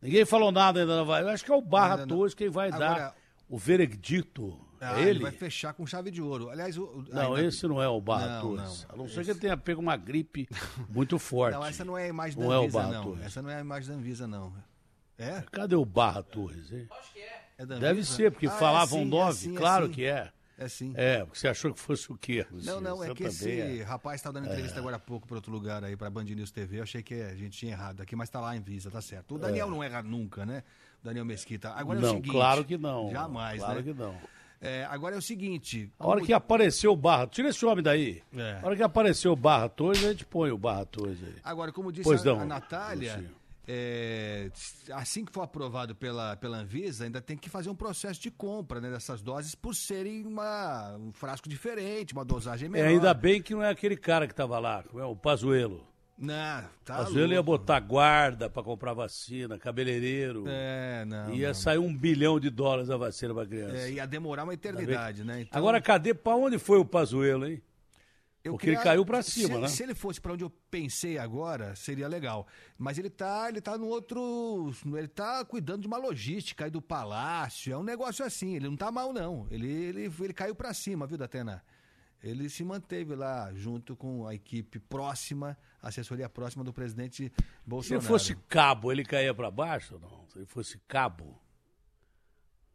[0.01, 1.23] Ninguém falou nada ainda, não vai.
[1.23, 2.05] Eu acho que é o Barra.
[2.05, 3.15] Torres quem vai Agora- dar
[3.49, 4.59] o veredicto.
[4.79, 5.19] Ah, é ele?
[5.19, 6.49] vai fechar com chave de ouro.
[6.49, 8.85] Aliás, o, Não, ainda- esse não é o Barra Não, Torres.
[8.89, 8.95] não.
[8.95, 10.47] A não ser que ele tenha pego uma gripe
[10.89, 11.55] muito forte.
[11.55, 13.03] Não, essa não é a imagem Não da é o Anvisa, Barra não.
[13.03, 13.25] Torres.
[13.25, 14.53] Essa não é a imagem da Anvisa, não.
[15.17, 15.43] É?
[15.51, 16.87] Cadê o Barra Torres, hein?
[17.57, 18.13] É da Deve Anvisa?
[18.15, 19.37] ser, porque Ah, é falavam é nove.
[19.37, 19.91] sim, é claro sim.
[19.93, 20.31] que é.
[20.57, 20.93] É sim.
[20.95, 22.45] É, porque você achou que fosse o quê?
[22.49, 23.83] Não, não, é Você que esse é.
[23.83, 26.79] rapaz estava dando entrevista agora há pouco para outro lugar aí, para Band News TV.
[26.79, 29.35] Eu achei que a gente tinha errado aqui, mas tá lá em Visa, tá certo.
[29.35, 29.69] O Daniel É.
[29.69, 30.63] não erra nunca, né?
[31.01, 31.71] O Daniel Mesquita.
[31.71, 32.31] Agora é Não, o seguinte.
[32.31, 33.11] claro que não.
[33.11, 33.83] Jamais, Claro né?
[33.83, 34.15] que não.
[34.61, 35.91] É, agora é o seguinte.
[35.99, 38.21] A hora como- que apareceu o Barra, tira esse homem daí.
[38.35, 38.59] É.
[38.61, 41.35] A hora que apareceu o Barra Torres, a gente põe o Barra Torres aí.
[41.43, 43.23] Agora, como disse Pois a, não, a Natália,
[43.67, 44.49] é,
[44.93, 48.79] assim que for aprovado pela, pela Anvisa, ainda tem que fazer um processo de compra
[48.79, 52.87] né, dessas doses por serem uma, um frasco diferente, uma dosagem É, menor.
[52.87, 55.85] ainda bem que não é aquele cara que tava lá, como é o Pazuelo.
[56.17, 57.43] Não, tá Pazuelo ia louco.
[57.59, 60.45] botar guarda pra comprar vacina, cabeleireiro.
[60.47, 61.33] É, não.
[61.33, 61.53] Ia não.
[61.53, 63.75] sair um bilhão de dólares a vacina pra criança.
[63.77, 65.41] É, ia demorar uma eternidade, né?
[65.41, 66.13] Então, Agora, cadê?
[66.13, 67.61] Pra onde foi o Pazuelo, hein?
[68.45, 69.67] eu Porque ele queria- caiu pra se cima, ele- né?
[69.67, 72.47] Se ele fosse pra onde eu pensei agora, seria legal.
[72.77, 76.79] Mas ele tá, ele tá no outro, ele tá cuidando de uma logística aí do
[76.81, 79.47] palácio, é um negócio assim, ele não tá mal não.
[79.51, 81.61] Ele ele, ele caiu pra cima, viu, Datena?
[82.23, 88.01] Ele se manteve lá junto com a equipe próxima, assessoria próxima do presidente Se Bolsonaro.
[88.01, 90.27] ele fosse cabo, ele caía pra baixo ou não?
[90.29, 91.39] Se ele fosse cabo.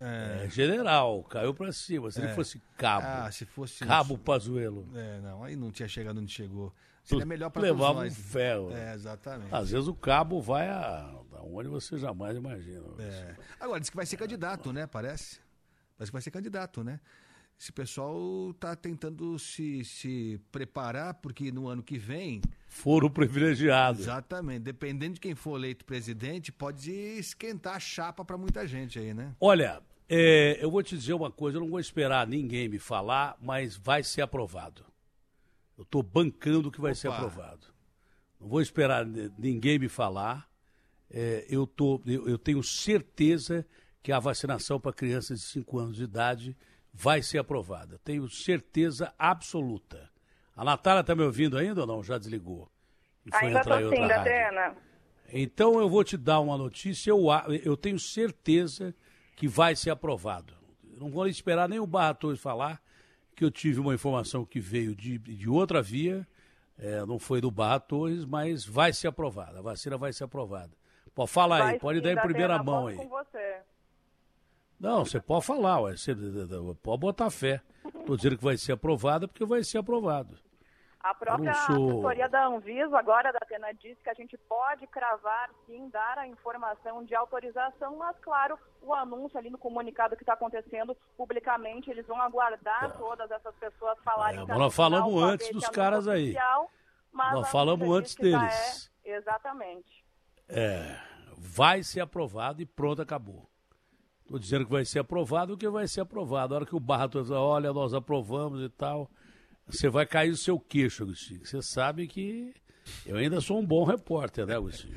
[0.02, 2.10] É, general, caiu pra cima.
[2.10, 2.24] Se É.
[2.24, 3.06] ele fosse cabo.
[3.06, 4.88] Ah, se fosse Cabo Pazuelo.
[4.94, 6.72] É, não, aí não tinha chegado onde chegou.
[7.04, 8.18] Seria melhor para Levava todos nós.
[8.18, 8.72] um ferro.
[8.72, 9.54] É, exatamente.
[9.54, 11.00] Às vezes o cabo vai a,
[11.32, 12.86] a onde você jamais imagina.
[12.98, 13.34] É.
[13.58, 14.86] Agora, diz que vai ser candidato, né?
[14.86, 15.38] Parece.
[15.98, 16.98] Parece que vai ser candidato, né?
[17.60, 22.40] Esse pessoal tá tentando se, se preparar, porque no ano que vem.
[22.66, 24.00] Foram privilegiados.
[24.00, 24.60] Exatamente.
[24.60, 29.34] Dependendo de quem for eleito presidente, pode esquentar a chapa para muita gente aí, né?
[29.38, 33.36] Olha, é, eu vou te dizer uma coisa, eu não vou esperar ninguém me falar,
[33.42, 34.82] mas vai ser aprovado.
[35.76, 37.18] Eu estou bancando que vai ser Opa.
[37.18, 37.66] aprovado.
[38.40, 40.48] Não vou esperar ni- ninguém me falar.
[41.10, 43.66] É, eu, tô, eu, eu tenho certeza
[44.02, 46.56] que a vacinação para crianças de 5 anos de idade
[46.92, 47.98] vai ser aprovada.
[48.04, 50.10] Tenho certeza absoluta.
[50.56, 52.02] A Natália está me ouvindo ainda ou não?
[52.02, 52.70] Já desligou?
[53.24, 54.76] E foi Ainda entrar em outra sim, rádio.
[55.32, 57.26] Então eu vou te dar uma notícia, eu,
[57.64, 58.94] eu tenho certeza
[59.36, 60.54] que vai ser aprovado.
[60.92, 62.82] Eu Não vou esperar nem o Barra Torres falar,
[63.34, 66.26] que eu tive uma informação que veio de, de outra via,
[66.78, 70.72] é, não foi do Barra Torres, mas vai ser aprovada, a vacina vai ser aprovada.
[71.14, 72.96] Pode falar aí, Vai pode sim, dar em primeira mão aí.
[72.96, 73.60] com você.
[74.81, 76.15] Não, você pode falar, ué, você
[76.82, 77.61] pode botar fé.
[77.85, 80.39] Estou dizendo que vai ser aprovada porque vai ser aprovado.
[81.01, 85.51] A própria sou- assessoria da Anvisa, agora da Atena, disse que a gente pode cravar,
[85.66, 90.35] sim, dar a informação de autorização, mas, claro, o anúncio ali no comunicado que está
[90.35, 94.40] acontecendo publicamente, eles vão aguardar todas essas pessoas falarem.
[94.40, 96.35] É, que mas nós falamos final antes dos caras aí.
[97.12, 98.90] Nós falamos antes deles.
[99.05, 100.05] É, exatamente.
[100.48, 100.98] É,
[101.36, 103.49] vai ser aprovado e pronto, acabou.
[104.31, 106.55] Estou dizendo que vai ser aprovado, que vai ser aprovado.
[106.55, 109.11] A hora que o Barra fala, olha, nós aprovamos e tal,
[109.66, 111.44] você vai cair o seu queixo, Agostinho.
[111.44, 112.55] Você sabe que
[113.05, 114.94] eu ainda sou um bom repórter, né, Agostinho?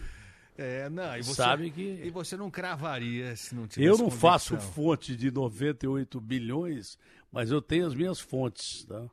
[0.55, 4.11] É, não, e você, Sabe que- E você não cravaria se não tivesse Eu não
[4.11, 4.71] faço convicção.
[4.71, 6.95] fonte de 98 bilhões,
[7.31, 9.03] mas eu tenho as minhas fontes, tá?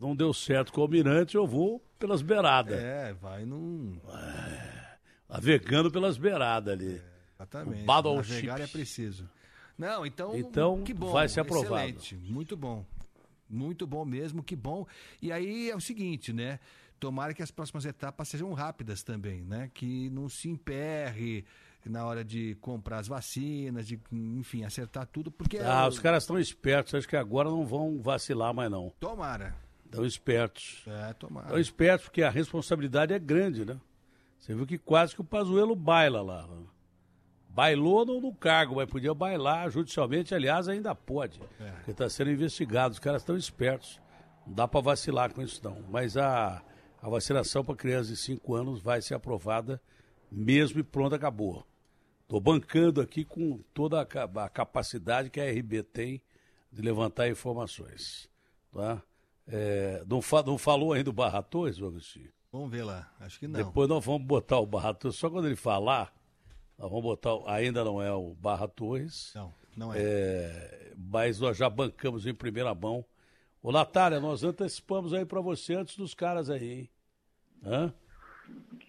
[0.00, 2.80] Não deu certo com o Almirante, eu vou pelas beiradas.
[2.80, 4.00] É, vai num...
[5.28, 7.02] Navegando pelas beiradas ali.
[7.38, 7.82] Exatamente.
[7.82, 8.32] O battleship.
[8.46, 9.28] Navegar é preciso.
[9.78, 11.74] Não, então, Então, que bom, vai ser aprovado.
[11.74, 12.84] Excelente, muito bom.
[13.48, 14.84] Muito bom mesmo, que bom.
[15.22, 16.58] E aí é o seguinte, né?
[16.98, 19.70] Tomara que as próximas etapas sejam rápidas também, né?
[19.72, 21.44] Que não se emperre
[21.86, 25.58] na hora de comprar as vacinas, de, enfim, acertar tudo, porque...
[25.58, 28.92] Ah, é- os caras estão espertos, acho que agora não vão vacilar mais não.
[28.98, 29.54] Tomara.
[29.86, 30.82] Estão espertos.
[30.86, 31.46] É, tomara.
[31.46, 33.80] Estão espertos porque a responsabilidade é grande, né?
[34.38, 36.48] Você viu que quase que o Pazuello baila lá.
[37.58, 41.40] Bailou no, no cargo, mas podia bailar judicialmente, aliás, ainda pode.
[41.58, 41.70] É.
[41.72, 44.00] Porque está sendo investigado, os caras estão espertos.
[44.46, 45.82] Não dá para vacilar com isso não.
[45.90, 46.62] Mas a,
[47.02, 49.82] a vacinação para crianças de 5 anos vai ser aprovada
[50.30, 51.66] mesmo e pronto, acabou.
[52.22, 56.22] Estou bancando aqui com toda a, a capacidade que a RB tem
[56.70, 58.30] de levantar informações.
[58.72, 59.02] Tá?
[59.48, 62.30] É, não, fa- não falou ainda o Barra Torres, Agostinho?
[62.52, 63.58] Vamos ver lá, acho que não.
[63.64, 66.14] Depois nós vamos botar o Barra Torres, só quando ele falar,
[66.78, 69.32] nós vamos botar, ainda não é o Barra Torres.
[69.34, 69.98] Não, não é.
[70.00, 73.04] É, mas nós já bancamos em primeira mão.
[73.60, 76.90] Ô, Natália, nós antecipamos aí para você antes dos caras aí, hein?
[77.64, 77.92] Hã?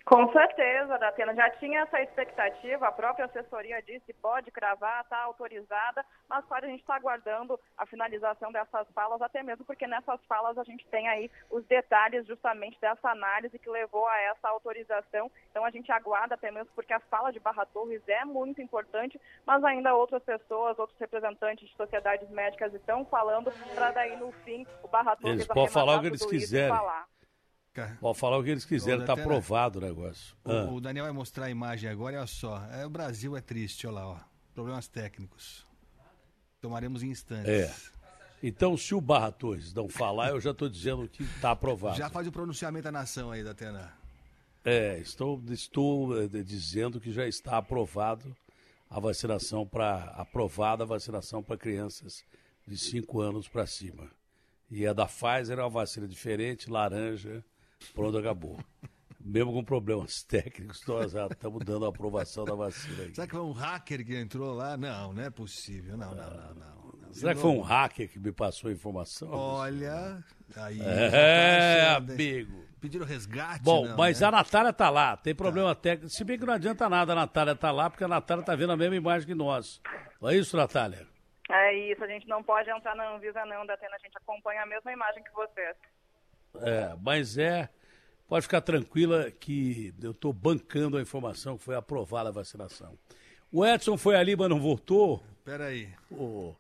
[0.10, 1.36] Com certeza, Datena.
[1.36, 6.69] Já tinha essa expectativa, a própria assessoria disse pode cravar, está autorizada, mas claro, a
[6.69, 11.07] gente está aguardando a finalização dessas falas, até mesmo porque nessas falas a gente tem
[11.07, 15.31] aí os detalhes justamente dessa análise que levou a essa autorização.
[15.52, 19.22] Então a gente aguarda até mesmo porque a fala de Barra Torres é muito importante,
[19.45, 24.65] mas ainda outras pessoas, outros representantes de sociedades médicas estão falando para daí no fim
[24.81, 26.76] o Barra Torres Eles podem falar o que eles quiserem.
[26.76, 27.06] falar.
[27.99, 30.35] Pode falar o que eles quiserem, Ô, tá Datena, aprovado o negócio.
[30.43, 30.72] O, Ah.
[30.72, 32.64] o Daniel vai mostrar a imagem agora, olha só.
[32.72, 34.18] É, o Brasil é triste, olha lá, ó.
[34.53, 35.65] Problemas técnicos.
[36.61, 37.47] Tomaremos em instantes.
[37.49, 37.73] É.
[38.41, 41.97] Então, se o Barra Torres não falar, eu já estou dizendo que está aprovado.
[41.97, 43.93] Já faz o pronunciamento da nação aí, Datena.
[44.64, 48.35] É, estou, estou eh, dizendo que já está aprovado
[48.89, 52.23] a vacinação para aprovada a vacinação para crianças
[52.68, 54.10] de 5 anos para cima.
[54.69, 57.43] E a da Pfizer é uma vacina diferente, laranja,
[57.93, 58.57] pronto, acabou.
[59.19, 63.03] Mesmo com problemas técnicos, nós já estamos dando a aprovação da vacina.
[63.03, 63.14] Aí.
[63.14, 64.77] Será que foi um hacker que entrou lá?
[64.77, 65.97] Não, não é possível.
[65.97, 66.56] Não, não, não, não.
[66.56, 67.14] não.
[67.14, 69.30] Será que foi um hacker que me passou a informação?
[69.31, 70.23] Olha,
[70.56, 70.80] aí.
[70.80, 72.69] É, tá achando, amigo.
[72.80, 73.61] Pediram resgate?
[73.61, 74.27] Bom, não, mas né?
[74.27, 76.10] a Natália tá lá, tem problema técnico.
[76.10, 78.72] Se bem que não adianta nada a Natália tá lá, porque a Natália tá vendo
[78.72, 79.81] a mesma imagem que nós.
[80.22, 81.06] Não é isso, Natália?
[81.51, 84.65] É isso, a gente não pode entrar na Anvisa não, Datena, a gente acompanha a
[84.65, 85.76] mesma imagem que vocês.
[86.61, 87.69] É, mas é.
[88.27, 92.93] Pode ficar tranquila que eu estou bancando a informação que foi aprovada a vacinação.
[93.51, 95.23] O Edson foi ali, mas não voltou.
[95.43, 95.89] Peraí.
[96.11, 96.53] O,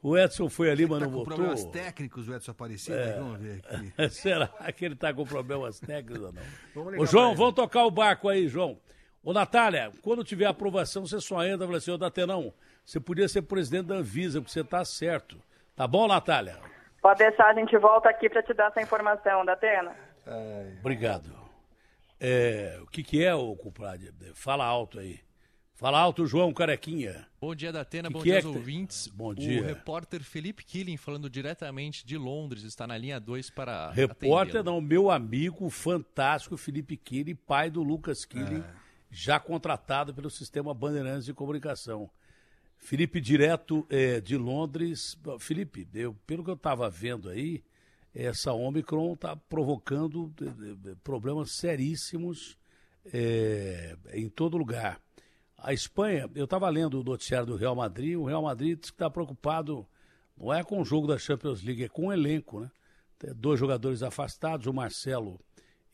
[0.00, 1.34] o Edson foi ali, mas Tá não com voltou.
[1.34, 2.96] problemas técnicos, o Edson Aparecido?
[2.96, 3.18] É.
[3.18, 3.92] Vamos ver aqui.
[4.14, 7.00] Será que ele está com problemas técnicos ou não?
[7.00, 8.78] Ô, João, vamos tocar o barco aí, João.
[9.24, 12.54] Ô, Natália, quando tiver aprovação, você só entra e fala assim, ô, Datenão,
[12.84, 15.36] você podia ser presidente da Anvisa, porque você está certo.
[15.74, 16.56] Tá bom, Natália?
[17.06, 19.94] Pode deixar, a gente volta aqui para te dar essa informação, Datena.
[20.80, 21.30] Obrigado.
[22.18, 24.12] É, o que, que é, ô compadre?
[24.34, 25.20] Fala alto aí.
[25.76, 27.24] Fala alto, João Carequinha.
[27.40, 28.08] Bom dia, Datena.
[28.08, 29.06] Que Bom que dia é aos que ouvintes.
[29.06, 29.62] Bom dia.
[29.62, 33.92] O repórter Felipe Killing, falando diretamente de Londres, está na linha 2 para.
[33.92, 38.64] Repórter não, meu amigo fantástico Felipe Killing, pai do Lucas Killing,
[39.12, 42.10] já contratado pelo sistema Bandeirantes de Comunicação.
[42.86, 45.18] Felipe, direto é, de Londres.
[45.40, 47.64] Felipe, eu, pelo que eu estava vendo aí,
[48.14, 50.32] essa Omicron está provocando
[51.02, 52.56] problemas seríssimos
[53.12, 55.00] é, em todo lugar.
[55.58, 59.84] A Espanha, eu estava lendo o noticiário do Real Madrid, o Real Madrid está preocupado,
[60.38, 62.70] não é com o jogo da Champions League, é com o elenco, né?
[63.18, 65.40] Tem dois jogadores afastados, o Marcelo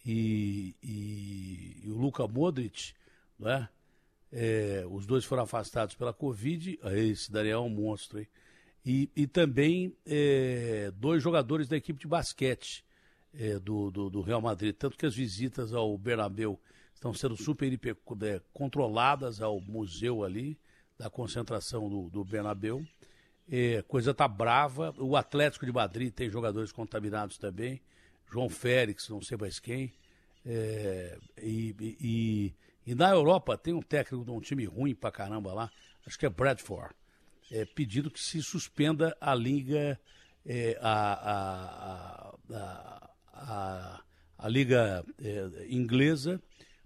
[0.05, 2.93] e, e, e o Luka Modric,
[3.39, 3.66] não é?
[4.32, 6.78] É, os dois foram afastados pela Covid.
[6.94, 8.28] Esse Daniel é um monstro, hein?
[8.84, 12.84] E, e também é, dois jogadores da equipe de basquete
[13.34, 14.74] é, do, do, do, Real Madrid.
[14.74, 16.59] Tanto que as visitas ao Bernabéu
[16.94, 20.59] estão sendo super hiper, é, controladas ao museu ali,
[20.98, 22.84] da concentração do, do Bernabéu.
[23.50, 24.94] É, coisa tá brava.
[24.98, 27.80] O Atlético de Madrid tem jogadores contaminados também.
[28.30, 29.92] João Félix, não sei mais quem.
[30.44, 32.54] É, e, e,
[32.86, 35.70] e, na Europa tem um técnico de um time ruim pra caramba lá,
[36.06, 36.94] acho que é Bradford,
[37.50, 40.00] é, pedindo que se suspenda a liga,
[40.44, 44.00] é, a, a, a, a,
[44.38, 46.40] a liga é, inglesa,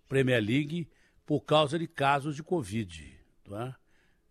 [0.08, 0.88] Premier League,
[1.24, 3.18] por causa de casos de Covid.
[3.44, 3.76] Tá?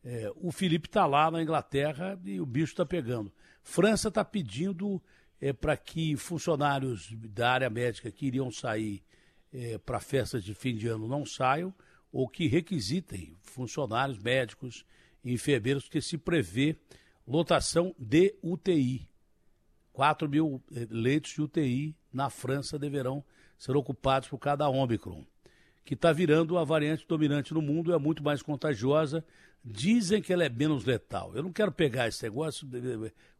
[0.03, 3.33] É, o Felipe está lá na Inglaterra e o bicho está pegando.
[3.63, 5.01] França está pedindo
[5.41, 9.03] é, para que funcionários da área médica que iriam sair
[9.55, 11.73] é, para festas de fim de ano não saiam,
[12.11, 14.85] ou que requisitem funcionários médicos
[15.23, 16.77] enfermeiros, que se prevê
[17.25, 19.07] lotação de UTI.
[19.93, 23.23] 4 mil é, leitos de UTI na França deverão
[23.57, 25.25] ser ocupados por cada Ômicron,
[25.85, 29.25] que está virando a variante dominante no mundo, é muito mais contagiosa.
[29.63, 31.33] Dizem que ela é menos letal.
[31.33, 32.67] Eu não quero pegar esse negócio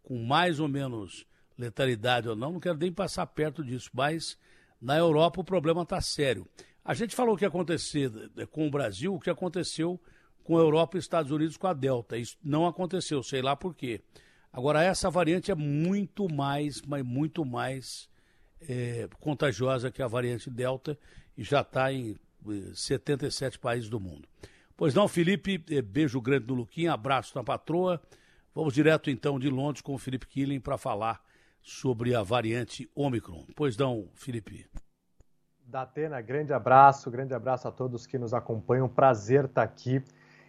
[0.02, 1.28] com mais ou menos
[1.58, 4.38] letalidade ou não, não quero nem passar perto disso, mas
[4.82, 6.48] na Europa o problema está sério.
[6.84, 10.00] A gente falou o que ia acontecer eh, com o Brasil, o que aconteceu
[10.44, 12.18] com a Europa e Estados Unidos com a Delta.
[12.18, 14.02] Isso não aconteceu, sei lá por quê.
[14.54, 18.08] Agora, essa variante é muito mais, mas muito mais
[18.62, 20.98] é, contagiosa que a variante Delta
[21.36, 22.16] e já está em
[22.74, 24.28] 77 eh, países do mundo.
[24.78, 28.00] Pois não, Felipe, beijo grande no Luquinha, abraço na patroa.
[28.54, 31.25] Vamos direto então de Londres com o Felipe Killing para falar
[31.66, 33.44] sobre a variante Omicron.
[33.56, 34.70] Pois não, Felipe.
[35.66, 38.88] Datena, grande abraço, grande abraço a todos que nos acompanham.
[38.88, 40.00] Prazer estar aqui.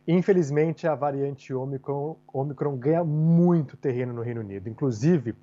[0.07, 4.69] Infelizmente, a variante Omicron, Omicron ganha muito terreno no Reino Unido.
[4.69, 5.35] Inclusive,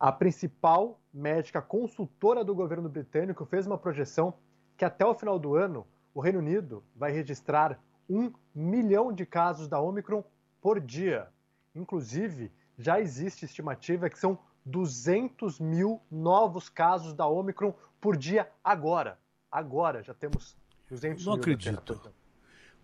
[0.00, 4.34] a principal médica consultora do governo britânico fez uma projeção
[4.76, 9.68] que até o final do ano o Reino Unido vai registrar um milhão de casos
[9.68, 10.24] da Omicron
[10.60, 11.28] por dia.
[11.72, 19.18] Inclusive, já existe estimativa que são 200 mil novos casos da Omicron por dia agora.
[19.50, 20.56] Agora já temos
[20.88, 21.36] 200 Não mil.
[21.36, 22.12] Não acredito.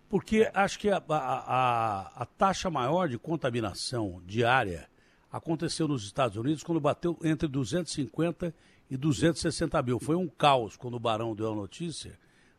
[0.09, 0.51] Porque é.
[0.53, 4.89] acho que a, a, a, a, taxa maior de contaminação diária
[5.31, 8.53] aconteceu nos Estados Unidos quando bateu entre 250
[8.89, 9.99] e 260 mil.
[9.99, 12.17] Foi um caos quando o Barão deu a notícia.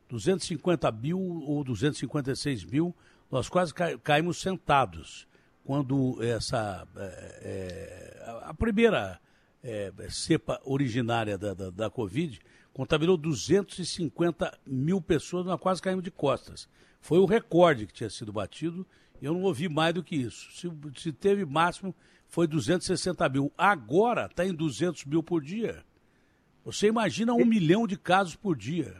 [0.08, 2.94] 250 mil ou 256 mil,
[3.30, 5.27] nós quase caímos sentados
[5.68, 9.20] quando essa é, a primeira
[9.62, 12.40] é, cepa originária da, da, da, Covid
[12.72, 16.66] contaminou 250 mil pessoas, nós quase caímos de costas.
[17.02, 18.86] Foi o recorde que tinha sido batido,
[19.20, 20.50] eu não ouvi mais do que isso.
[20.52, 21.94] Se, se teve máximo,
[22.28, 23.52] foi 260 mil.
[23.58, 25.84] Agora está em 200 mil por dia.
[26.64, 28.96] Você imagina um milhão de casos por dia.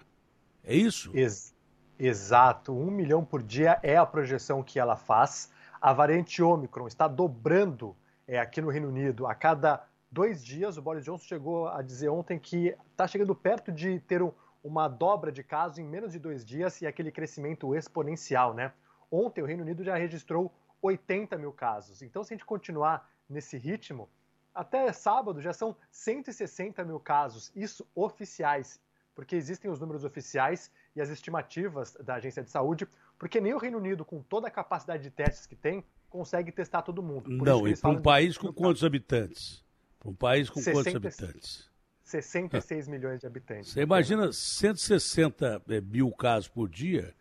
[0.62, 1.10] É isso?
[1.14, 1.54] Ex
[1.98, 2.74] exato.
[2.74, 5.48] Um milhão por dia é a projeção que ela faz
[5.80, 7.96] a variante Omicron está dobrando
[8.26, 10.76] é, aqui no Reino Unido a cada dois dias.
[10.76, 14.32] O Boris Johnson chegou a dizer ontem que está chegando perto de ter um,
[14.62, 18.72] uma dobra de casos em menos de dois dias e aquele crescimento exponencial, né?
[19.10, 20.52] Ontem o Reino Unido já registrou
[20.82, 22.02] 80 mil casos.
[22.02, 24.08] Então, se a gente continuar nesse ritmo,
[24.54, 28.80] até sábado já são 160 mil casos, isso oficiais,
[29.14, 32.88] porque existem os números oficiais e as estimativas da Agência de Saúde
[33.18, 36.82] porque nem o Reino Unido, com toda a capacidade de testes que tem, consegue testar
[36.82, 37.24] todo mundo.
[37.24, 39.64] Por não, e para um país com quantos habitantes?
[39.98, 41.70] Para um país com 60, quantos habitantes?
[42.04, 43.72] 66 milhões de habitantes.
[43.72, 47.14] Você imagina 160 eh, mil casos por dia,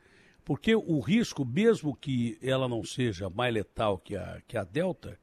[0.46, 5.20] porque o risco, mesmo que ela não seja mais letal que a, que a Delta,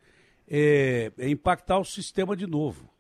[0.47, 2.91] é, é impactar o sistema de novo.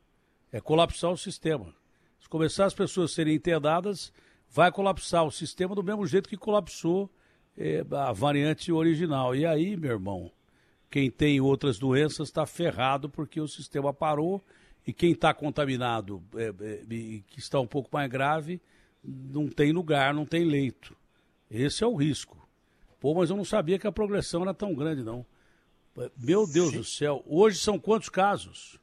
[0.50, 1.74] É colapsar o sistema.
[2.18, 4.12] Se começar as pessoas a serem internadas,
[4.48, 7.10] vai colapsar o sistema do mesmo jeito que colapsou
[7.56, 9.34] é, a variante original.
[9.34, 10.30] E aí, meu irmão,
[10.90, 14.42] quem tem outras doenças está ferrado porque o sistema parou
[14.86, 18.60] e quem está contaminado é, é, e que está um pouco mais grave
[19.02, 20.96] não tem lugar, não tem leito.
[21.50, 22.48] Esse é o risco.
[23.00, 25.26] Pô, mas eu não sabia que a progressão era tão grande, não.
[26.16, 26.76] Meu Deus Sim.
[26.78, 28.80] do céu, hoje são quantos casos?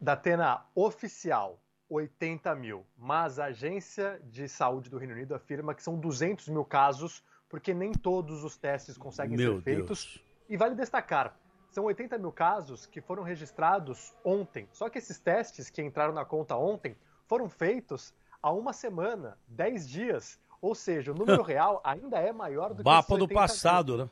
[0.00, 2.84] Datena oficial, 80 mil.
[2.96, 7.22] Mas a Agência de Saúde do Reino Unido afirma que são 200 mil casos,
[7.52, 10.18] porque nem todos os testes conseguem Meu ser feitos.
[10.48, 11.38] E vale destacar,
[11.70, 14.66] são 80 mil casos que foram registrados ontem.
[14.72, 16.96] Só que esses testes que entraram na conta ontem
[17.28, 20.40] foram feitos há uma semana, 10 dias.
[20.62, 23.36] Ou seja, o número real ainda é maior do que Mapa esses do 80 mil.
[23.36, 24.10] passado, né?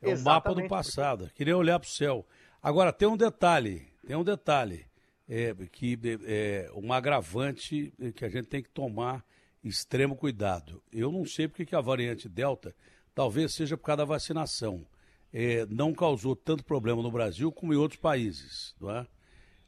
[0.00, 1.30] É o mapa do Exatamente, passado.
[1.34, 2.24] Queria olhar para o céu.
[2.62, 4.86] Agora, tem um detalhe, tem um detalhe,
[5.28, 9.22] é, que é um agravante que a gente tem que tomar
[9.68, 10.82] extremo cuidado.
[10.92, 12.74] Eu não sei porque que a variante Delta,
[13.14, 14.86] talvez seja por causa da vacinação,
[15.32, 19.06] é, não causou tanto problema no Brasil como em outros países, não é?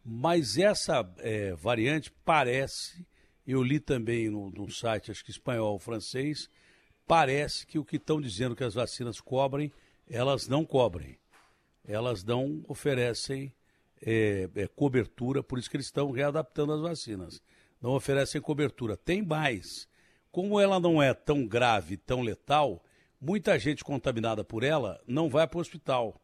[0.05, 3.07] Mas essa é, variante parece,
[3.47, 6.49] eu li também no, no site, acho que espanhol ou francês,
[7.07, 9.73] parece que o que estão dizendo que as vacinas cobrem,
[10.09, 11.19] elas não cobrem.
[11.85, 13.53] Elas não oferecem
[14.01, 17.43] é, é, cobertura, por isso que eles estão readaptando as vacinas.
[17.80, 18.96] Não oferecem cobertura.
[18.96, 19.88] Tem mais.
[20.30, 22.84] Como ela não é tão grave, tão letal,
[23.20, 26.20] muita gente contaminada por ela não vai para o hospital.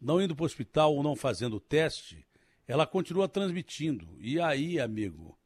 [0.00, 2.26] Não indo para o hospital ou não fazendo o teste,
[2.66, 4.16] ela continua transmitindo.
[4.18, 5.38] E aí, amigo,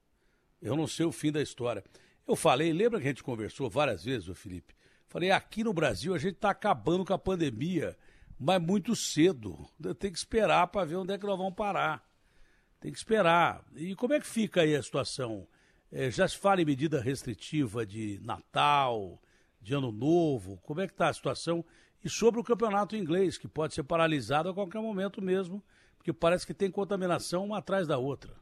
[0.63, 1.85] eu não sei o fim da história.
[2.27, 4.75] Eu falei, lembra que a gente conversou várias vezes, ô Felipe?
[5.09, 7.97] Falei, aqui no Brasil a gente está acabando com a pandemia,
[8.39, 9.69] mas muito cedo.
[9.99, 12.05] Tem que esperar para ver onde é que nós vamos parar.
[12.85, 13.65] Tem que esperar.
[13.75, 15.49] E como é que fica aí a situação?
[15.91, 19.19] É, já se fala em medida restritiva de Natal,
[19.59, 20.59] de Ano Novo?
[20.59, 21.65] Como é que está a situação?
[22.05, 25.65] E sobre o campeonato inglês, que pode ser paralisado a qualquer momento mesmo,
[25.97, 28.35] porque parece que tem contaminação uma atrás da outra.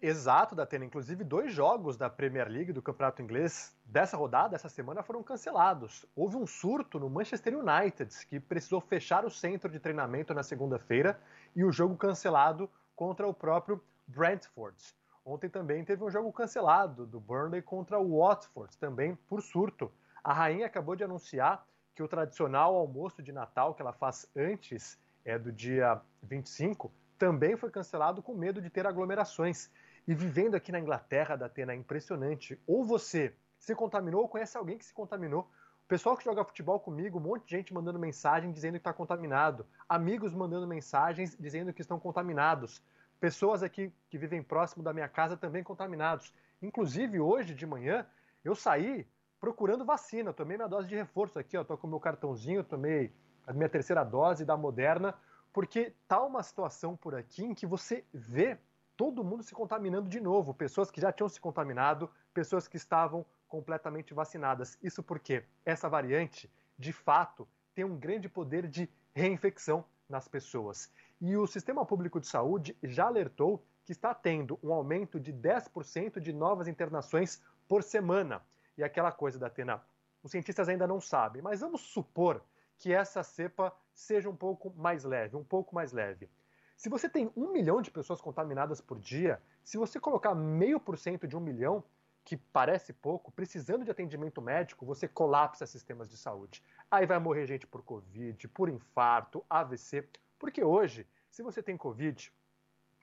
[0.00, 0.86] Exato, Datena.
[0.86, 6.06] Inclusive, dois jogos da Premier League do Campeonato Inglês dessa rodada, essa semana, foram cancelados.
[6.16, 11.20] Houve um surto no Manchester United, que precisou fechar o centro de treinamento na segunda-feira,
[11.54, 12.66] e o jogo cancelado
[13.00, 14.76] contra o próprio Brentford.
[15.24, 19.90] Ontem também teve um jogo cancelado do Burnley contra o Watford, também por surto.
[20.22, 24.98] A rainha acabou de anunciar que o tradicional almoço de Natal que ela faz antes
[25.24, 29.70] é do dia 25 também foi cancelado com medo de ter aglomerações.
[30.06, 32.60] E vivendo aqui na Inglaterra, da Atena, é impressionante.
[32.66, 35.48] Ou você se contaminou ou conhece alguém que se contaminou.
[35.90, 39.66] Pessoal que joga futebol comigo, um monte de gente mandando mensagem dizendo que está contaminado.
[39.88, 42.80] Amigos mandando mensagens dizendo que estão contaminados.
[43.18, 46.32] Pessoas aqui que vivem próximo da minha casa também contaminados.
[46.62, 48.06] Inclusive, hoje de manhã,
[48.44, 49.04] eu saí
[49.40, 50.32] procurando vacina.
[50.32, 51.64] Tomei minha dose de reforço aqui, ó.
[51.64, 53.12] Tô com meu cartãozinho, tomei
[53.44, 55.12] a minha terceira dose da Moderna,
[55.52, 58.56] porque tá uma situação por aqui em que você vê
[58.96, 60.54] todo mundo se contaminando de novo.
[60.54, 64.78] Pessoas que já tinham se contaminado, pessoas que estavam completamente vacinadas.
[64.80, 70.90] Isso porque essa variante, de fato, tem um grande poder de reinfecção nas pessoas.
[71.20, 76.20] E o Sistema Público de Saúde já alertou que está tendo um aumento de 10%
[76.20, 78.40] de novas internações por semana.
[78.78, 79.82] E aquela coisa da Atena,
[80.22, 82.42] os cientistas ainda não sabem, mas vamos supor
[82.78, 86.30] que essa cepa seja um pouco mais leve, um pouco mais leve.
[86.76, 90.96] Se você tem um milhão de pessoas contaminadas por dia, se você colocar meio por
[90.96, 91.84] cento de um milhão,
[92.30, 96.62] que parece pouco, precisando de atendimento médico, você colapsa sistemas de saúde.
[96.88, 100.08] Aí vai morrer gente por Covid, por infarto, AVC.
[100.38, 102.32] Porque hoje, se você tem Covid,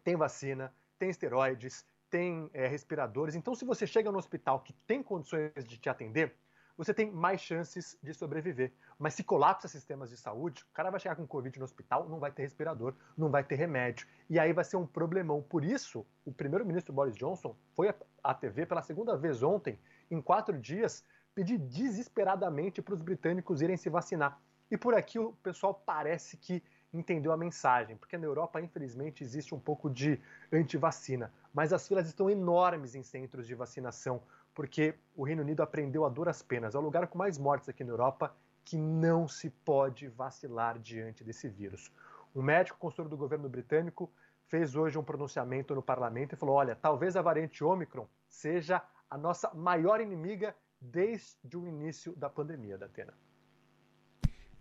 [0.02, 3.36] tem vacina, tem esteroides, tem é, respiradores.
[3.36, 6.34] Então, se você chega no hospital que tem condições de te atender,
[6.78, 8.72] você tem mais chances de sobreviver.
[9.00, 12.20] Mas se colapsa sistemas de saúde, o cara vai chegar com Covid no hospital, não
[12.20, 14.08] vai ter respirador, não vai ter remédio.
[14.30, 15.42] E aí vai ser um problemão.
[15.42, 17.94] Por isso, o primeiro-ministro Boris Johnson foi
[18.24, 19.80] à TV pela segunda vez ontem,
[20.12, 24.40] em quatro dias, pedir desesperadamente para os britânicos irem se vacinar.
[24.70, 26.64] E por aqui o pessoal parece que
[26.94, 30.20] entendeu a mensagem, porque na Europa, infelizmente, existe um pouco de
[30.52, 31.32] antivacina.
[31.54, 34.22] Mas as filas estão enormes em centros de vacinação,
[34.58, 36.74] porque o Reino Unido aprendeu a duras penas.
[36.74, 38.36] É o lugar com mais mortes aqui na Europa
[38.66, 41.92] que não se pode vacilar diante desse vírus.
[42.36, 44.12] Um médico consultor do governo britânico
[44.48, 49.16] fez hoje um pronunciamento no parlamento e falou: olha, talvez a variante Omicron seja a
[49.16, 53.14] nossa maior inimiga desde o início da pandemia da Atena.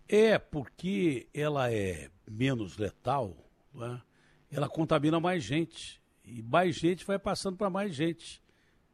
[0.06, 3.34] É porque ela é menos letal,
[3.72, 4.02] né?
[4.52, 6.02] ela contamina mais gente.
[6.22, 8.44] E mais gente vai passando para mais gente.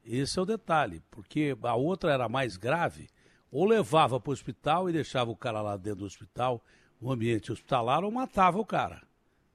[0.04, 3.08] Esse é o detalhe, porque a outra era mais grave,
[3.50, 6.64] ou levava para o hospital e deixava o cara lá dentro do hospital,
[7.00, 9.02] no ambiente hospitalar, ou matava o cara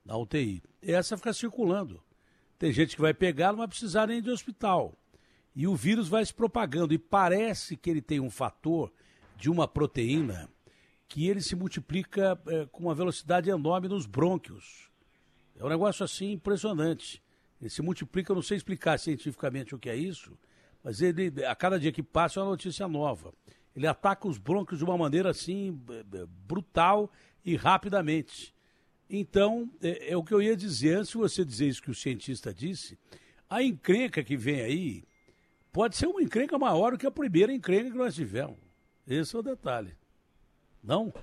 [0.06, 0.64] na UTI.
[0.82, 2.02] Essa fica circulando.
[2.58, 4.94] Tem gente que vai pegar, não vai precisar nem de hospital.
[5.56, 6.94] E o vírus vai se propagando.
[6.94, 8.92] E parece que ele tem um fator
[9.36, 10.50] de uma proteína
[11.08, 14.90] que ele se multiplica é, com uma velocidade enorme nos brônquios.
[15.56, 17.22] É um negócio assim impressionante.
[17.60, 20.38] Ele se multiplica, eu não sei explicar cientificamente o que é isso,
[20.84, 23.34] mas ele, a cada dia que passa é uma notícia nova.
[23.76, 25.80] Ele ataca os brônquios de uma maneira assim
[26.46, 27.12] brutal
[27.44, 28.54] e rapidamente.
[29.10, 31.96] Então, é, é, o que eu ia dizer, antes de você dizer isso que o
[31.96, 32.98] cientista disse,
[33.50, 35.04] a encrenca que vem aí
[35.72, 38.58] pode ser uma encrenca maior do que a primeira encrenca que nós tivemos.
[39.08, 39.96] Esse é o detalhe.
[40.84, 41.14] Não?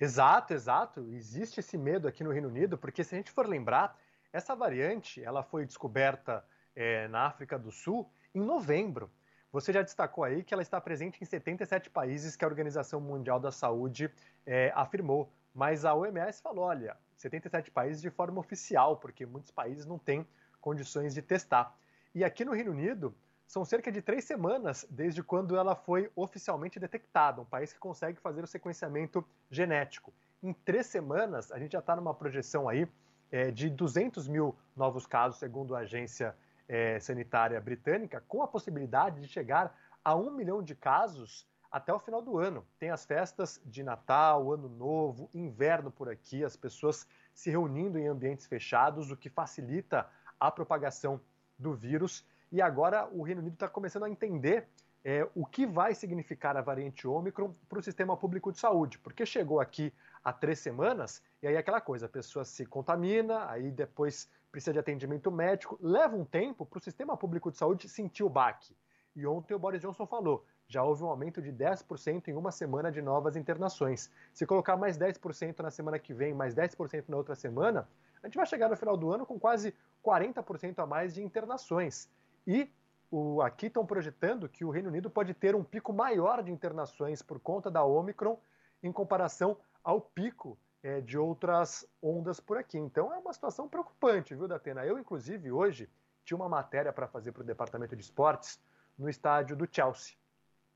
[0.00, 1.08] Exato, exato.
[1.12, 3.96] Existe esse medo aqui no Reino Unido, porque se a gente for lembrar,
[4.32, 6.44] essa variante ela foi descoberta
[6.74, 9.10] é, na África do Sul em novembro.
[9.50, 13.40] Você já destacou aí que ela está presente em 77 países que a Organização Mundial
[13.40, 14.10] da Saúde
[14.44, 15.32] é, afirmou.
[15.54, 20.26] Mas a OMS falou: olha, 77 países de forma oficial, porque muitos países não têm
[20.60, 21.74] condições de testar.
[22.14, 23.14] E aqui no Reino Unido,
[23.48, 28.20] são cerca de três semanas desde quando ela foi oficialmente detectada, um país que consegue
[28.20, 30.12] fazer o sequenciamento genético.
[30.42, 32.86] Em três semanas, a gente já está numa projeção aí
[33.30, 36.34] é, de 200 mil novos casos, segundo a agência
[36.68, 41.98] é, sanitária britânica, com a possibilidade de chegar a um milhão de casos até o
[41.98, 42.64] final do ano.
[42.78, 48.06] Tem as festas de Natal, Ano Novo, inverno por aqui, as pessoas se reunindo em
[48.06, 50.06] ambientes fechados, o que facilita
[50.40, 51.20] a propagação
[51.58, 52.24] do vírus.
[52.50, 54.66] E agora o Reino Unido está começando a entender
[55.04, 59.24] é, o que vai significar a variante Ômicron para o sistema público de saúde, porque
[59.24, 59.92] chegou aqui
[60.28, 64.72] há três semanas e aí é aquela coisa, a pessoa se contamina, aí depois precisa
[64.72, 68.76] de atendimento médico, leva um tempo para o sistema público de saúde sentir o baque.
[69.14, 72.90] E ontem o Boris Johnson falou, já houve um aumento de 10% em uma semana
[72.90, 74.10] de novas internações.
[74.34, 77.88] Se colocar mais 10% na semana que vem, mais 10% na outra semana,
[78.22, 79.74] a gente vai chegar no final do ano com quase
[80.04, 82.08] 40% a mais de internações.
[82.46, 82.70] E
[83.10, 87.22] o, aqui estão projetando que o Reino Unido pode ter um pico maior de internações
[87.22, 88.38] por conta da Omicron
[88.82, 89.56] em comparação
[89.88, 92.76] ao pico é, de outras ondas por aqui.
[92.76, 94.84] Então é uma situação preocupante, viu, Datena?
[94.84, 95.88] Eu, inclusive, hoje
[96.26, 98.60] tinha uma matéria para fazer para o departamento de esportes
[98.98, 100.14] no estádio do Chelsea.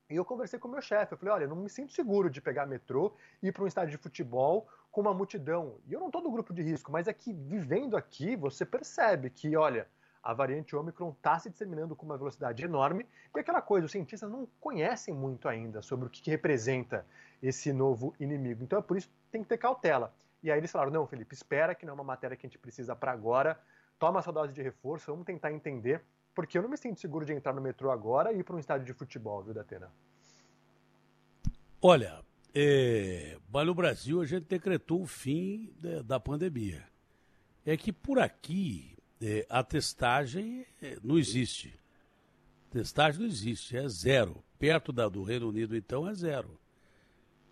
[0.09, 1.13] E eu conversei com o meu chefe.
[1.13, 3.95] Eu falei: olha, não me sinto seguro de pegar metrô e ir para um estádio
[3.95, 5.77] de futebol com uma multidão.
[5.85, 9.29] E eu não estou no grupo de risco, mas é que vivendo aqui, você percebe
[9.29, 9.87] que, olha,
[10.23, 13.05] a variante Omicron está se disseminando com uma velocidade enorme.
[13.35, 17.05] E aquela coisa, os cientistas não conhecem muito ainda sobre o que, que representa
[17.41, 18.63] esse novo inimigo.
[18.63, 20.13] Então é por isso que tem que ter cautela.
[20.41, 22.57] E aí eles falaram: não, Felipe, espera que não é uma matéria que a gente
[22.57, 23.59] precisa para agora.
[23.99, 26.01] Toma essa dose de reforço, vamos tentar entender
[26.33, 28.59] porque eu não me sinto seguro de entrar no metrô agora e ir para um
[28.59, 29.91] estádio de futebol, viu, Datena?
[31.81, 32.23] Olha,
[32.55, 35.73] é, no Brasil a gente decretou o fim
[36.05, 36.83] da pandemia.
[37.65, 38.92] É que por aqui
[39.25, 41.79] é, a testagem é, não existe.
[42.69, 44.43] Testagem não existe, é zero.
[44.59, 46.59] Perto da, do Reino Unido, então, é zero.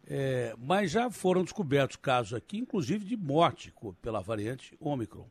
[0.05, 5.29] É, mas já foram descobertos casos aqui, inclusive de morte pela variante Ômicron.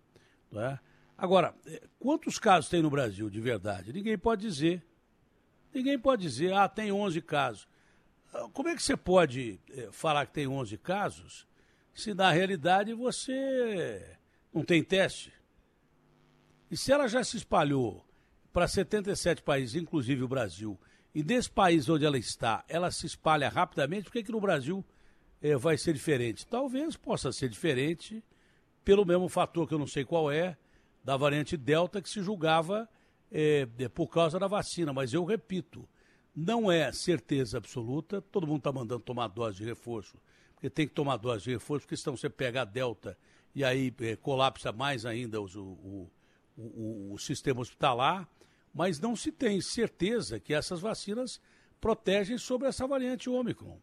[0.50, 0.80] Não é?
[1.18, 3.92] Agora, eh, quantos casos tem no Brasil de verdade?
[3.92, 4.82] Ninguém pode dizer.
[5.74, 7.68] Ninguém pode dizer, ah, tem 11 casos.
[8.32, 11.46] Ah, como é que você pode eh, falar que tem 11 casos
[11.92, 14.16] se na realidade você
[14.54, 15.39] não tem teste?
[16.70, 18.04] E se ela já se espalhou
[18.52, 20.78] para 77 países, inclusive o Brasil,
[21.14, 24.84] e nesse país onde ela está, ela se espalha rapidamente, por que, que no Brasil
[25.42, 26.46] eh, vai ser diferente?
[26.46, 28.22] Talvez possa ser diferente
[28.84, 30.56] pelo mesmo fator que eu não sei qual é,
[31.02, 32.88] da variante Delta que se julgava
[33.30, 34.92] é, por causa da vacina.
[34.92, 35.88] Mas eu repito,
[36.34, 38.20] não é certeza absoluta.
[38.20, 40.16] Todo mundo está mandando tomar dose de reforço,
[40.54, 43.16] porque tem que tomar dose de reforço, porque senão você pega a Delta
[43.54, 46.10] e aí é, colapsa mais ainda os, o, o,
[46.60, 48.28] o, o sistema hospitalar.
[48.72, 51.40] Mas não se tem certeza que essas vacinas
[51.80, 53.80] protegem sobre essa variante Ômicron.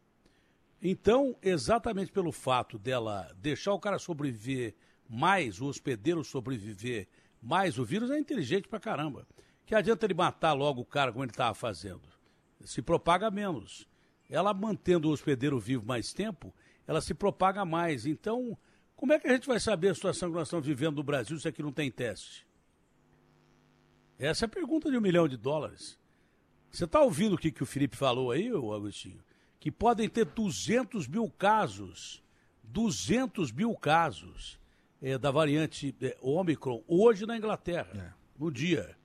[0.81, 4.75] Então, exatamente pelo fato dela deixar o cara sobreviver
[5.09, 7.07] mais o hospedeiro sobreviver,
[7.41, 9.27] mais o vírus é inteligente pra caramba.
[9.65, 12.07] Que adianta ele matar logo o cara como ele estava fazendo?
[12.61, 13.87] Se propaga menos.
[14.29, 16.53] Ela mantendo o hospedeiro vivo mais tempo,
[16.85, 18.05] ela se propaga mais.
[18.05, 18.57] Então,
[18.95, 21.37] como é que a gente vai saber a situação que nós estamos vivendo no Brasil
[21.39, 22.46] se aqui não tem teste?
[24.19, 25.97] Essa é a pergunta de um milhão de dólares.
[26.71, 29.23] Você está ouvindo o que, que o Felipe falou aí, Agostinho?
[29.59, 32.23] Que podem ter 200 mil casos.
[32.63, 34.59] 200 mil casos
[35.01, 38.13] é, da variante é, Omicron hoje na Inglaterra, é.
[38.37, 38.95] no dia.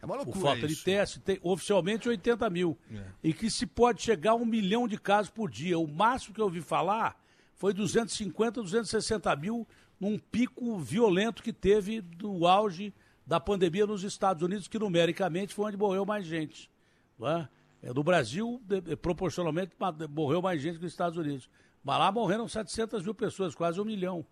[0.00, 0.76] É uma loucura Por falta isso.
[0.76, 2.76] de teste, tem oficialmente 80 mil.
[2.92, 3.04] É.
[3.22, 5.78] E que se pode chegar a um milhão de casos por dia.
[5.78, 7.22] O máximo que eu ouvi falar
[7.54, 9.66] foi 250, 260 mil
[10.00, 12.92] num pico violento que teve no auge
[13.26, 16.70] da pandemia nos Estados Unidos, que numericamente foi onde morreu mais gente.
[17.18, 17.48] Não é?
[17.82, 18.60] É, no Brasil,
[19.00, 19.72] proporcionalmente,
[20.10, 21.48] morreu mais gente que nos Estados Unidos.
[21.82, 24.24] Mas lá morreram 700 mil pessoas, quase um milhão.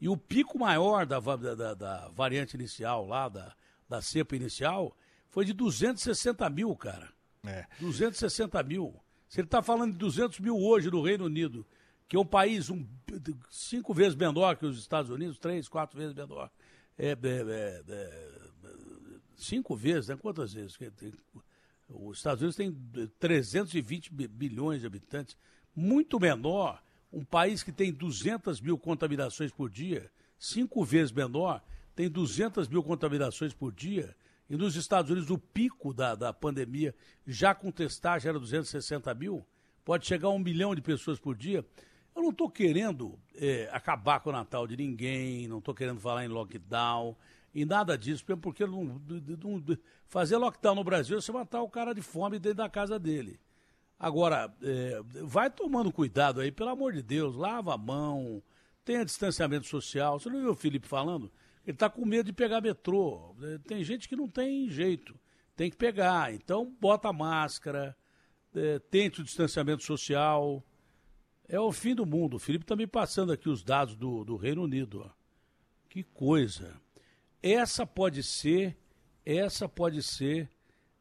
[0.00, 3.54] E o pico maior da- da- da variante inicial, lá, da,
[3.88, 4.96] da cepa inicial,
[5.30, 7.08] foi de 260 mil, cara.
[7.46, 7.66] É.
[7.80, 8.94] 260 mil.
[9.28, 11.64] Se ele está falando de 200 mil hoje no Reino Unido,
[12.08, 12.84] que é um país um,
[13.50, 16.50] cinco vezes menor que os Estados Unidos, três, quatro vezes menor.
[16.98, 18.38] É, é, é, é,
[19.36, 20.16] cinco vezes, né?
[20.16, 20.76] Quantas vezes?
[21.88, 22.72] Os Estados Unidos tem
[23.18, 25.36] 320 bi- bilhões de habitantes,
[25.74, 26.82] muito menor.
[27.12, 31.62] Um país que tem 200 mil contaminações por dia, cinco vezes menor,
[31.94, 34.14] tem 200 mil contaminações por dia.
[34.50, 36.94] E nos Estados Unidos, o pico da, da pandemia,
[37.26, 39.46] já com testagem, era 260 mil.
[39.84, 41.64] Pode chegar a um milhão de pessoas por dia.
[42.18, 46.24] Eu não estou querendo eh, acabar com o Natal de ninguém, não estou querendo falar
[46.24, 47.16] em lockdown,
[47.54, 49.00] e nada disso, porque não,
[50.08, 53.38] fazer lockdown no Brasil é você matar o cara de fome dentro da casa dele.
[53.96, 58.42] Agora, eh, vai tomando cuidado aí, pelo amor de Deus, lava a mão,
[58.84, 60.18] tenha distanciamento social.
[60.18, 61.30] Você não viu o Felipe falando?
[61.64, 63.36] Ele está com medo de pegar metrô.
[63.40, 65.14] Eh, Tem gente que não tem jeito,
[65.54, 66.34] tem que pegar.
[66.34, 67.96] Então, bota a máscara,
[68.56, 70.64] eh, tente o distanciamento social.
[71.48, 72.34] É o fim do mundo.
[72.34, 75.10] O Felipe está me passando aqui os dados do, do Reino Unido.
[75.88, 76.78] Que coisa.
[77.42, 78.76] Essa pode ser,
[79.24, 80.50] essa pode ser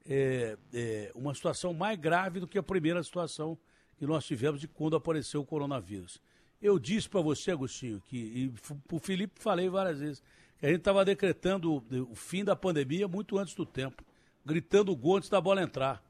[0.05, 3.57] é, é, uma situação mais grave do que a primeira situação
[3.97, 6.21] que nós tivemos de quando apareceu o coronavírus.
[6.61, 8.49] Eu disse para você, Agostinho, que, e
[8.87, 10.23] para o Felipe falei várias vezes,
[10.57, 14.03] que a gente estava decretando o, o fim da pandemia muito antes do tempo,
[14.45, 16.01] gritando o gol antes da bola entrar.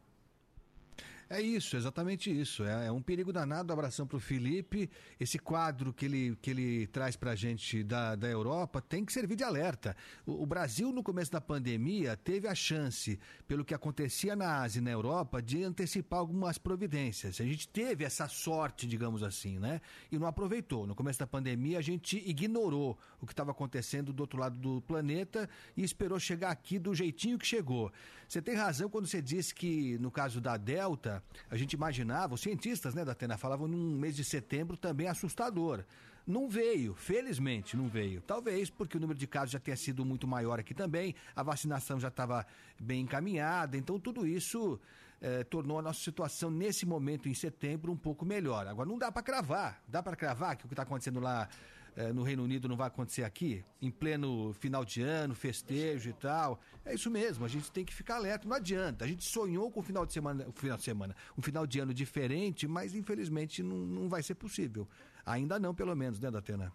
[1.29, 2.63] É isso, exatamente isso.
[2.63, 3.73] É, é um perigo danado.
[3.73, 4.89] Abração para o Felipe.
[5.19, 9.11] Esse quadro que ele, que ele traz para a gente da, da Europa tem que
[9.11, 9.95] servir de alerta.
[10.25, 14.79] O, o Brasil, no começo da pandemia, teve a chance, pelo que acontecia na Ásia
[14.79, 17.41] e na Europa, de antecipar algumas providências.
[17.41, 19.81] A gente teve essa sorte, digamos assim, né?
[20.09, 20.87] E não aproveitou.
[20.87, 24.81] No começo da pandemia, a gente ignorou o que estava acontecendo do outro lado do
[24.81, 27.91] planeta e esperou chegar aqui do jeitinho que chegou.
[28.29, 31.16] Você tem razão quando você disse que, no caso da Delta,
[31.49, 35.83] a gente imaginava, os cientistas né, da Atena falavam num mês de setembro também assustador.
[36.25, 38.21] Não veio, felizmente não veio.
[38.21, 41.99] Talvez porque o número de casos já tenha sido muito maior aqui também, a vacinação
[41.99, 42.45] já estava
[42.79, 44.79] bem encaminhada, então tudo isso
[45.21, 48.67] eh, tornou a nossa situação nesse momento em setembro um pouco melhor.
[48.67, 51.47] Agora não dá para cravar, dá para cravar que o que está acontecendo lá
[51.97, 56.13] eh, no Reino Unido não vai acontecer aqui, em pleno final de ano, festejo e
[56.13, 56.59] tal.
[56.85, 59.03] É isso mesmo, a gente tem que ficar alerta, não adianta.
[59.03, 61.79] A gente sonhou com o final de semana, o final de semana, um final de
[61.79, 64.87] ano diferente, mas infelizmente não, não vai ser possível.
[65.25, 66.71] Ainda não, pelo menos, né, Datena?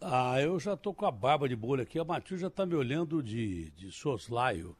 [0.00, 1.98] Ah, eu já tô com a barba de bolha aqui.
[1.98, 4.76] A Matilde já tá me olhando de, de soslaio.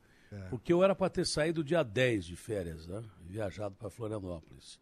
[0.51, 3.03] Porque eu era para ter saído dia 10 de férias, né?
[3.23, 4.79] Viajado para Florianópolis.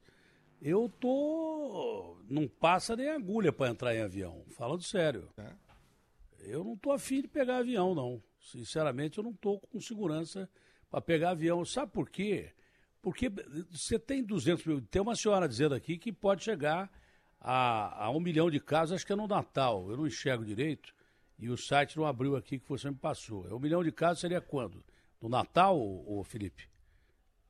[0.61, 2.17] Eu tô.
[2.29, 4.45] Não passa nem agulha para entrar em avião.
[4.51, 5.29] Falando sério.
[6.41, 8.23] Eu não tô afim de pegar avião, não.
[8.41, 10.49] Sinceramente, eu não tô com segurança
[10.91, 11.65] para pegar avião.
[11.65, 12.53] Sabe por quê?
[13.03, 13.31] Porque
[13.71, 14.81] você tem 200 mil.
[14.81, 16.91] Tem uma senhora dizendo aqui que pode chegar
[17.41, 19.91] a, a um milhão de casos, acho que é no Natal.
[19.91, 20.95] Eu não enxergo direito.
[21.39, 23.47] E o site não abriu aqui que você me passou.
[23.49, 24.83] É um milhão de casos seria quando?
[25.21, 26.69] No Natal, ô, ô Felipe?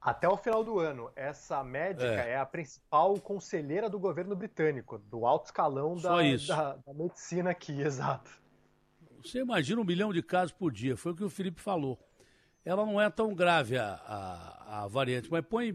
[0.01, 2.32] Até o final do ano, essa médica É.
[2.32, 6.16] é, a principal conselheira do governo britânico, do alto escalão da,
[6.47, 8.31] da, da medicina aqui, exato.
[9.23, 11.98] Você imagina um milhão de casos por dia, foi o que o Felipe falou.
[12.64, 15.73] Ela não é tão grave a, a, a variante, mas põe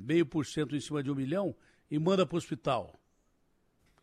[0.00, 1.54] meio por cento em cima de um milhão
[1.90, 2.92] e manda para o hospital.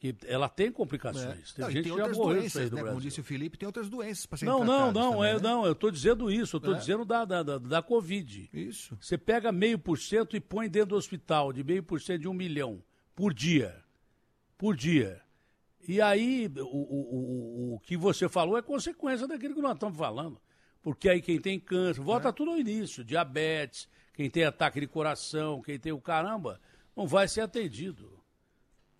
[0.04, 1.54] Que ela tem complicações.
[1.54, 2.82] Tem Não, gente tem que já morreu aí doenças, no né?
[2.82, 3.00] Como Brasil.
[3.00, 5.40] disse o Felipe, tem outras doenças para serem Não, não, não, também, é, né?
[5.40, 6.78] não, eu estou dizendo isso, eu estou É.
[6.78, 8.50] dizendo da, da, da, da Covid.
[8.52, 8.98] Isso.
[9.00, 12.28] Você pega meio por cento e põe dentro do hospital, de meio por cento de
[12.28, 12.84] um milhão,
[13.16, 13.82] por dia.
[14.58, 15.22] Por dia.
[15.88, 19.98] E aí, o, o, o, o que você falou é consequência daquilo que nós estamos
[19.98, 20.38] falando.
[20.82, 25.62] Porque aí quem tem câncer, volta tudo ao início, diabetes, quem tem ataque de coração,
[25.62, 26.60] quem tem o caramba,
[26.94, 28.22] não vai ser atendido.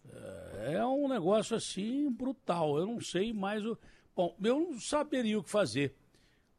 [0.10, 2.78] É é um negócio assim brutal.
[2.78, 3.78] Eu não sei mais o.
[4.16, 5.96] Bom, eu não saberia o que fazer.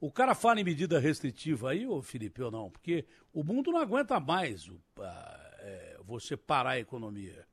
[0.00, 2.70] O cara fala em medida restritiva aí, ô Felipe, ou não?
[2.70, 7.46] Porque o mundo não aguenta mais o- a- é, você parar a economia.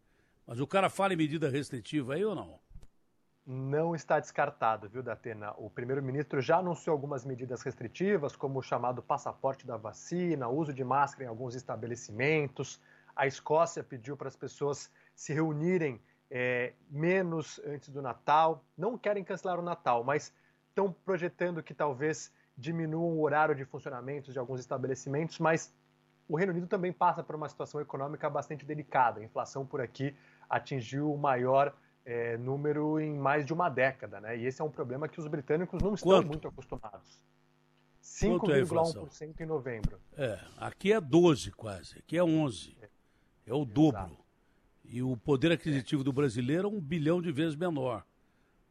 [0.46, 2.60] Mas o cara fala em medida restritiva aí ou não?
[3.46, 5.54] Não está descartado, viu, Datena?
[5.58, 10.84] O primeiro-ministro já anunciou algumas medidas restritivas, como o chamado passaporte da vacina, uso de
[10.84, 12.80] máscara em alguns estabelecimentos.
[13.16, 16.00] A Escócia pediu para as pessoas se reunirem
[16.32, 18.64] é, menos antes do Natal.
[18.78, 20.34] Não querem cancelar o Natal, mas
[20.70, 25.74] estão projetando que talvez diminuam o horário de funcionamento de alguns estabelecimentos, mas
[26.30, 29.20] o Reino Unido também passa por uma situação econômica bastante delicada.
[29.20, 30.16] A inflação por aqui
[30.50, 31.76] atingiu o maior
[32.06, 34.38] é, número em mais de uma década, né?
[34.38, 36.28] E esse é um problema que os britânicos não estão Quanto?
[36.28, 37.22] muito acostumados.
[38.20, 39.06] Quanto é a inflação?
[39.06, 40.00] 5,1% em novembro.
[40.18, 42.78] É, aqui é 12 quase, aqui é 11.
[43.46, 44.21] É o dobro.
[44.92, 48.06] E o poder aquisitivo do brasileiro é um bilhão de vezes menor.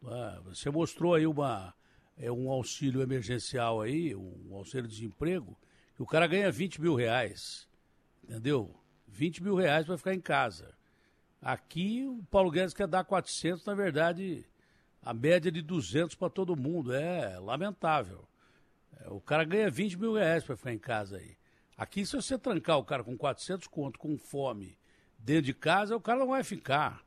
[0.05, 1.75] Ah, Você mostrou aí uma,
[2.15, 5.59] é, um auxílio emergencial aí, um auxílio de desemprego,
[5.97, 7.67] que o cara ganha 20 mil reais.
[8.23, 8.79] Entendeu?
[9.09, 10.75] 20 mil reais para ficar em casa.
[11.41, 14.45] Aqui o Paulo Guedes quer dar 400, na verdade,
[15.03, 16.93] a média de 200 para todo mundo.
[16.93, 18.29] É lamentável.
[18.99, 21.35] É, O cara ganha 20 mil reais para ficar em casa aí.
[21.79, 24.77] Aqui, se você trancar o cara com 400 conto, com fome,
[25.25, 27.03] dentro de casa, o cara não vai ficar.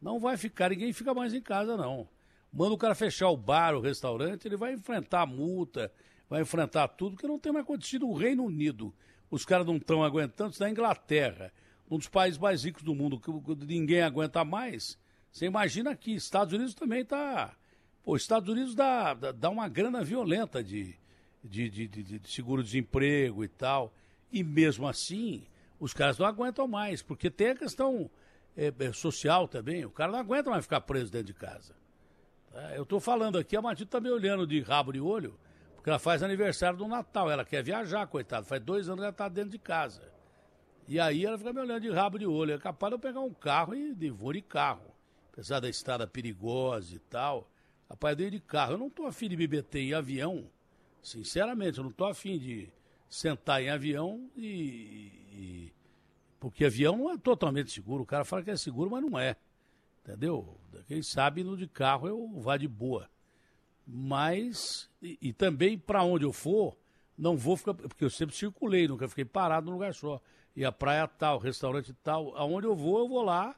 [0.00, 2.08] Não vai ficar, ninguém fica mais em casa, não.
[2.52, 5.90] Manda o cara fechar o bar, o restaurante, ele vai enfrentar multa,
[6.28, 8.92] vai enfrentar tudo, que não tem mais acontecido no Reino Unido.
[9.30, 11.52] Os caras não estão aguentando, isso na Inglaterra,
[11.90, 13.30] um dos países mais ricos do mundo, que
[13.64, 14.98] ninguém aguenta mais.
[15.30, 17.56] Você imagina aqui, Estados Unidos também está.
[18.02, 20.94] Pô, Estados Unidos dá, dá, uma grana violenta de,
[21.42, 23.94] de, de, de, de seguro-desemprego e tal.
[24.30, 25.46] E mesmo assim,
[25.82, 28.08] os caras não aguentam mais, porque tem a questão
[28.56, 29.84] é, é, social também.
[29.84, 31.74] O cara não aguenta mais ficar preso dentro de casa.
[32.52, 32.76] Tá?
[32.76, 35.36] Eu estou falando aqui, a Matilde está me olhando de rabo de olho,
[35.74, 37.28] porque ela faz aniversário do Natal.
[37.28, 38.46] Ela quer viajar, coitada.
[38.46, 40.08] Faz dois anos que ela está dentro de casa.
[40.86, 42.54] E aí ela fica me olhando de rabo de olho.
[42.54, 44.94] É capaz de eu pegar um carro e de- vou de carro.
[45.32, 47.50] Apesar da estrada perigosa e tal.
[47.90, 48.74] Rapaz, eu de carro.
[48.74, 50.48] Eu não estou afim de me meter em avião.
[51.02, 52.68] Sinceramente, eu não estou afim de
[53.08, 55.72] sentar em avião e, e-
[56.40, 58.02] Porque avião é totalmente seguro.
[58.02, 59.36] O cara fala que é seguro, mas não é.
[60.04, 60.58] Entendeu?
[60.86, 63.08] Quem sabe no de carro eu vá de boa.
[63.86, 64.90] Mas.
[65.00, 66.76] E, e também, para onde eu for,
[67.16, 67.74] não vou ficar.
[67.74, 70.20] Porque eu sempre circulei, nunca fiquei parado num lugar só.
[70.56, 72.36] E a praia tal, restaurante tal.
[72.36, 73.54] Aonde eu vou, eu vou lá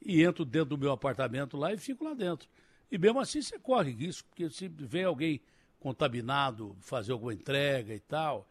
[0.00, 2.48] e entro dentro do meu apartamento lá e fico lá dentro.
[2.90, 5.40] E mesmo assim você corre risco, porque se vem alguém
[5.80, 8.48] contaminado fazer alguma entrega e tal,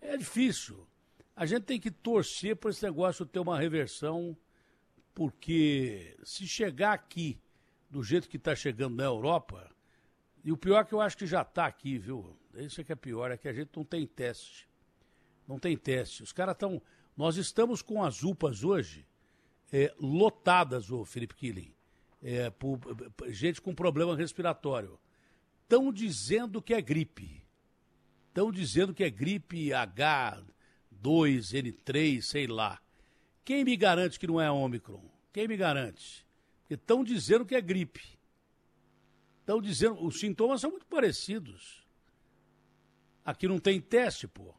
[0.00, 0.86] é difícil.
[1.40, 4.36] A gente tem que torcer para esse negócio ter uma reversão,
[5.14, 7.40] porque se chegar aqui
[7.88, 9.74] do jeito que está chegando na Europa,
[10.44, 12.38] e o pior é que eu acho que já está aqui, viu?
[12.56, 14.68] Isso é que é pior, é que a gente não tem teste.
[15.48, 16.22] Não tem teste.
[16.22, 16.82] Os caras estão.
[17.16, 19.06] Nós estamos com as UPAs hoje
[19.72, 21.74] é, lotadas, ô Felipe Killing,
[22.22, 22.78] é, por,
[23.28, 25.00] gente com problema respiratório.
[25.62, 27.42] Estão dizendo que é gripe.
[28.28, 29.72] Estão dizendo que é gripe
[31.02, 32.80] H2N3, sei lá.
[33.44, 35.02] Quem me garante que não é Ômicron?
[35.32, 36.26] Quem me garante?
[36.60, 38.18] Porque estão dizendo que é gripe.
[39.40, 41.84] Estão dizendo, os sintomas são muito parecidos.
[43.24, 44.54] Aqui não tem teste, pô.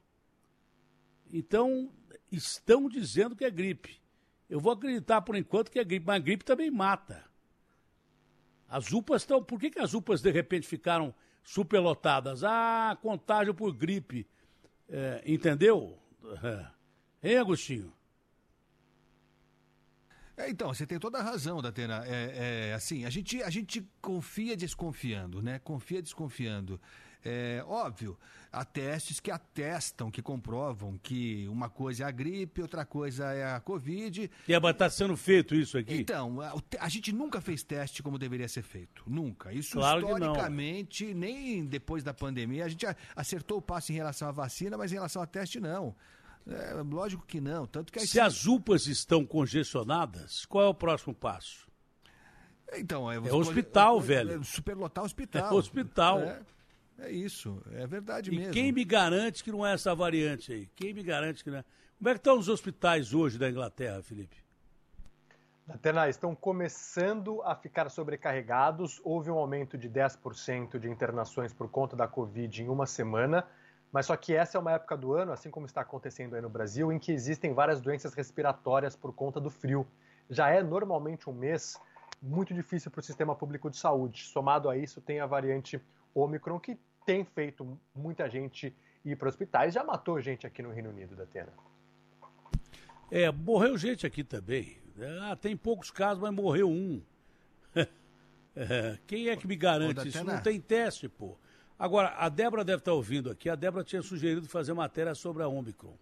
[1.31, 1.91] Então,
[2.31, 4.01] estão dizendo que é gripe.
[4.49, 7.23] Eu vou acreditar por enquanto que é gripe, mas a gripe também mata.
[8.67, 9.43] As UPAs estão.
[9.43, 11.13] Por que, que as UPAs de repente ficaram
[11.43, 12.43] superlotadas?
[12.43, 14.27] Ah, contágio por gripe.
[14.89, 16.00] É, entendeu?
[17.23, 17.93] Hein, Agostinho?
[20.37, 22.03] É, então, você tem toda a razão, Datena.
[22.05, 25.59] É, é, assim, a gente, a gente confia desconfiando, né?
[25.59, 26.81] Confia desconfiando.
[27.23, 28.17] É óbvio,
[28.51, 33.53] há testes que atestam, que comprovam que uma coisa é a gripe, outra coisa é
[33.53, 34.29] a Covid.
[34.47, 35.93] E está sendo feito isso aqui?
[35.95, 39.03] Então, a, a gente nunca fez teste como deveria ser feito.
[39.07, 39.53] Nunca.
[39.53, 40.17] Isso Claro que não.
[40.17, 44.91] historicamente, nem depois da pandemia, a gente acertou o passo em relação à vacina, mas
[44.91, 45.95] em relação a teste, não.
[46.47, 47.65] É, lógico que não.
[47.67, 51.67] Tanto que Se as UPAs estão congestionadas, qual é o próximo passo?
[52.73, 54.41] Então, é, É hospital, é- velho.
[54.41, 55.51] é superlotar hospital.
[55.51, 56.19] É hospital.
[56.19, 56.39] É,
[57.01, 58.53] é isso, é verdade E mesmo.
[58.53, 60.69] quem me garante que não é essa variante aí?
[60.75, 61.65] Quem me garante que não é?
[61.97, 64.37] Como é que estão os hospitais hoje da Inglaterra, Felipe?
[65.69, 68.99] Atena, estão começando a ficar sobrecarregados.
[69.03, 73.45] Houve um aumento de 10% de internações por conta da Covid em uma semana.
[73.91, 76.49] Mas só que essa é uma época do ano, assim como está acontecendo aí no
[76.49, 79.85] Brasil, em que existem várias doenças respiratórias por conta do frio.
[80.29, 81.77] Já é normalmente um mês
[82.21, 84.23] muito difícil para o sistema público de saúde.
[84.25, 85.81] Somado a isso, tem a variante
[86.13, 89.73] Omicron, que tem feito muita gente ir para hospitais.
[89.73, 91.53] Já matou gente aqui no Reino Unido, da Atena.
[93.09, 94.77] É, morreu gente aqui também.
[95.21, 97.01] Ah, tem poucos casos, mas morreu um.
[98.53, 100.25] É, quem é que me garante Ô, isso?
[100.25, 101.37] Não tem teste, pô.
[101.79, 103.49] Agora, a Débora deve estar ouvindo aqui.
[103.49, 105.95] A Débora tinha sugerido fazer matéria sobre a Omicron.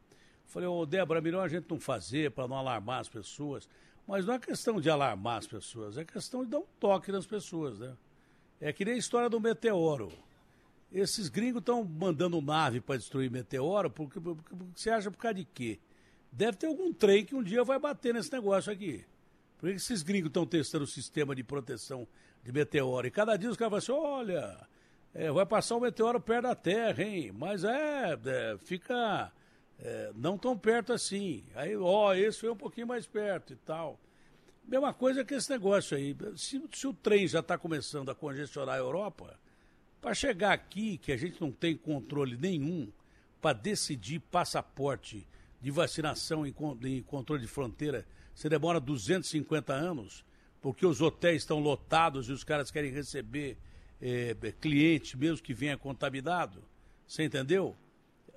[0.48, 3.70] Falei, ô Débora, melhor a gente não fazer para não alarmar as pessoas.
[4.08, 7.28] Mas não é questão de alarmar as pessoas, é questão de dar um toque nas
[7.28, 7.96] pessoas, né?
[8.60, 10.12] É que nem a história do meteoro.
[10.92, 15.36] Esses gringos estão mandando nave para destruir meteoro, porque, porque, porque você acha por causa
[15.36, 15.80] de quê?
[16.32, 19.06] Deve ter algum trem que um dia vai bater nesse negócio aqui.
[19.58, 22.08] Por que esses gringos estão testando o sistema de proteção
[22.44, 23.06] de meteoro?
[23.06, 24.68] E cada dia os caras falam assim: olha,
[25.14, 27.32] é, vai passar um meteoro perto da Terra, hein?
[27.34, 29.32] Mas é, é, fica
[29.80, 31.44] é, não tão perto assim.
[31.56, 34.00] Aí, ó, esse foi um pouquinho mais perto e tal.
[34.64, 36.16] Mesma coisa que esse negócio aí.
[36.36, 39.40] Se, se o trem já está começando a congestionar a Europa,
[40.02, 42.92] para chegar aqui, que a gente não tem controle nenhum,
[43.42, 45.28] para decidir passaporte
[45.62, 46.54] de vacinação e
[47.04, 50.24] controle de fronteira, você demora 250 anos,
[50.62, 53.58] porque os hotéis estão lotados e os caras querem receber
[54.02, 56.64] é, cliente, mesmo que venha contaminado.
[57.06, 57.76] Você entendeu?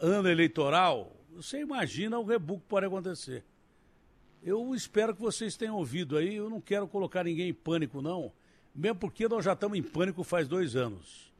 [0.00, 3.44] Ano eleitoral, você imagina o rebuco que pode acontecer.
[4.42, 6.34] Eu espero que vocês tenham ouvido aí.
[6.34, 8.32] Eu não quero colocar ninguém em pânico, não.
[8.74, 11.31] Mesmo porque nós já estamos em pânico faz dois anos.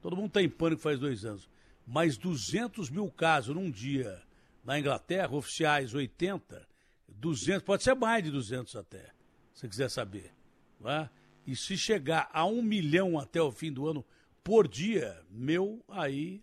[0.00, 1.48] Todo mundo está em pânico faz dois anos.
[1.86, 4.22] Mas 200 mil casos num dia
[4.64, 6.66] na Inglaterra, oficiais 80,
[7.08, 9.10] 200, pode ser mais de 200 até,
[9.52, 10.32] se quiser saber.
[10.78, 11.10] Não é?
[11.46, 14.04] E se chegar a um milhão até o fim do ano
[14.44, 16.42] por dia, meu, aí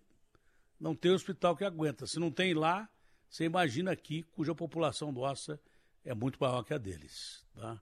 [0.78, 2.06] não tem hospital que aguenta.
[2.06, 2.88] Se não tem lá,
[3.28, 5.60] você imagina aqui, cuja população nossa
[6.04, 7.44] é muito maior que a deles.
[7.54, 7.80] Tá?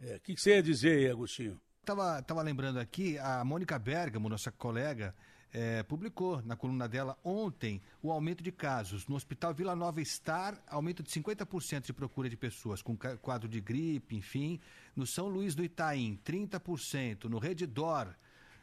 [0.00, 1.60] O é, que, que, você ia dizer aí, Agostinho?
[1.84, 5.14] Tava, tava lembrando aqui, a Mônica Bergamo, nossa colega,
[5.52, 9.06] é, publicou na coluna dela ontem o aumento de casos.
[9.06, 13.60] No Hospital Vila Nova Star, aumento de 50% de procura de pessoas com quadro de
[13.60, 14.58] gripe, enfim.
[14.96, 17.24] No São Luís do Itaim, 30%.
[17.24, 18.14] No Redidor,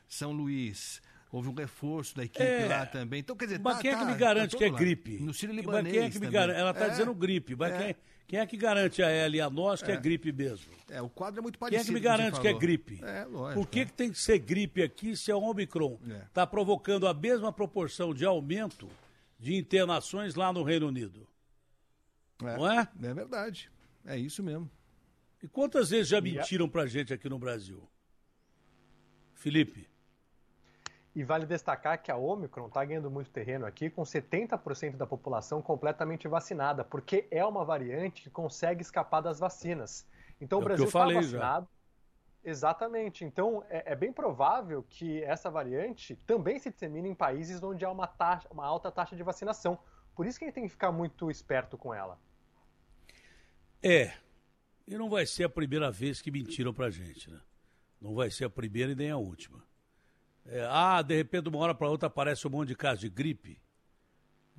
[0.07, 0.99] São Luís,
[1.31, 3.19] houve um reforço da equipe é, lá também.
[3.19, 4.77] Então, quer dizer, mas tá, quem é que me tá, garante tá que é lá.
[4.77, 5.19] gripe?
[5.22, 6.31] No Sírio Mas Libanês quem é que me também.
[6.31, 6.60] garante?
[6.60, 7.77] Ela está É, dizendo gripe, mas é.
[7.77, 7.95] quem,
[8.27, 9.98] quem é que garante a ela e a nós que é, É.
[9.98, 10.72] gripe mesmo?
[10.89, 11.85] É, o quadro é muito Quem é parecido.
[11.88, 12.60] que me o garante que é falou.
[12.60, 12.99] gripe?
[13.03, 13.61] É, lógico.
[13.61, 16.23] Por que, que tem que ser gripe aqui se a Omicron É.
[16.27, 18.88] está provocando a mesma proporção de aumento
[19.39, 21.27] de internações lá no Reino Unido?
[22.43, 22.88] É, Não é?
[23.03, 23.69] É verdade.
[24.06, 24.69] É isso mesmo.
[25.43, 27.88] E quantas vezes já mentiram pra gente aqui no Brasil?
[29.34, 29.88] Felipe.
[31.13, 35.61] E vale destacar que a Omicron está ganhando muito terreno aqui, com 70% da população
[35.61, 40.07] completamente vacinada, porque é uma variante que consegue escapar das vacinas.
[40.39, 41.21] Então É o Brasil está falei já.
[41.21, 41.67] vacinado.
[42.43, 43.25] Exatamente.
[43.25, 47.91] Então é, é bem provável que essa variante também se dissemine em países onde há
[47.91, 49.77] uma, taxa, uma alta taxa de vacinação.
[50.15, 52.17] Por isso que a gente tem que ficar muito esperto com ela.
[53.83, 54.13] É.
[54.88, 57.39] E não vai ser a primeira vez que mentiram pra gente, né?
[57.99, 59.63] Não vai ser a primeira e nem a última.
[60.45, 63.09] É, ah, de repente, de uma hora para outra aparece um monte de casos de
[63.09, 63.61] gripe.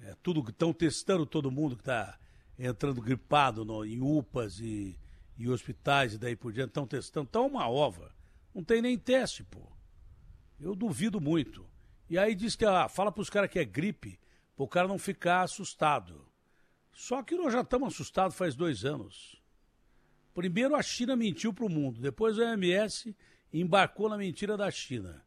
[0.01, 2.19] É, tudo estão testando todo mundo que está
[2.59, 4.99] entrando gripado no, em UPAs e,
[5.37, 6.69] e hospitais e daí por diante.
[6.69, 7.27] Estão testando.
[7.27, 8.15] Está uma ova.
[8.55, 9.61] Não tem nem teste, pô.
[10.61, 11.69] Eu duvido muito.
[12.09, 14.19] E aí diz que ah, fala para os caras que é gripe,
[14.55, 16.27] para o cara não ficar assustado.
[16.93, 19.41] Só que nós já estamos assustados faz dois anos.
[20.35, 23.15] Primeiro a China mentiu para o mundo, depois o OMS
[23.53, 25.25] embarcou na mentira da China.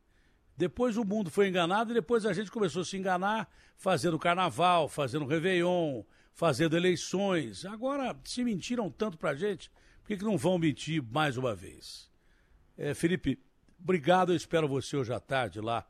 [0.57, 4.87] Depois o mundo foi enganado e depois a gente começou a se enganar fazendo carnaval,
[4.87, 6.03] fazendo réveillon,
[6.33, 7.65] fazendo eleições.
[7.65, 9.69] Agora, se mentiram tanto pra gente,
[10.01, 12.09] por que, que não vão mentir mais uma vez?
[12.77, 13.37] É, Felipe,
[13.79, 15.85] obrigado, eu espero você hoje à tarde lá,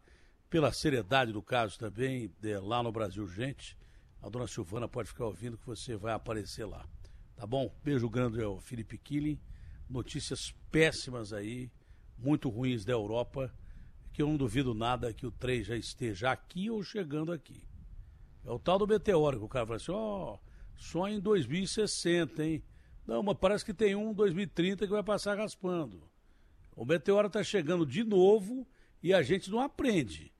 [0.49, 3.77] pela seriedade do caso também, de- lá no Brasil Gente.
[4.21, 6.83] A dona Silvana pode ficar ouvindo que você vai aparecer lá.
[7.35, 7.71] Tá bom?
[7.83, 9.39] Beijo grande ao Felipe Killing.
[9.87, 11.69] Notícias péssimas aí,
[12.17, 13.53] muito ruins da Europa,
[14.15, 17.67] que eu não duvido nada que o trem já esteja aqui ou chegando aqui.
[18.45, 20.37] É o tal do meteoro, que o cara fala assim, ó,
[20.77, 22.63] só em 2060, hein?
[23.05, 26.09] Não, mas parece que tem um em 2030 que vai passar raspando.
[26.77, 28.65] O meteoro está chegando de novo
[29.03, 30.31] e a gente não aprende.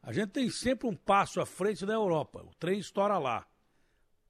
[0.00, 2.44] A gente tem sempre um passo à frente da Europa.
[2.44, 3.44] O trem estoura lá.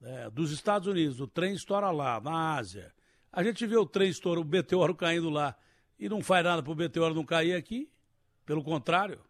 [0.00, 2.94] É, dos Estados Unidos, o trem estoura lá, na Ásia.
[3.30, 5.54] A gente vê o trem estoura, o meteoro caindo lá
[5.98, 7.90] e não faz nada para o meteoro não cair aqui.
[8.44, 9.20] Pelo contrário,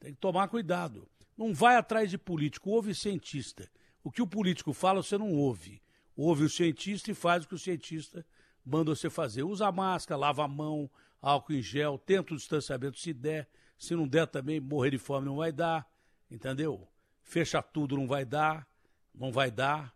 [0.00, 1.08] tem que tomar cuidado.
[1.36, 3.70] Não vai atrás de político, ouve cientista.
[4.02, 5.82] O que o político fala, você não ouve.
[6.16, 8.26] Ouve o cientista e faz o que o cientista
[8.64, 9.42] manda você fazer.
[9.42, 10.90] Usa máscara, lava a mão,
[11.20, 13.48] álcool em gel, tenta o distanciamento se der.
[13.78, 15.88] Se não der também, morrer de fome não vai dar.
[16.30, 16.88] Entendeu?
[17.22, 18.66] Fecha tudo não vai dar.
[19.14, 19.94] Não vai dar.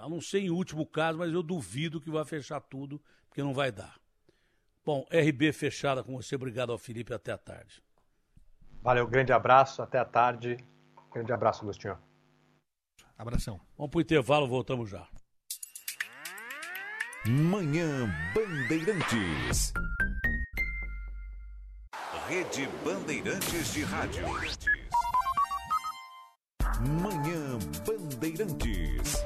[0.00, 3.52] A não ser em último caso, mas eu duvido que vai fechar tudo, porque não
[3.52, 4.00] vai dar.
[4.86, 6.36] Bom, RB fechada com você.
[6.36, 7.12] Obrigado ao Felipe.
[7.12, 7.82] Até a tarde.
[8.80, 10.56] Valeu, grande abraço, até a tarde.
[11.12, 11.98] Grande abraço, Agostinho.
[13.18, 13.60] Abração.
[13.76, 15.08] Vamos pro intervalo, voltamos já.
[17.26, 19.72] Manhã Bandeirantes.
[22.28, 24.24] Rede Bandeirantes de Rádio.
[27.02, 29.25] Manhã Bandeirantes.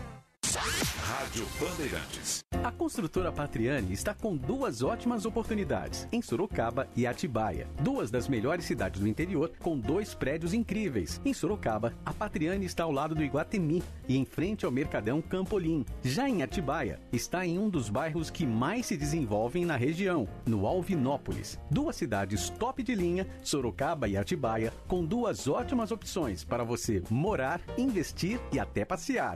[0.57, 2.43] Rádio Bandeirantes.
[2.63, 7.67] A construtora Patriani está com duas ótimas oportunidades, em Sorocaba e Atibaia.
[7.81, 11.19] Duas das melhores cidades do interior, com dois prédios incríveis.
[11.25, 15.85] Em Sorocaba, a Patriani está ao lado do Iguatemi e em frente ao Mercadão Campolim.
[16.03, 20.67] Já em Atibaia, está em um dos bairros que mais se desenvolvem na região, no
[20.67, 21.57] Alvinópolis.
[21.69, 27.59] Duas cidades top de linha, Sorocaba e Atibaia, com duas ótimas opções para você morar,
[27.75, 29.35] investir e até passear.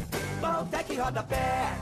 [0.41, 1.77] Valtec Rodapé.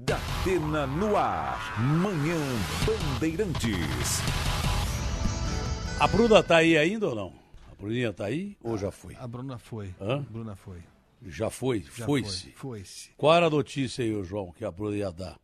[0.00, 1.80] Datena no ar.
[1.80, 2.36] Manhã
[2.84, 4.20] Bandeirantes.
[6.00, 7.32] A Bruna tá aí ainda ou não?
[7.70, 9.14] A Bruninha tá aí ou já foi?
[9.14, 9.94] A Bruna foi.
[10.00, 10.16] Hã?
[10.16, 10.82] A Bruna foi.
[11.24, 11.84] Já foi?
[11.96, 12.50] Já Foi-se?
[12.50, 13.10] foi, foi-se.
[13.16, 15.38] Qual era a notícia aí, João, que a Bruna ia dar?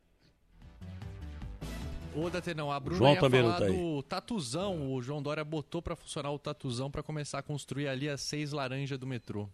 [2.12, 3.76] Ô, Datenão, a Bruna João ia também não falar tá aí.
[3.76, 4.92] do tatuzão.
[4.92, 8.50] O João Dória botou pra funcionar o tatuzão pra começar a construir ali as seis
[8.50, 9.48] laranjas do metrô.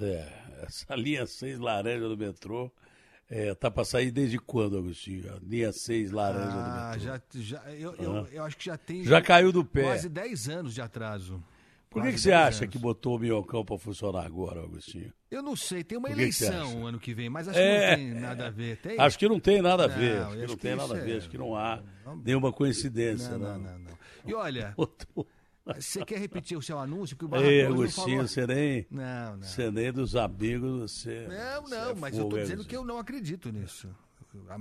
[0.00, 0.28] É,
[0.66, 2.70] essa linha 6 laranja do metrô
[3.28, 5.32] é, tá pra sair desde quando, Agostinho?
[5.34, 7.04] A linha 6 laranja do Ah, metrô.
[7.06, 9.02] já, já, eu, eu, eu acho que já tem.
[9.04, 9.82] Já caiu do pé.
[9.82, 11.42] Quase 10 anos de atraso.
[11.90, 12.72] Por que, que você 10 acha anos.
[12.72, 15.12] que botou o minhocão pra funcionar agora, Agostinho?
[15.30, 16.88] Eu não sei, tem uma que que eleição acha?
[16.88, 17.96] ano que vem, mas acho É.
[17.96, 18.76] que não tem nada a ver.
[18.76, 19.00] Tem?
[19.00, 20.16] Acho que não tem nada a Não, ver.
[20.16, 21.12] eu Acho que não que tem nada a ver.
[21.14, 21.82] é- Acho que não há
[22.22, 23.30] nenhuma coincidência.
[23.38, 25.26] Não, Não, não, não, E olha, Botou-
[25.74, 27.16] você quer repetir o seu anúncio?
[27.16, 28.28] Que o Ei, Torres não Agostinho, falou?
[28.28, 29.42] você nem, Não, não.
[29.42, 31.26] você nem dos amigos, você...
[31.28, 32.68] Não, não, é mas eu fogo, hein, dizendo Agostinho?
[32.68, 33.88] que eu não acredito nisso.
[34.50, 34.58] A,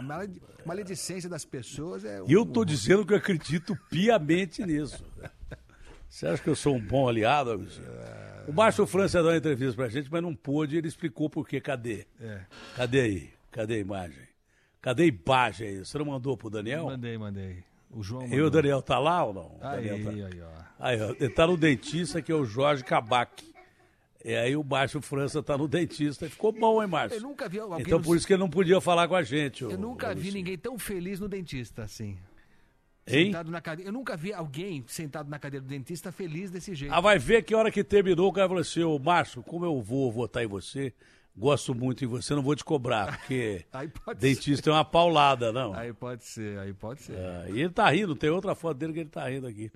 [0.00, 2.22] maled- maledicência das pessoas é.
[2.26, 5.04] E eu tô dizendo que eu acredito piamente nisso.
[6.08, 7.86] Você acha que eu sou um bom aliado, Agostinho?
[8.46, 11.60] O Márcio França deu uma entrevista pra gente, mas não pôde, ele explicou por quê.
[11.60, 12.06] Cadê?
[12.18, 12.40] É.
[12.74, 13.30] Cadê aí?
[13.52, 14.22] Cadê a imagem?
[14.80, 15.78] Cadê a imagem aí?
[15.84, 16.86] Você não mandou pro Daniel?
[16.86, 17.62] Mandei, mandei.
[17.90, 19.56] O João E o Daniel tá lá ou não?
[19.60, 20.10] Aí, tá...
[20.10, 20.58] aí, ó.
[20.78, 23.48] Aí, ó, ele tá no dentista, que é o Jorge Kabak.
[24.24, 26.28] E aí o Márcio França tá no dentista.
[26.28, 27.18] Ficou bom, hein, Márcio?
[27.18, 27.80] Eu nunca vi alguém.
[27.80, 29.64] Então por isso que ele não podia falar com a gente.
[29.64, 32.18] ô- Eu nunca ô, vi ninguém tão feliz no dentista assim.
[33.06, 33.26] Hein?
[33.26, 33.88] Sentado na cadeira.
[33.88, 36.92] Eu nunca vi alguém sentado na cadeira do dentista feliz desse jeito.
[36.92, 39.80] Ah, vai ver que hora que terminou, o cara falou assim, ô Márcio, como eu
[39.80, 40.92] vou votar em você,
[41.38, 43.64] gosto muito em você, não vou te cobrar, porque
[44.18, 45.72] dentista é uma paulada, não.
[45.74, 47.16] Aí pode ser, aí pode ser.
[47.16, 49.70] Ah, e ele tá rindo, tem outra foto dele que ele tá rindo aqui.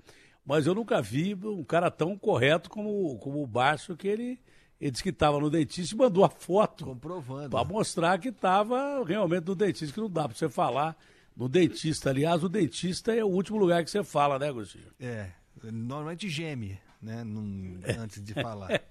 [0.45, 4.39] Mas eu nunca vi um cara tão correto como, como o Márcio, que ele,
[4.79, 6.83] ele disse que estava no dentista e mandou a foto.
[6.83, 7.49] Comprovando.
[7.49, 10.97] Pra mostrar que estava realmente no dentista, que não dá pra você falar
[11.35, 12.09] no dentista.
[12.09, 14.83] Aliás, o dentista é o último lugar que você fala, né, Agostinho?
[14.99, 15.29] É,
[15.71, 17.23] normalmente geme, né?
[17.23, 18.81] num- antes de falar.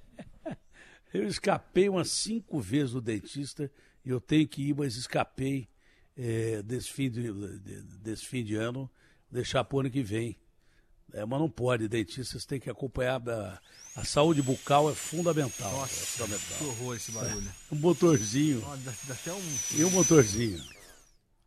[1.13, 3.71] Eu escapei umas cinco vezes do dentista
[4.05, 5.69] e eu tenho que ir, mas escapei
[6.17, 8.91] é, desse, fim de, de- desse fim de ano,
[9.31, 10.37] deixar pro ano que vem.
[11.13, 13.21] É, mas não pode, dentista você tem que acompanhar.
[13.29, 13.61] A,
[13.97, 15.71] a saúde bucal é fundamental.
[15.71, 16.69] é Nossa, que fundamental.
[16.69, 17.51] horror esse barulho.
[17.71, 18.61] Um motorzinho.
[18.61, 19.43] Dá, dá até um.
[19.77, 20.63] E um motorzinho.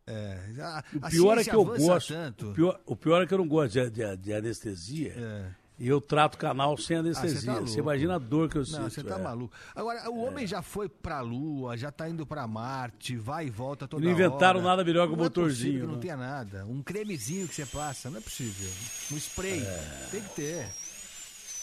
[0.06, 2.14] É, a, O pior é que eu gosto.
[2.42, 5.12] O pior, o pior é que eu não gosto de, de- de anestesia.
[5.16, 5.65] É.
[5.78, 7.38] E eu trato canal sem Ah, anestesia.
[7.40, 8.80] você tá você imagina a dor que eu sinto.
[8.80, 9.22] Não, você tá é.
[9.22, 9.54] maluco.
[9.74, 13.86] Agora, o homem já foi pra Lua, já tá indo pra Marte, vai e volta
[13.86, 14.68] toda Não inventaram hora.
[14.70, 16.16] nada melhor que o é motorzinho, que não né?
[16.16, 16.64] nada.
[16.64, 18.70] Um cremezinho que você passa, não é possível.
[19.12, 20.08] Um spray, É.
[20.10, 20.66] tem que ter.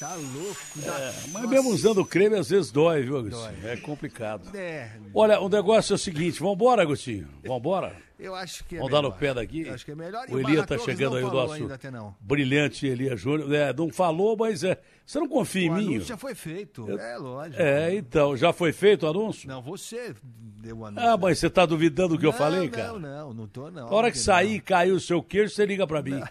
[0.04, 0.60] Tá louco.
[0.76, 1.00] Dá...
[1.00, 3.42] É, mas mesmo usando creme, às vezes dói, viu, Agostinho?
[3.62, 3.72] Dói.
[3.72, 4.54] É complicado.
[4.58, 7.96] É, Olha, o negócio é o seguinte, vambora, Agostinho, vambora.
[8.20, 9.20] eu acho que é Vamos dar no melhor.
[9.20, 9.62] pé daqui.
[9.62, 10.26] Eu acho que é melhor.
[10.30, 12.14] O Elia tá chegando não aí, o nosso ainda não.
[12.20, 13.54] brilhante Elia Júnior.
[13.54, 14.78] É, não falou, mas é.
[15.06, 16.00] Você não confia O em mim?
[16.02, 17.62] já foi feito, Eu- é lógico.
[17.62, 19.48] É, então, já foi feito o anúncio?
[19.48, 21.10] Não, você deu o anúncio.
[21.10, 23.00] Ah, mas você tá duvidando do que eu Não, falei, não, cara?
[23.00, 23.88] Não, não, tô não.
[23.88, 26.22] A hora que sair e cair o seu queijo, você liga pra mim.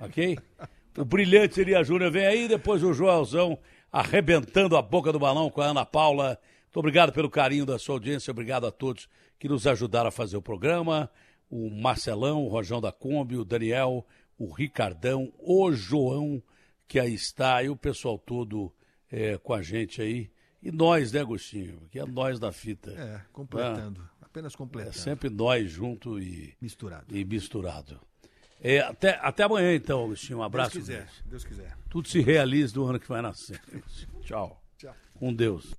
[0.00, 0.38] Ok?
[1.00, 3.58] O brilhante Elia Júnior vem aí, depois o Joelzão
[3.90, 6.38] arrebentando a boca do balão com a Ana Paula.
[6.64, 9.08] Muito obrigado pelo carinho da sua audiência, obrigado a todos
[9.38, 11.10] que nos ajudaram a fazer o programa.
[11.48, 14.06] O Marcelão, o Rojão da Kombi, o Daniel,
[14.36, 16.42] o Ricardão, o João,
[16.86, 18.70] que aí está, e o pessoal todo
[19.10, 20.30] é, com a gente aí.
[20.62, 21.80] E nós, né, Agostinho?
[21.90, 22.90] Que é nós da fita.
[22.90, 24.06] É, completando.
[24.20, 24.98] Apenas É completando.
[24.98, 27.16] sempre nós junto e Misturado.
[27.16, 27.98] E misturado.
[28.62, 30.40] É, até, até amanhã, então, Agostinho.
[30.40, 30.72] Um abraço.
[30.72, 31.22] Deus quiser, Deus.
[31.26, 31.76] Deus quiser.
[31.88, 33.60] Tudo se realize no ano que vai nascer.
[34.22, 34.62] Tchau.
[34.76, 34.94] Tchau.
[35.14, 35.74] Com Deus.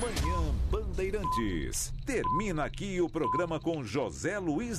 [0.00, 1.92] Manhã Bandeirantes.
[2.06, 4.70] Termina aqui o programa com José Luiz